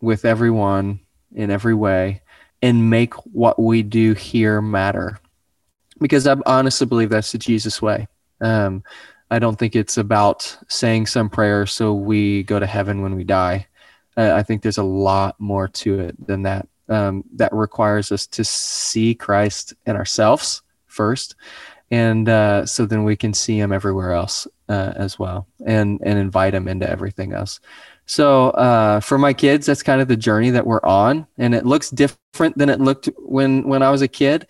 with 0.00 0.24
everyone 0.24 1.00
in 1.34 1.50
every 1.50 1.74
way 1.74 2.22
and 2.62 2.90
make 2.90 3.14
what 3.26 3.58
we 3.58 3.82
do 3.82 4.14
here 4.14 4.60
matter 4.60 5.18
because 6.00 6.26
i 6.26 6.36
honestly 6.46 6.86
believe 6.86 7.10
that's 7.10 7.32
the 7.32 7.38
jesus 7.38 7.82
way 7.82 8.06
um 8.40 8.82
I 9.30 9.38
don't 9.38 9.56
think 9.56 9.76
it's 9.76 9.96
about 9.96 10.56
saying 10.68 11.06
some 11.06 11.30
prayer 11.30 11.64
so 11.64 11.94
we 11.94 12.42
go 12.42 12.58
to 12.58 12.66
heaven 12.66 13.00
when 13.00 13.14
we 13.14 13.22
die. 13.22 13.68
Uh, 14.16 14.32
I 14.34 14.42
think 14.42 14.62
there's 14.62 14.78
a 14.78 14.82
lot 14.82 15.38
more 15.38 15.68
to 15.68 16.00
it 16.00 16.26
than 16.26 16.42
that. 16.42 16.66
Um, 16.88 17.22
that 17.36 17.52
requires 17.52 18.10
us 18.10 18.26
to 18.28 18.42
see 18.42 19.14
Christ 19.14 19.74
in 19.86 19.94
ourselves 19.94 20.62
first, 20.88 21.36
and 21.90 22.28
uh, 22.28 22.66
so 22.66 22.86
then 22.86 23.04
we 23.04 23.16
can 23.16 23.34
see 23.34 23.58
Him 23.58 23.72
everywhere 23.72 24.12
else 24.12 24.46
uh, 24.68 24.92
as 24.96 25.18
well, 25.18 25.46
and 25.66 26.00
and 26.04 26.18
invite 26.18 26.54
Him 26.54 26.68
into 26.68 26.88
everything 26.88 27.32
else. 27.32 27.60
So 28.06 28.50
uh, 28.50 29.00
for 29.00 29.18
my 29.18 29.32
kids, 29.32 29.66
that's 29.66 29.82
kind 29.82 30.00
of 30.00 30.08
the 30.08 30.16
journey 30.16 30.50
that 30.50 30.66
we're 30.66 30.84
on, 30.84 31.26
and 31.38 31.54
it 31.54 31.66
looks 31.66 31.90
different 31.90 32.58
than 32.58 32.68
it 32.68 32.80
looked 32.80 33.08
when 33.18 33.68
when 33.68 33.82
I 33.82 33.90
was 33.90 34.02
a 34.02 34.08
kid. 34.08 34.46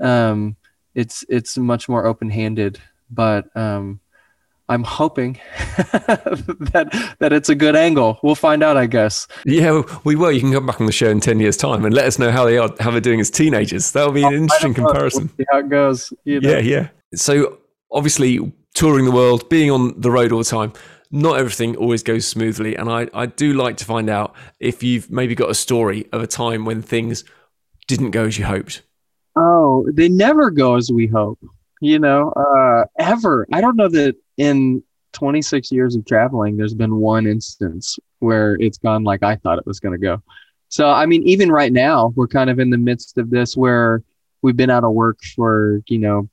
Um, 0.00 0.56
it's 0.94 1.24
it's 1.28 1.56
much 1.56 1.88
more 1.88 2.06
open 2.06 2.30
handed, 2.30 2.80
but 3.10 3.54
um, 3.56 4.00
I'm 4.72 4.84
hoping 4.84 5.38
that 5.66 7.14
that 7.18 7.32
it's 7.32 7.48
a 7.48 7.54
good 7.54 7.76
angle. 7.76 8.18
We'll 8.22 8.34
find 8.34 8.62
out, 8.62 8.76
I 8.76 8.86
guess. 8.86 9.28
Yeah, 9.44 9.82
we 10.04 10.16
will. 10.16 10.32
You 10.32 10.40
can 10.40 10.52
come 10.52 10.66
back 10.66 10.80
on 10.80 10.86
the 10.86 10.92
show 10.92 11.10
in 11.10 11.20
ten 11.20 11.40
years' 11.40 11.56
time 11.56 11.84
and 11.84 11.94
let 11.94 12.06
us 12.06 12.18
know 12.18 12.30
how 12.30 12.44
they 12.46 12.56
are, 12.56 12.70
how 12.80 12.90
they're 12.90 13.00
doing 13.00 13.20
as 13.20 13.30
teenagers. 13.30 13.92
That'll 13.92 14.12
be 14.12 14.24
an 14.24 14.32
interesting 14.32 14.74
comparison. 14.74 15.30
We'll 15.36 15.46
see 15.46 15.46
how 15.52 15.58
it 15.58 15.68
goes. 15.68 16.12
You 16.24 16.40
know? 16.40 16.50
Yeah, 16.50 16.58
yeah. 16.58 16.88
So 17.14 17.58
obviously, 17.90 18.52
touring 18.74 19.04
the 19.04 19.12
world, 19.12 19.48
being 19.48 19.70
on 19.70 20.00
the 20.00 20.10
road 20.10 20.32
all 20.32 20.38
the 20.38 20.44
time, 20.44 20.72
not 21.10 21.38
everything 21.38 21.76
always 21.76 22.02
goes 22.02 22.26
smoothly. 22.26 22.74
And 22.74 22.88
I, 22.88 23.08
I 23.12 23.26
do 23.26 23.52
like 23.52 23.76
to 23.78 23.84
find 23.84 24.08
out 24.08 24.34
if 24.58 24.82
you've 24.82 25.10
maybe 25.10 25.34
got 25.34 25.50
a 25.50 25.54
story 25.54 26.06
of 26.12 26.22
a 26.22 26.26
time 26.26 26.64
when 26.64 26.80
things 26.80 27.24
didn't 27.86 28.12
go 28.12 28.24
as 28.24 28.38
you 28.38 28.46
hoped. 28.46 28.82
Oh, 29.36 29.86
they 29.92 30.08
never 30.08 30.50
go 30.50 30.76
as 30.76 30.90
we 30.90 31.06
hope. 31.06 31.38
You 31.82 31.98
know, 31.98 32.30
uh, 32.30 32.84
ever. 32.96 33.44
I 33.52 33.60
don't 33.60 33.74
know 33.74 33.88
that 33.88 34.14
in 34.36 34.84
26 35.14 35.72
years 35.72 35.96
of 35.96 36.06
traveling, 36.06 36.56
there's 36.56 36.74
been 36.74 36.94
one 36.94 37.26
instance 37.26 37.98
where 38.20 38.56
it's 38.60 38.78
gone 38.78 39.02
like 39.02 39.24
I 39.24 39.34
thought 39.34 39.58
it 39.58 39.66
was 39.66 39.80
going 39.80 39.90
to 39.90 39.98
go. 39.98 40.22
So, 40.68 40.88
I 40.88 41.06
mean, 41.06 41.24
even 41.24 41.50
right 41.50 41.72
now, 41.72 42.12
we're 42.14 42.28
kind 42.28 42.50
of 42.50 42.60
in 42.60 42.70
the 42.70 42.78
midst 42.78 43.18
of 43.18 43.30
this 43.30 43.56
where 43.56 44.04
we've 44.42 44.56
been 44.56 44.70
out 44.70 44.84
of 44.84 44.92
work 44.92 45.18
for, 45.34 45.82
you 45.88 45.98
know, 45.98 46.28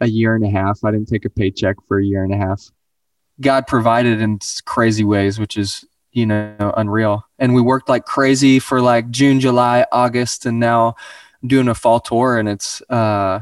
a 0.00 0.06
year 0.06 0.34
and 0.34 0.42
a 0.42 0.48
half. 0.48 0.82
I 0.82 0.90
didn't 0.90 1.08
take 1.08 1.26
a 1.26 1.30
paycheck 1.30 1.76
for 1.86 1.98
a 1.98 2.04
year 2.04 2.24
and 2.24 2.32
a 2.32 2.38
half. 2.38 2.64
God 3.42 3.66
provided 3.66 4.22
in 4.22 4.38
crazy 4.64 5.04
ways, 5.04 5.38
which 5.38 5.58
is, 5.58 5.84
you 6.12 6.24
know, 6.24 6.72
unreal. 6.78 7.26
And 7.38 7.54
we 7.54 7.60
worked 7.60 7.90
like 7.90 8.06
crazy 8.06 8.58
for 8.58 8.80
like 8.80 9.10
June, 9.10 9.38
July, 9.38 9.84
August, 9.92 10.46
and 10.46 10.58
now 10.58 10.96
doing 11.46 11.68
a 11.68 11.74
fall 11.74 12.00
tour. 12.00 12.38
And 12.38 12.48
it's, 12.48 12.80
uh, 12.88 13.40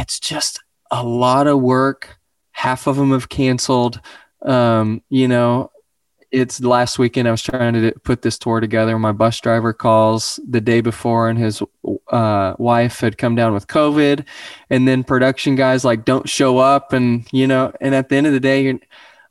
it's 0.00 0.18
just 0.18 0.60
a 0.90 1.04
lot 1.04 1.46
of 1.46 1.60
work. 1.60 2.18
Half 2.52 2.86
of 2.86 2.96
them 2.96 3.10
have 3.12 3.28
canceled. 3.28 4.00
Um, 4.42 5.02
you 5.10 5.28
know, 5.28 5.70
it's 6.30 6.60
last 6.60 6.98
weekend. 6.98 7.28
I 7.28 7.30
was 7.30 7.42
trying 7.42 7.74
to 7.74 7.92
put 8.02 8.22
this 8.22 8.38
tour 8.38 8.60
together. 8.60 8.98
My 8.98 9.12
bus 9.12 9.38
driver 9.40 9.72
calls 9.74 10.40
the 10.48 10.62
day 10.62 10.80
before, 10.80 11.28
and 11.28 11.38
his 11.38 11.62
uh, 12.08 12.54
wife 12.58 13.00
had 13.00 13.18
come 13.18 13.34
down 13.34 13.52
with 13.52 13.66
COVID. 13.66 14.26
And 14.70 14.88
then 14.88 15.04
production 15.04 15.56
guys 15.56 15.84
like 15.84 16.06
don't 16.06 16.28
show 16.28 16.58
up, 16.58 16.94
and 16.94 17.26
you 17.32 17.46
know. 17.46 17.72
And 17.80 17.94
at 17.94 18.08
the 18.08 18.16
end 18.16 18.26
of 18.26 18.32
the 18.32 18.40
day, 18.40 18.78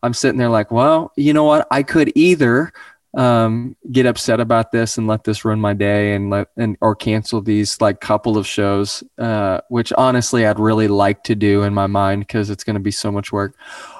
I'm 0.03 0.13
sitting 0.13 0.37
there 0.37 0.49
like, 0.49 0.71
well, 0.71 1.11
you 1.15 1.33
know 1.33 1.43
what? 1.43 1.67
I 1.71 1.81
could 1.81 2.11
either 2.15 2.71
um, 3.13 3.75
get 3.91 4.05
upset 4.05 4.39
about 4.39 4.71
this 4.71 4.97
and 4.97 5.07
let 5.07 5.23
this 5.23 5.43
ruin 5.43 5.59
my 5.59 5.73
day 5.73 6.13
and 6.13 6.29
let 6.29 6.47
and 6.57 6.77
or 6.81 6.95
cancel 6.95 7.41
these 7.41 7.79
like 7.81 7.99
couple 7.99 8.37
of 8.37 8.47
shows, 8.47 9.03
uh, 9.17 9.61
which 9.69 9.91
honestly 9.93 10.45
I'd 10.45 10.59
really 10.59 10.87
like 10.87 11.23
to 11.25 11.35
do 11.35 11.63
in 11.63 11.73
my 11.73 11.87
mind 11.87 12.21
because 12.21 12.49
it's 12.49 12.63
going 12.63 12.75
to 12.75 12.79
be 12.79 12.91
so 12.91 13.11
much 13.11 13.31
work, 13.31 13.55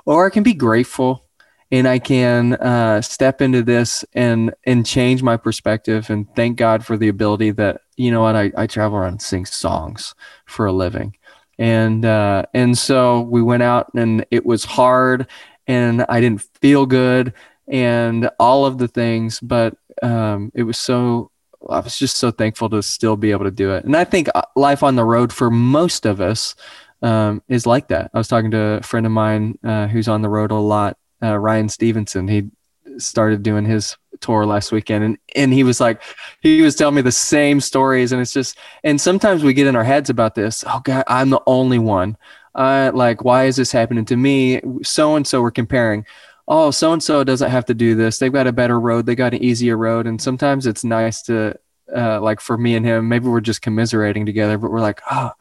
or 0.06 0.26
I 0.26 0.30
can 0.30 0.44
be 0.44 0.54
grateful 0.54 1.26
and 1.72 1.88
I 1.88 2.00
can 2.00 2.54
uh, 2.54 3.02
step 3.02 3.42
into 3.42 3.64
this 3.64 4.06
and 4.14 4.54
and 4.66 4.86
change 4.86 5.24
my 5.24 5.38
perspective 5.38 6.10
and 6.10 6.34
thank 6.36 6.58
God 6.58 6.86
for 6.86 6.98
the 6.98 7.10
ability 7.10 7.52
that 7.52 7.82
you 8.02 8.12
know 8.12 8.22
what? 8.22 8.36
I, 8.36 8.52
I 8.58 8.68
travel 8.68 8.98
around 8.98 9.14
and 9.14 9.22
sing 9.22 9.46
songs 9.46 10.16
for 10.46 10.66
a 10.66 10.72
living. 10.72 11.16
And, 11.60 12.04
uh, 12.04 12.46
and 12.56 12.76
so 12.76 13.22
we 13.22 13.44
went 13.44 13.62
out 13.62 13.92
and 13.94 14.26
it 14.32 14.44
was 14.46 14.66
hard 14.66 15.28
and 15.68 16.04
I 16.10 16.20
didn't 16.20 16.42
feel 16.42 16.88
good 16.88 17.34
and 17.72 18.30
all 18.40 18.66
of 18.66 18.78
the 18.78 18.88
things, 18.88 19.40
but, 19.40 19.76
um, 20.04 20.52
it 20.54 20.64
was 20.64 20.78
so, 20.78 21.32
I 21.70 21.80
was 21.80 21.98
just 21.98 22.18
so 22.18 22.32
thankful 22.32 22.70
to 22.70 22.84
still 22.84 23.16
be 23.16 23.32
able 23.32 23.46
to 23.46 23.52
do 23.52 23.72
it. 23.74 23.86
And 23.86 23.96
I 23.96 24.04
think 24.04 24.30
uh, 24.36 24.42
life 24.56 24.84
on 24.84 24.96
the 24.96 25.06
road 25.06 25.32
for 25.32 25.50
most 25.50 26.06
of 26.06 26.22
us, 26.22 26.56
um, 27.02 27.42
is 27.48 27.66
like 27.66 27.88
that. 27.88 28.12
I 28.14 28.18
was 28.18 28.28
talking 28.28 28.52
to 28.52 28.60
a 28.60 28.82
friend 28.84 29.06
of 29.06 29.12
mine, 29.12 29.58
uh, 29.64 29.88
who's 29.88 30.08
on 30.08 30.22
the 30.22 30.30
road 30.30 30.52
a 30.52 30.56
lot, 30.56 30.98
uh, 31.24 31.38
Ryan 31.38 31.70
Stevenson. 31.70 32.28
He 32.28 32.52
started 32.98 33.44
doing 33.44 33.66
his 33.66 33.98
tour 34.20 34.46
last 34.46 34.72
weekend 34.72 35.04
and 35.04 35.18
and 35.36 35.54
he 35.54 35.64
was 35.64 35.82
like 35.82 36.02
he 36.42 36.62
was 36.62 36.76
telling 36.76 36.96
me 36.96 37.02
the 37.02 37.12
same 37.12 37.60
stories 37.60 38.12
and 38.12 38.22
it's 38.22 38.34
just 38.34 38.58
and 38.84 39.02
sometimes 39.02 39.44
we 39.44 39.54
get 39.54 39.68
in 39.68 39.76
our 39.76 39.84
heads 39.84 40.10
about 40.10 40.36
this 40.36 40.64
oh 40.68 40.80
god 40.84 41.04
i'm 41.08 41.30
the 41.30 41.42
only 41.48 41.80
one 41.80 42.16
uh 42.56 42.92
like 42.94 43.24
why 43.24 43.46
is 43.46 43.56
this 43.56 43.72
happening 43.72 44.06
to 44.06 44.16
me 44.16 44.62
so 44.84 45.16
and 45.16 45.26
so 45.26 45.42
we're 45.42 45.52
comparing 45.52 46.06
oh 46.52 46.70
so 46.70 46.94
and 46.94 47.02
so 47.02 47.24
doesn't 47.24 47.50
have 47.50 47.66
to 47.66 47.74
do 47.74 47.96
this 47.96 48.20
they've 48.20 48.34
got 48.34 48.46
a 48.46 48.54
better 48.54 48.80
road 48.80 49.08
they 49.08 49.16
got 49.16 49.34
an 49.34 49.44
easier 49.44 49.76
road 49.76 50.06
and 50.06 50.22
sometimes 50.22 50.68
it's 50.68 50.84
nice 50.84 51.24
to 51.24 51.58
uh 51.96 52.22
like 52.22 52.40
for 52.40 52.58
me 52.58 52.76
and 52.76 52.86
him 52.86 53.10
maybe 53.10 53.28
we're 53.28 53.42
just 53.42 53.64
commiserating 53.64 54.26
together 54.26 54.60
but 54.60 54.70
we're 54.72 54.80
like 54.80 55.02
oh 55.10 55.32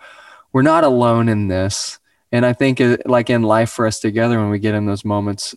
we're 0.53 0.63
not 0.63 0.85
alone 0.85 1.29
in 1.29 1.49
this 1.49 2.01
and 2.33 2.47
I 2.47 2.53
think, 2.53 2.81
uh, 2.81 2.97
like 3.07 3.29
in 3.29 3.43
life 3.43 3.71
for 3.71 3.87
us 3.87 3.99
together, 3.99 4.39
when 4.39 4.51
we 4.51 4.59
get 4.59 4.75
in 4.75 4.87
those 4.87 5.05
moments, 5.05 5.55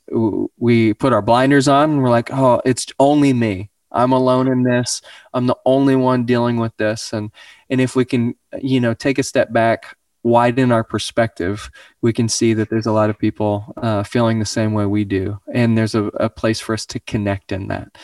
we 0.58 0.94
put 0.94 1.14
our 1.14 1.22
blinders 1.22 1.68
on 1.68 1.92
and 1.92 2.04
we're 2.04 2.10
like, 2.10 2.32
oh, 2.32 2.62
it's 2.66 2.88
only 3.00 3.32
me. 3.32 3.70
I'm 3.92 4.12
alone 4.12 4.48
in 4.48 4.64
this. 4.64 5.02
I'm 5.34 5.46
the 5.46 5.58
only 5.66 5.96
one 5.96 6.26
dealing 6.26 6.58
with 6.58 6.76
this. 6.78 7.14
And, 7.14 7.30
and 7.70 7.80
if 7.80 7.96
we 7.96 8.06
can, 8.06 8.36
you 8.60 8.80
know, 8.80 8.96
take 8.96 9.20
a 9.20 9.24
step 9.24 9.54
back, 9.54 9.96
widen 10.24 10.72
our 10.72 10.84
perspective, 10.84 11.70
we 12.02 12.14
can 12.14 12.30
see 12.30 12.54
that 12.54 12.70
there's 12.70 12.86
a 12.86 12.92
lot 12.92 13.10
of 13.10 13.20
people 13.20 13.74
uh, 13.78 14.04
feeling 14.04 14.40
the 14.40 14.46
same 14.46 14.74
way 14.74 14.86
we 14.86 15.04
do. 15.04 15.40
And 15.54 15.78
there's 15.78 15.96
a, 15.96 16.06
a 16.06 16.30
place 16.30 16.60
for 16.60 16.74
us 16.74 16.86
to 16.88 17.00
connect 17.02 17.52
in 17.52 17.68
that. 17.68 17.98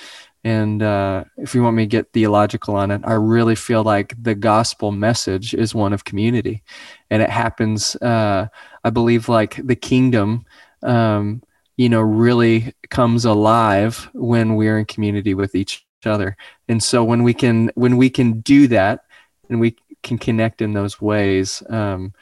And 0.44 0.82
uh, 0.82 1.26
if 1.38 1.54
you 1.54 1.64
want 1.64 1.76
me 1.76 1.84
to 1.84 1.88
get 1.88 2.14
theological 2.14 2.76
on 2.76 2.92
it, 2.92 3.02
I 3.04 3.14
really 3.14 3.56
feel 3.56 3.84
like 3.84 4.16
the 4.22 4.36
gospel 4.36 4.92
message 4.92 5.54
is 5.54 5.76
one 5.76 5.92
of 5.92 6.06
community. 6.06 6.64
And 7.10 7.22
it 7.22 7.30
happens, 7.30 7.96
uh, 7.98 8.48
I 8.84 8.90
believe, 8.90 9.28
like 9.28 9.60
the 9.66 9.76
kingdom, 9.76 10.46
um, 10.82 11.42
you 11.76 11.90
know, 11.90 12.02
really 12.02 12.74
comes 12.90 13.26
alive 13.26 14.10
when 14.14 14.56
we're 14.56 14.80
in 14.80 14.86
community 14.86 15.34
with 15.34 15.56
each 15.56 15.86
other. 16.06 16.38
And 16.70 16.82
so 16.82 17.04
when 17.04 17.24
we 17.24 17.34
can, 17.34 17.72
when 17.76 17.98
we 17.98 18.10
can 18.10 18.40
do 18.40 18.68
that 18.68 19.04
and 19.50 19.60
we 19.60 19.76
can 20.04 20.18
connect 20.18 20.62
in 20.62 20.74
those 20.74 21.02
ways, 21.02 21.64
um, 21.70 22.14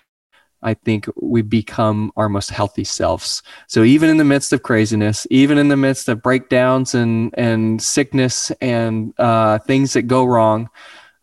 I 0.62 0.74
think 0.74 1.08
we 1.16 1.44
become 1.44 2.12
our 2.18 2.30
most 2.30 2.50
healthy 2.50 2.84
selves. 2.84 3.44
So 3.68 3.84
even 3.84 4.10
in 4.10 4.18
the 4.18 4.24
midst 4.24 4.54
of 4.54 4.64
craziness, 4.64 5.28
even 5.30 5.58
in 5.58 5.68
the 5.68 5.78
midst 5.78 6.10
of 6.10 6.22
breakdowns 6.22 6.96
and 6.96 7.34
and 7.38 7.82
sickness 7.82 8.52
and 8.60 9.14
uh, 9.20 9.60
things 9.60 9.94
that 9.94 10.04
go 10.04 10.26
wrong, 10.26 10.70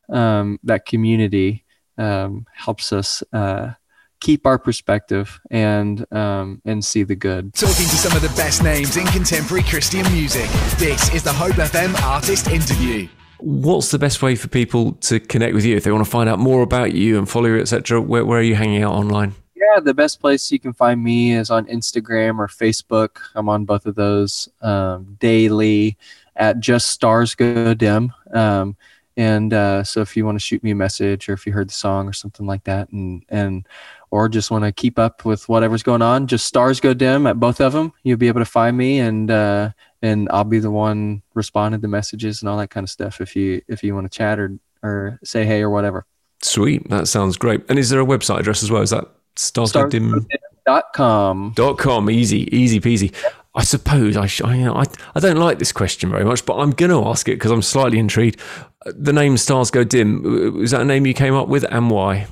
um, 0.08 0.60
that 0.62 0.86
community 0.86 1.64
um, 1.98 2.46
helps 2.52 2.92
us 2.92 3.22
uh, 3.32 3.72
keep 4.20 4.46
our 4.46 4.58
perspective 4.58 5.40
and 5.50 6.06
um, 6.12 6.62
and 6.64 6.84
see 6.84 7.02
the 7.02 7.16
good. 7.16 7.52
Talking 7.54 7.86
to 7.86 7.96
some 7.96 8.16
of 8.16 8.22
the 8.22 8.34
best 8.36 8.62
names 8.62 8.96
in 8.96 9.06
contemporary 9.06 9.64
Christian 9.64 10.10
music. 10.12 10.48
This 10.78 11.12
is 11.12 11.22
the 11.22 11.32
Hope 11.32 11.56
FM 11.56 12.00
artist 12.02 12.48
interview. 12.48 13.08
What's 13.38 13.90
the 13.90 13.98
best 13.98 14.22
way 14.22 14.36
for 14.36 14.48
people 14.48 14.92
to 14.92 15.20
connect 15.20 15.54
with 15.54 15.64
you 15.64 15.76
if 15.76 15.84
they 15.84 15.92
want 15.92 16.04
to 16.04 16.10
find 16.10 16.28
out 16.28 16.38
more 16.38 16.62
about 16.62 16.92
you 16.92 17.18
and 17.18 17.28
follow 17.28 17.46
you, 17.46 17.60
etc.? 17.60 18.00
Where, 18.00 18.24
where 18.24 18.38
are 18.38 18.42
you 18.42 18.54
hanging 18.54 18.82
out 18.82 18.94
online? 18.94 19.34
Yeah, 19.54 19.80
the 19.80 19.94
best 19.94 20.20
place 20.20 20.50
you 20.52 20.58
can 20.58 20.72
find 20.72 21.02
me 21.02 21.34
is 21.34 21.50
on 21.50 21.66
Instagram 21.66 22.38
or 22.38 22.48
Facebook. 22.48 23.18
I'm 23.34 23.48
on 23.48 23.64
both 23.64 23.86
of 23.86 23.94
those 23.94 24.48
um, 24.62 25.16
daily 25.20 25.96
at 26.36 26.60
just 26.60 26.88
stars 26.88 27.34
go 27.34 27.74
dim. 27.74 28.12
Um, 28.32 28.76
and 29.16 29.52
uh, 29.52 29.84
so 29.84 30.00
if 30.00 30.16
you 30.16 30.24
want 30.24 30.36
to 30.36 30.44
shoot 30.44 30.62
me 30.62 30.72
a 30.72 30.74
message 30.74 31.28
or 31.28 31.34
if 31.34 31.46
you 31.46 31.52
heard 31.52 31.68
the 31.68 31.74
song 31.74 32.08
or 32.08 32.12
something 32.12 32.46
like 32.46 32.64
that, 32.64 32.90
and 32.90 33.24
and 33.28 33.66
or 34.10 34.28
just 34.28 34.50
want 34.50 34.64
to 34.64 34.72
keep 34.72 34.98
up 34.98 35.24
with 35.24 35.48
whatever's 35.48 35.82
going 35.82 36.02
on, 36.02 36.26
just 36.26 36.46
stars 36.46 36.80
go 36.80 36.94
dim 36.94 37.26
at 37.26 37.38
both 37.38 37.60
of 37.60 37.72
them. 37.72 37.92
You'll 38.02 38.18
be 38.18 38.28
able 38.28 38.40
to 38.40 38.44
find 38.44 38.76
me 38.76 38.98
and 38.98 39.30
uh, 39.30 39.70
and 40.04 40.28
I'll 40.30 40.44
be 40.44 40.58
the 40.58 40.70
one 40.70 41.22
responding 41.32 41.80
to 41.80 41.88
messages 41.88 42.42
and 42.42 42.48
all 42.48 42.58
that 42.58 42.68
kind 42.68 42.84
of 42.84 42.90
stuff 42.90 43.20
if 43.20 43.34
you 43.34 43.62
if 43.68 43.82
you 43.82 43.94
want 43.94 44.10
to 44.10 44.16
chat 44.16 44.38
or 44.38 44.58
or 44.82 45.18
say 45.24 45.46
hey 45.46 45.62
or 45.62 45.70
whatever. 45.70 46.04
Sweet, 46.42 46.88
that 46.90 47.08
sounds 47.08 47.38
great. 47.38 47.64
And 47.70 47.78
is 47.78 47.88
there 47.88 48.00
a 48.00 48.04
website 48.04 48.40
address 48.40 48.62
as 48.62 48.70
well? 48.70 48.82
Is 48.82 48.90
that 48.90 49.08
starsgodim.com? 49.36 50.26
Dot 50.66 50.84
com. 50.94 51.52
Dot 51.56 51.78
com. 51.78 52.10
Easy, 52.10 52.54
easy 52.54 52.80
peasy. 52.80 53.14
I 53.54 53.62
suppose 53.62 54.16
I, 54.16 54.26
sh- 54.26 54.42
I, 54.42 54.56
you 54.56 54.64
know, 54.64 54.74
I, 54.74 54.84
I 55.14 55.20
don't 55.20 55.36
like 55.36 55.58
this 55.58 55.72
question 55.72 56.10
very 56.10 56.24
much, 56.24 56.44
but 56.44 56.56
I'm 56.56 56.72
going 56.72 56.90
to 56.90 57.08
ask 57.08 57.28
it 57.28 57.36
because 57.36 57.52
I'm 57.52 57.62
slightly 57.62 57.98
intrigued. 57.98 58.40
The 58.84 59.12
name 59.12 59.36
Stars 59.36 59.70
Go 59.70 59.84
Dim, 59.84 60.60
is 60.60 60.72
that 60.72 60.80
a 60.80 60.84
name 60.84 61.06
you 61.06 61.14
came 61.14 61.34
up 61.34 61.48
with 61.48 61.64
and 61.70 61.88
why? 61.88 62.26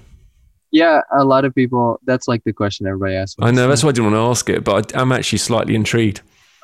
Yeah, 0.73 1.01
a 1.13 1.25
lot 1.25 1.45
of 1.45 1.55
people, 1.55 2.01
that's 2.05 2.27
like 2.27 2.43
the 2.45 2.53
question 2.53 2.87
everybody 2.87 3.15
asks. 3.15 3.37
I 3.41 3.51
know, 3.53 3.69
that's 3.69 3.85
why 3.85 3.91
I 3.91 3.93
didn't 3.93 4.13
want 4.13 4.17
to 4.17 4.31
ask 4.31 4.49
it, 4.51 4.65
but 4.65 4.97
I, 4.97 5.01
I'm 5.01 5.13
actually 5.13 5.39
slightly 5.39 5.75
intrigued. 5.75 6.23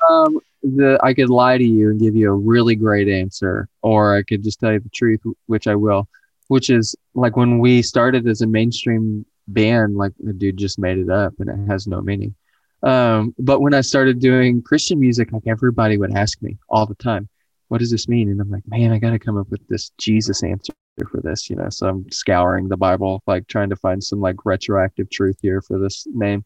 Um, 0.09 0.39
the 0.63 0.99
I 1.01 1.13
could 1.13 1.29
lie 1.29 1.57
to 1.57 1.63
you 1.63 1.89
and 1.89 1.99
give 1.99 2.15
you 2.15 2.29
a 2.29 2.35
really 2.35 2.75
great 2.75 3.07
answer, 3.07 3.69
or 3.81 4.15
I 4.15 4.23
could 4.23 4.43
just 4.43 4.59
tell 4.59 4.73
you 4.73 4.79
the 4.79 4.89
truth, 4.89 5.21
which 5.47 5.67
I 5.67 5.75
will. 5.75 6.07
Which 6.47 6.69
is 6.69 6.95
like 7.13 7.37
when 7.37 7.59
we 7.59 7.81
started 7.81 8.27
as 8.27 8.41
a 8.41 8.47
mainstream 8.47 9.25
band, 9.47 9.95
like 9.95 10.13
the 10.19 10.33
dude 10.33 10.57
just 10.57 10.79
made 10.79 10.97
it 10.97 11.09
up 11.09 11.33
and 11.39 11.49
it 11.49 11.71
has 11.71 11.87
no 11.87 12.01
meaning. 12.01 12.35
Um, 12.81 13.35
but 13.37 13.61
when 13.61 13.73
I 13.73 13.81
started 13.81 14.19
doing 14.19 14.61
Christian 14.61 14.99
music, 14.99 15.31
like 15.31 15.43
everybody 15.47 15.97
would 15.97 16.15
ask 16.15 16.41
me 16.41 16.57
all 16.69 16.85
the 16.85 16.95
time, 16.95 17.29
"What 17.67 17.79
does 17.79 17.91
this 17.91 18.07
mean?" 18.07 18.29
And 18.29 18.41
I'm 18.41 18.49
like, 18.49 18.67
"Man, 18.67 18.91
I 18.91 18.99
got 18.99 19.11
to 19.11 19.19
come 19.19 19.37
up 19.37 19.49
with 19.49 19.65
this 19.67 19.91
Jesus 19.97 20.43
answer 20.43 20.73
for 21.11 21.21
this," 21.21 21.49
you 21.49 21.55
know. 21.55 21.69
So 21.69 21.87
I'm 21.87 22.09
scouring 22.11 22.67
the 22.67 22.77
Bible, 22.77 23.21
like 23.27 23.47
trying 23.47 23.69
to 23.69 23.75
find 23.75 24.03
some 24.03 24.19
like 24.19 24.45
retroactive 24.45 25.09
truth 25.09 25.37
here 25.41 25.61
for 25.61 25.77
this 25.77 26.07
name. 26.11 26.43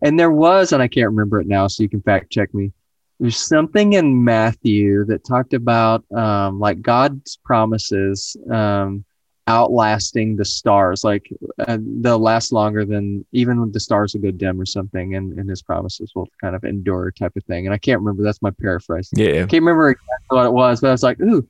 And 0.00 0.18
there 0.18 0.30
was, 0.30 0.72
and 0.72 0.82
I 0.82 0.88
can't 0.88 1.08
remember 1.08 1.40
it 1.40 1.48
now, 1.48 1.66
so 1.66 1.82
you 1.82 1.88
can 1.88 2.02
fact 2.02 2.30
check 2.30 2.54
me 2.54 2.72
there's 3.20 3.36
something 3.36 3.94
in 3.94 4.22
Matthew 4.24 5.04
that 5.06 5.24
talked 5.24 5.54
about 5.54 6.04
um, 6.12 6.60
like 6.60 6.80
God's 6.80 7.38
promises 7.44 8.36
um, 8.50 9.04
outlasting 9.48 10.36
the 10.36 10.44
stars, 10.44 11.02
like 11.02 11.28
uh, 11.66 11.78
they'll 11.80 12.18
last 12.18 12.52
longer 12.52 12.84
than 12.84 13.24
even 13.32 13.60
when 13.60 13.72
the 13.72 13.80
stars 13.80 14.14
will 14.14 14.20
go 14.20 14.30
dim 14.30 14.60
or 14.60 14.66
something, 14.66 15.16
and, 15.16 15.38
and 15.38 15.48
His 15.48 15.62
promises 15.62 16.12
will 16.14 16.28
kind 16.40 16.54
of 16.54 16.64
endure, 16.64 17.10
type 17.10 17.34
of 17.34 17.42
thing. 17.44 17.66
And 17.66 17.74
I 17.74 17.78
can't 17.78 18.00
remember. 18.00 18.22
That's 18.22 18.42
my 18.42 18.50
paraphrase. 18.50 19.08
Yeah, 19.12 19.42
I 19.42 19.46
can't 19.46 19.64
remember 19.64 19.90
exactly 19.90 20.36
what 20.36 20.46
it 20.46 20.52
was, 20.52 20.80
but 20.80 20.88
I 20.88 20.92
was 20.92 21.02
like, 21.02 21.20
ooh, 21.20 21.48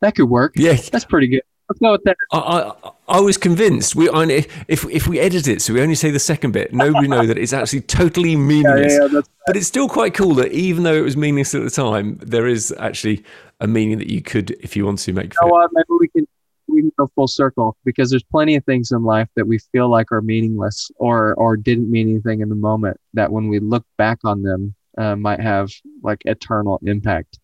that 0.00 0.14
could 0.14 0.30
work. 0.30 0.54
Yeah, 0.56 0.74
that's 0.74 1.04
pretty 1.04 1.26
good. 1.26 1.42
Let's 1.68 1.80
go 1.80 1.92
with 1.92 2.04
that. 2.04 2.16
I, 2.32 2.38
I, 2.38 2.90
I 3.08 3.20
was 3.20 3.36
convinced. 3.36 3.94
We 3.94 4.08
I, 4.08 4.24
if 4.68 4.84
if 4.86 5.06
we 5.06 5.18
edit 5.20 5.48
it, 5.48 5.60
so 5.60 5.74
we 5.74 5.82
only 5.82 5.94
say 5.94 6.10
the 6.10 6.18
second 6.18 6.52
bit, 6.52 6.72
nobody 6.72 7.08
know 7.08 7.26
that 7.26 7.36
it's 7.36 7.52
actually 7.52 7.82
totally 7.82 8.36
meaningless. 8.50 8.94
Yeah, 8.94 9.02
yeah, 9.02 9.08
that's 9.08 9.28
but 9.46 9.56
it's 9.56 9.66
still 9.66 9.88
quite 9.88 10.14
cool 10.14 10.34
that 10.34 10.52
even 10.52 10.84
though 10.84 10.94
it 10.94 11.02
was 11.02 11.16
meaningless 11.16 11.54
at 11.54 11.62
the 11.62 11.70
time, 11.70 12.18
there 12.22 12.46
is 12.46 12.74
actually 12.78 13.22
a 13.60 13.66
meaning 13.66 13.98
that 13.98 14.08
you 14.08 14.22
could, 14.22 14.52
if 14.60 14.76
you 14.76 14.86
want 14.86 14.98
to, 15.00 15.12
make. 15.12 15.34
You 15.34 15.46
know 15.46 15.52
what? 15.52 15.70
Maybe 15.72 15.86
we 16.00 16.08
can 16.08 16.26
we 16.68 16.82
can 16.82 16.92
go 16.98 17.10
full 17.14 17.28
circle 17.28 17.76
because 17.84 18.10
there's 18.10 18.24
plenty 18.24 18.56
of 18.56 18.64
things 18.64 18.92
in 18.92 19.02
life 19.02 19.28
that 19.36 19.46
we 19.46 19.58
feel 19.58 19.90
like 19.90 20.12
are 20.12 20.22
meaningless 20.22 20.90
or 20.96 21.34
or 21.34 21.56
didn't 21.56 21.90
mean 21.90 22.08
anything 22.08 22.40
in 22.40 22.48
the 22.48 22.54
moment 22.54 22.98
that 23.14 23.30
when 23.30 23.48
we 23.48 23.58
look 23.58 23.84
back 23.96 24.18
on 24.24 24.42
them 24.42 24.74
uh, 24.96 25.16
might 25.16 25.40
have 25.40 25.70
like 26.02 26.22
eternal 26.24 26.78
impact. 26.84 27.38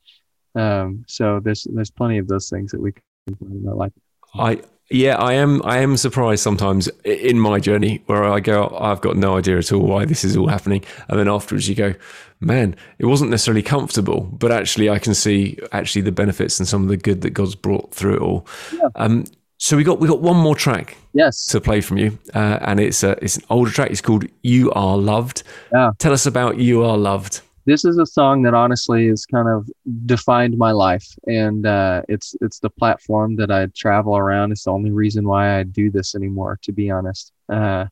Um, 0.54 1.04
so 1.08 1.40
there's 1.40 1.66
there's 1.72 1.90
plenty 1.90 2.18
of 2.18 2.28
those 2.28 2.48
things 2.48 2.70
that 2.72 2.80
we 2.80 2.92
can 2.92 3.36
find 3.36 3.62
in 3.62 3.68
our 3.68 3.74
life. 3.74 3.92
I 4.34 4.60
yeah, 4.90 5.16
I 5.16 5.32
am. 5.32 5.62
I 5.64 5.78
am 5.78 5.96
surprised 5.96 6.42
sometimes 6.42 6.88
in 7.04 7.38
my 7.40 7.58
journey 7.58 8.02
where 8.06 8.22
I 8.24 8.40
go, 8.40 8.76
I've 8.78 9.00
got 9.00 9.16
no 9.16 9.36
idea 9.36 9.58
at 9.58 9.72
all 9.72 9.80
why 9.80 10.04
this 10.04 10.24
is 10.24 10.36
all 10.36 10.48
happening, 10.48 10.84
and 11.08 11.18
then 11.18 11.28
afterwards 11.28 11.68
you 11.68 11.74
go, 11.74 11.94
man, 12.40 12.76
it 12.98 13.06
wasn't 13.06 13.30
necessarily 13.30 13.62
comfortable, 13.62 14.20
but 14.22 14.52
actually 14.52 14.90
I 14.90 14.98
can 14.98 15.14
see 15.14 15.58
actually 15.72 16.02
the 16.02 16.12
benefits 16.12 16.58
and 16.58 16.68
some 16.68 16.82
of 16.82 16.88
the 16.88 16.96
good 16.98 17.22
that 17.22 17.30
God's 17.30 17.54
brought 17.54 17.94
through 17.94 18.16
it 18.16 18.20
all. 18.22 18.46
Yeah. 18.72 18.88
Um, 18.96 19.24
so 19.56 19.76
we 19.76 19.84
got 19.84 20.00
we 20.00 20.06
got 20.08 20.20
one 20.20 20.36
more 20.36 20.54
track 20.54 20.96
Yes. 21.14 21.46
to 21.46 21.60
play 21.60 21.80
from 21.80 21.96
you, 21.96 22.18
uh, 22.34 22.58
and 22.60 22.78
it's 22.78 23.02
a, 23.02 23.12
it's 23.24 23.36
an 23.36 23.44
older 23.48 23.70
track. 23.70 23.90
It's 23.90 24.02
called 24.02 24.26
"You 24.42 24.70
Are 24.72 24.98
Loved." 24.98 25.44
Yeah. 25.72 25.92
Tell 25.98 26.12
us 26.12 26.26
about 26.26 26.58
"You 26.58 26.84
Are 26.84 26.98
Loved." 26.98 27.40
This 27.66 27.84
is 27.84 27.98
a 27.98 28.06
song 28.06 28.42
that 28.42 28.54
honestly 28.54 29.08
has 29.08 29.26
kind 29.26 29.48
of 29.48 29.68
defined 30.06 30.56
my 30.58 30.70
life. 30.70 31.06
And 31.26 31.66
uh, 31.66 32.02
it's 32.08 32.36
it's 32.40 32.58
the 32.58 32.70
platform 32.70 33.36
that 33.36 33.50
i 33.50 33.66
travel 33.74 34.16
around. 34.16 34.52
It's 34.52 34.64
the 34.64 34.72
only 34.72 34.90
reason 34.90 35.26
why 35.26 35.58
i 35.58 35.62
do 35.62 35.90
this 35.90 36.14
anymore 36.14 36.58
to 36.62 36.72
be 36.72 36.90
honest. 36.90 37.32
Uh, 37.48 37.86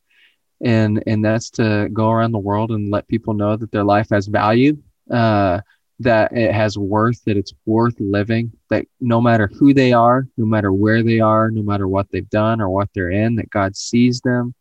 and 0.61 1.03
and 1.07 1.23
that's 1.23 1.49
to 1.51 1.89
go 1.91 2.09
around 2.11 2.31
the 2.31 2.39
world 2.39 2.71
and 2.71 2.91
let 2.91 3.07
people 3.07 3.33
know 3.33 3.55
that 3.57 3.71
their 3.71 3.83
life 3.83 4.07
has 4.11 4.27
value 4.27 4.77
uh, 5.11 5.59
that 5.99 6.31
it 6.33 6.53
has 6.53 6.77
worth, 6.77 7.23
that 7.25 7.37
it's 7.37 7.53
worth 7.65 7.95
living, 7.99 8.51
that 8.69 8.85
no 8.99 9.21
matter 9.21 9.49
who 9.59 9.73
they 9.73 9.93
are, 9.93 10.27
no 10.37 10.45
matter 10.45 10.71
where 10.71 11.03
they 11.03 11.19
are, 11.19 11.51
no 11.51 11.61
matter 11.61 11.87
what 11.87 12.09
they've 12.11 12.29
done 12.29 12.61
or 12.61 12.69
what 12.69 12.89
they're 12.93 13.11
in, 13.11 13.35
that 13.35 13.49
God 13.49 13.75
sees 13.75 14.19
them, 14.21 14.53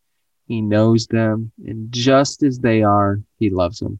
He 0.47 0.61
knows 0.61 1.07
them, 1.07 1.53
and 1.67 1.91
just 1.91 2.43
as 2.43 2.59
they 2.59 2.83
are, 2.83 3.21
He 3.39 3.51
loves 3.51 3.79
them. 3.79 3.99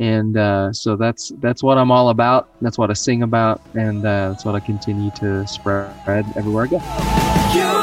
And 0.00 0.36
uh, 0.36 0.72
so 0.72 0.96
that's 0.96 1.30
that's 1.40 1.62
what 1.62 1.76
I'm 1.78 1.90
all 1.90 2.08
about. 2.08 2.48
That's 2.62 2.78
what 2.78 2.90
I 2.90 2.94
sing 2.94 3.22
about, 3.22 3.60
and 3.74 3.98
uh, 3.98 4.30
that's 4.30 4.46
what 4.46 4.54
I 4.54 4.60
continue 4.60 5.10
to 5.12 5.46
spread 5.46 6.26
everywhere 6.36 6.64
I 6.64 6.66
go. 6.68 7.79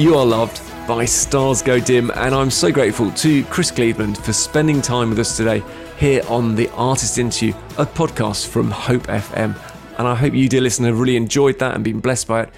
You 0.00 0.16
Are 0.16 0.24
Loved 0.24 0.62
by 0.88 1.04
Stars 1.04 1.60
Go 1.60 1.78
Dim. 1.78 2.10
And 2.14 2.34
I'm 2.34 2.50
so 2.50 2.72
grateful 2.72 3.10
to 3.10 3.44
Chris 3.44 3.70
Cleveland 3.70 4.16
for 4.16 4.32
spending 4.32 4.80
time 4.80 5.10
with 5.10 5.18
us 5.18 5.36
today 5.36 5.62
here 5.98 6.22
on 6.26 6.54
the 6.54 6.70
Artist 6.70 7.18
Interview, 7.18 7.52
a 7.76 7.84
podcast 7.84 8.46
from 8.46 8.70
Hope 8.70 9.02
FM. 9.02 9.54
And 9.98 10.08
I 10.08 10.14
hope 10.14 10.32
you, 10.32 10.48
dear 10.48 10.62
listener, 10.62 10.88
have 10.88 10.98
really 10.98 11.16
enjoyed 11.16 11.58
that 11.58 11.74
and 11.74 11.84
been 11.84 12.00
blessed 12.00 12.28
by 12.28 12.44
it. 12.44 12.50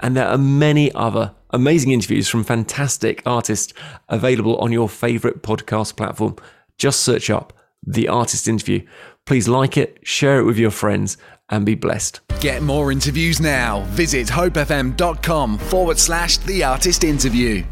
And 0.00 0.16
there 0.16 0.26
are 0.26 0.36
many 0.36 0.90
other 0.92 1.32
amazing 1.50 1.92
interviews 1.92 2.26
from 2.26 2.42
fantastic 2.42 3.22
artists 3.24 3.72
available 4.08 4.56
on 4.56 4.72
your 4.72 4.88
favourite 4.88 5.40
podcast 5.40 5.94
platform. 5.96 6.34
Just 6.78 7.02
search 7.02 7.30
up 7.30 7.52
The 7.86 8.08
Artist 8.08 8.48
Interview. 8.48 8.84
Please 9.24 9.46
like 9.46 9.76
it, 9.76 10.00
share 10.02 10.40
it 10.40 10.44
with 10.44 10.58
your 10.58 10.72
friends, 10.72 11.16
and 11.50 11.64
be 11.64 11.74
blessed. 11.74 12.20
Get 12.40 12.62
more 12.62 12.92
interviews 12.92 13.40
now. 13.40 13.82
Visit 13.88 14.28
hopefm.com 14.28 15.58
forward 15.58 15.98
slash 15.98 16.38
the 16.38 16.62
artist 16.64 17.04
interview. 17.04 17.64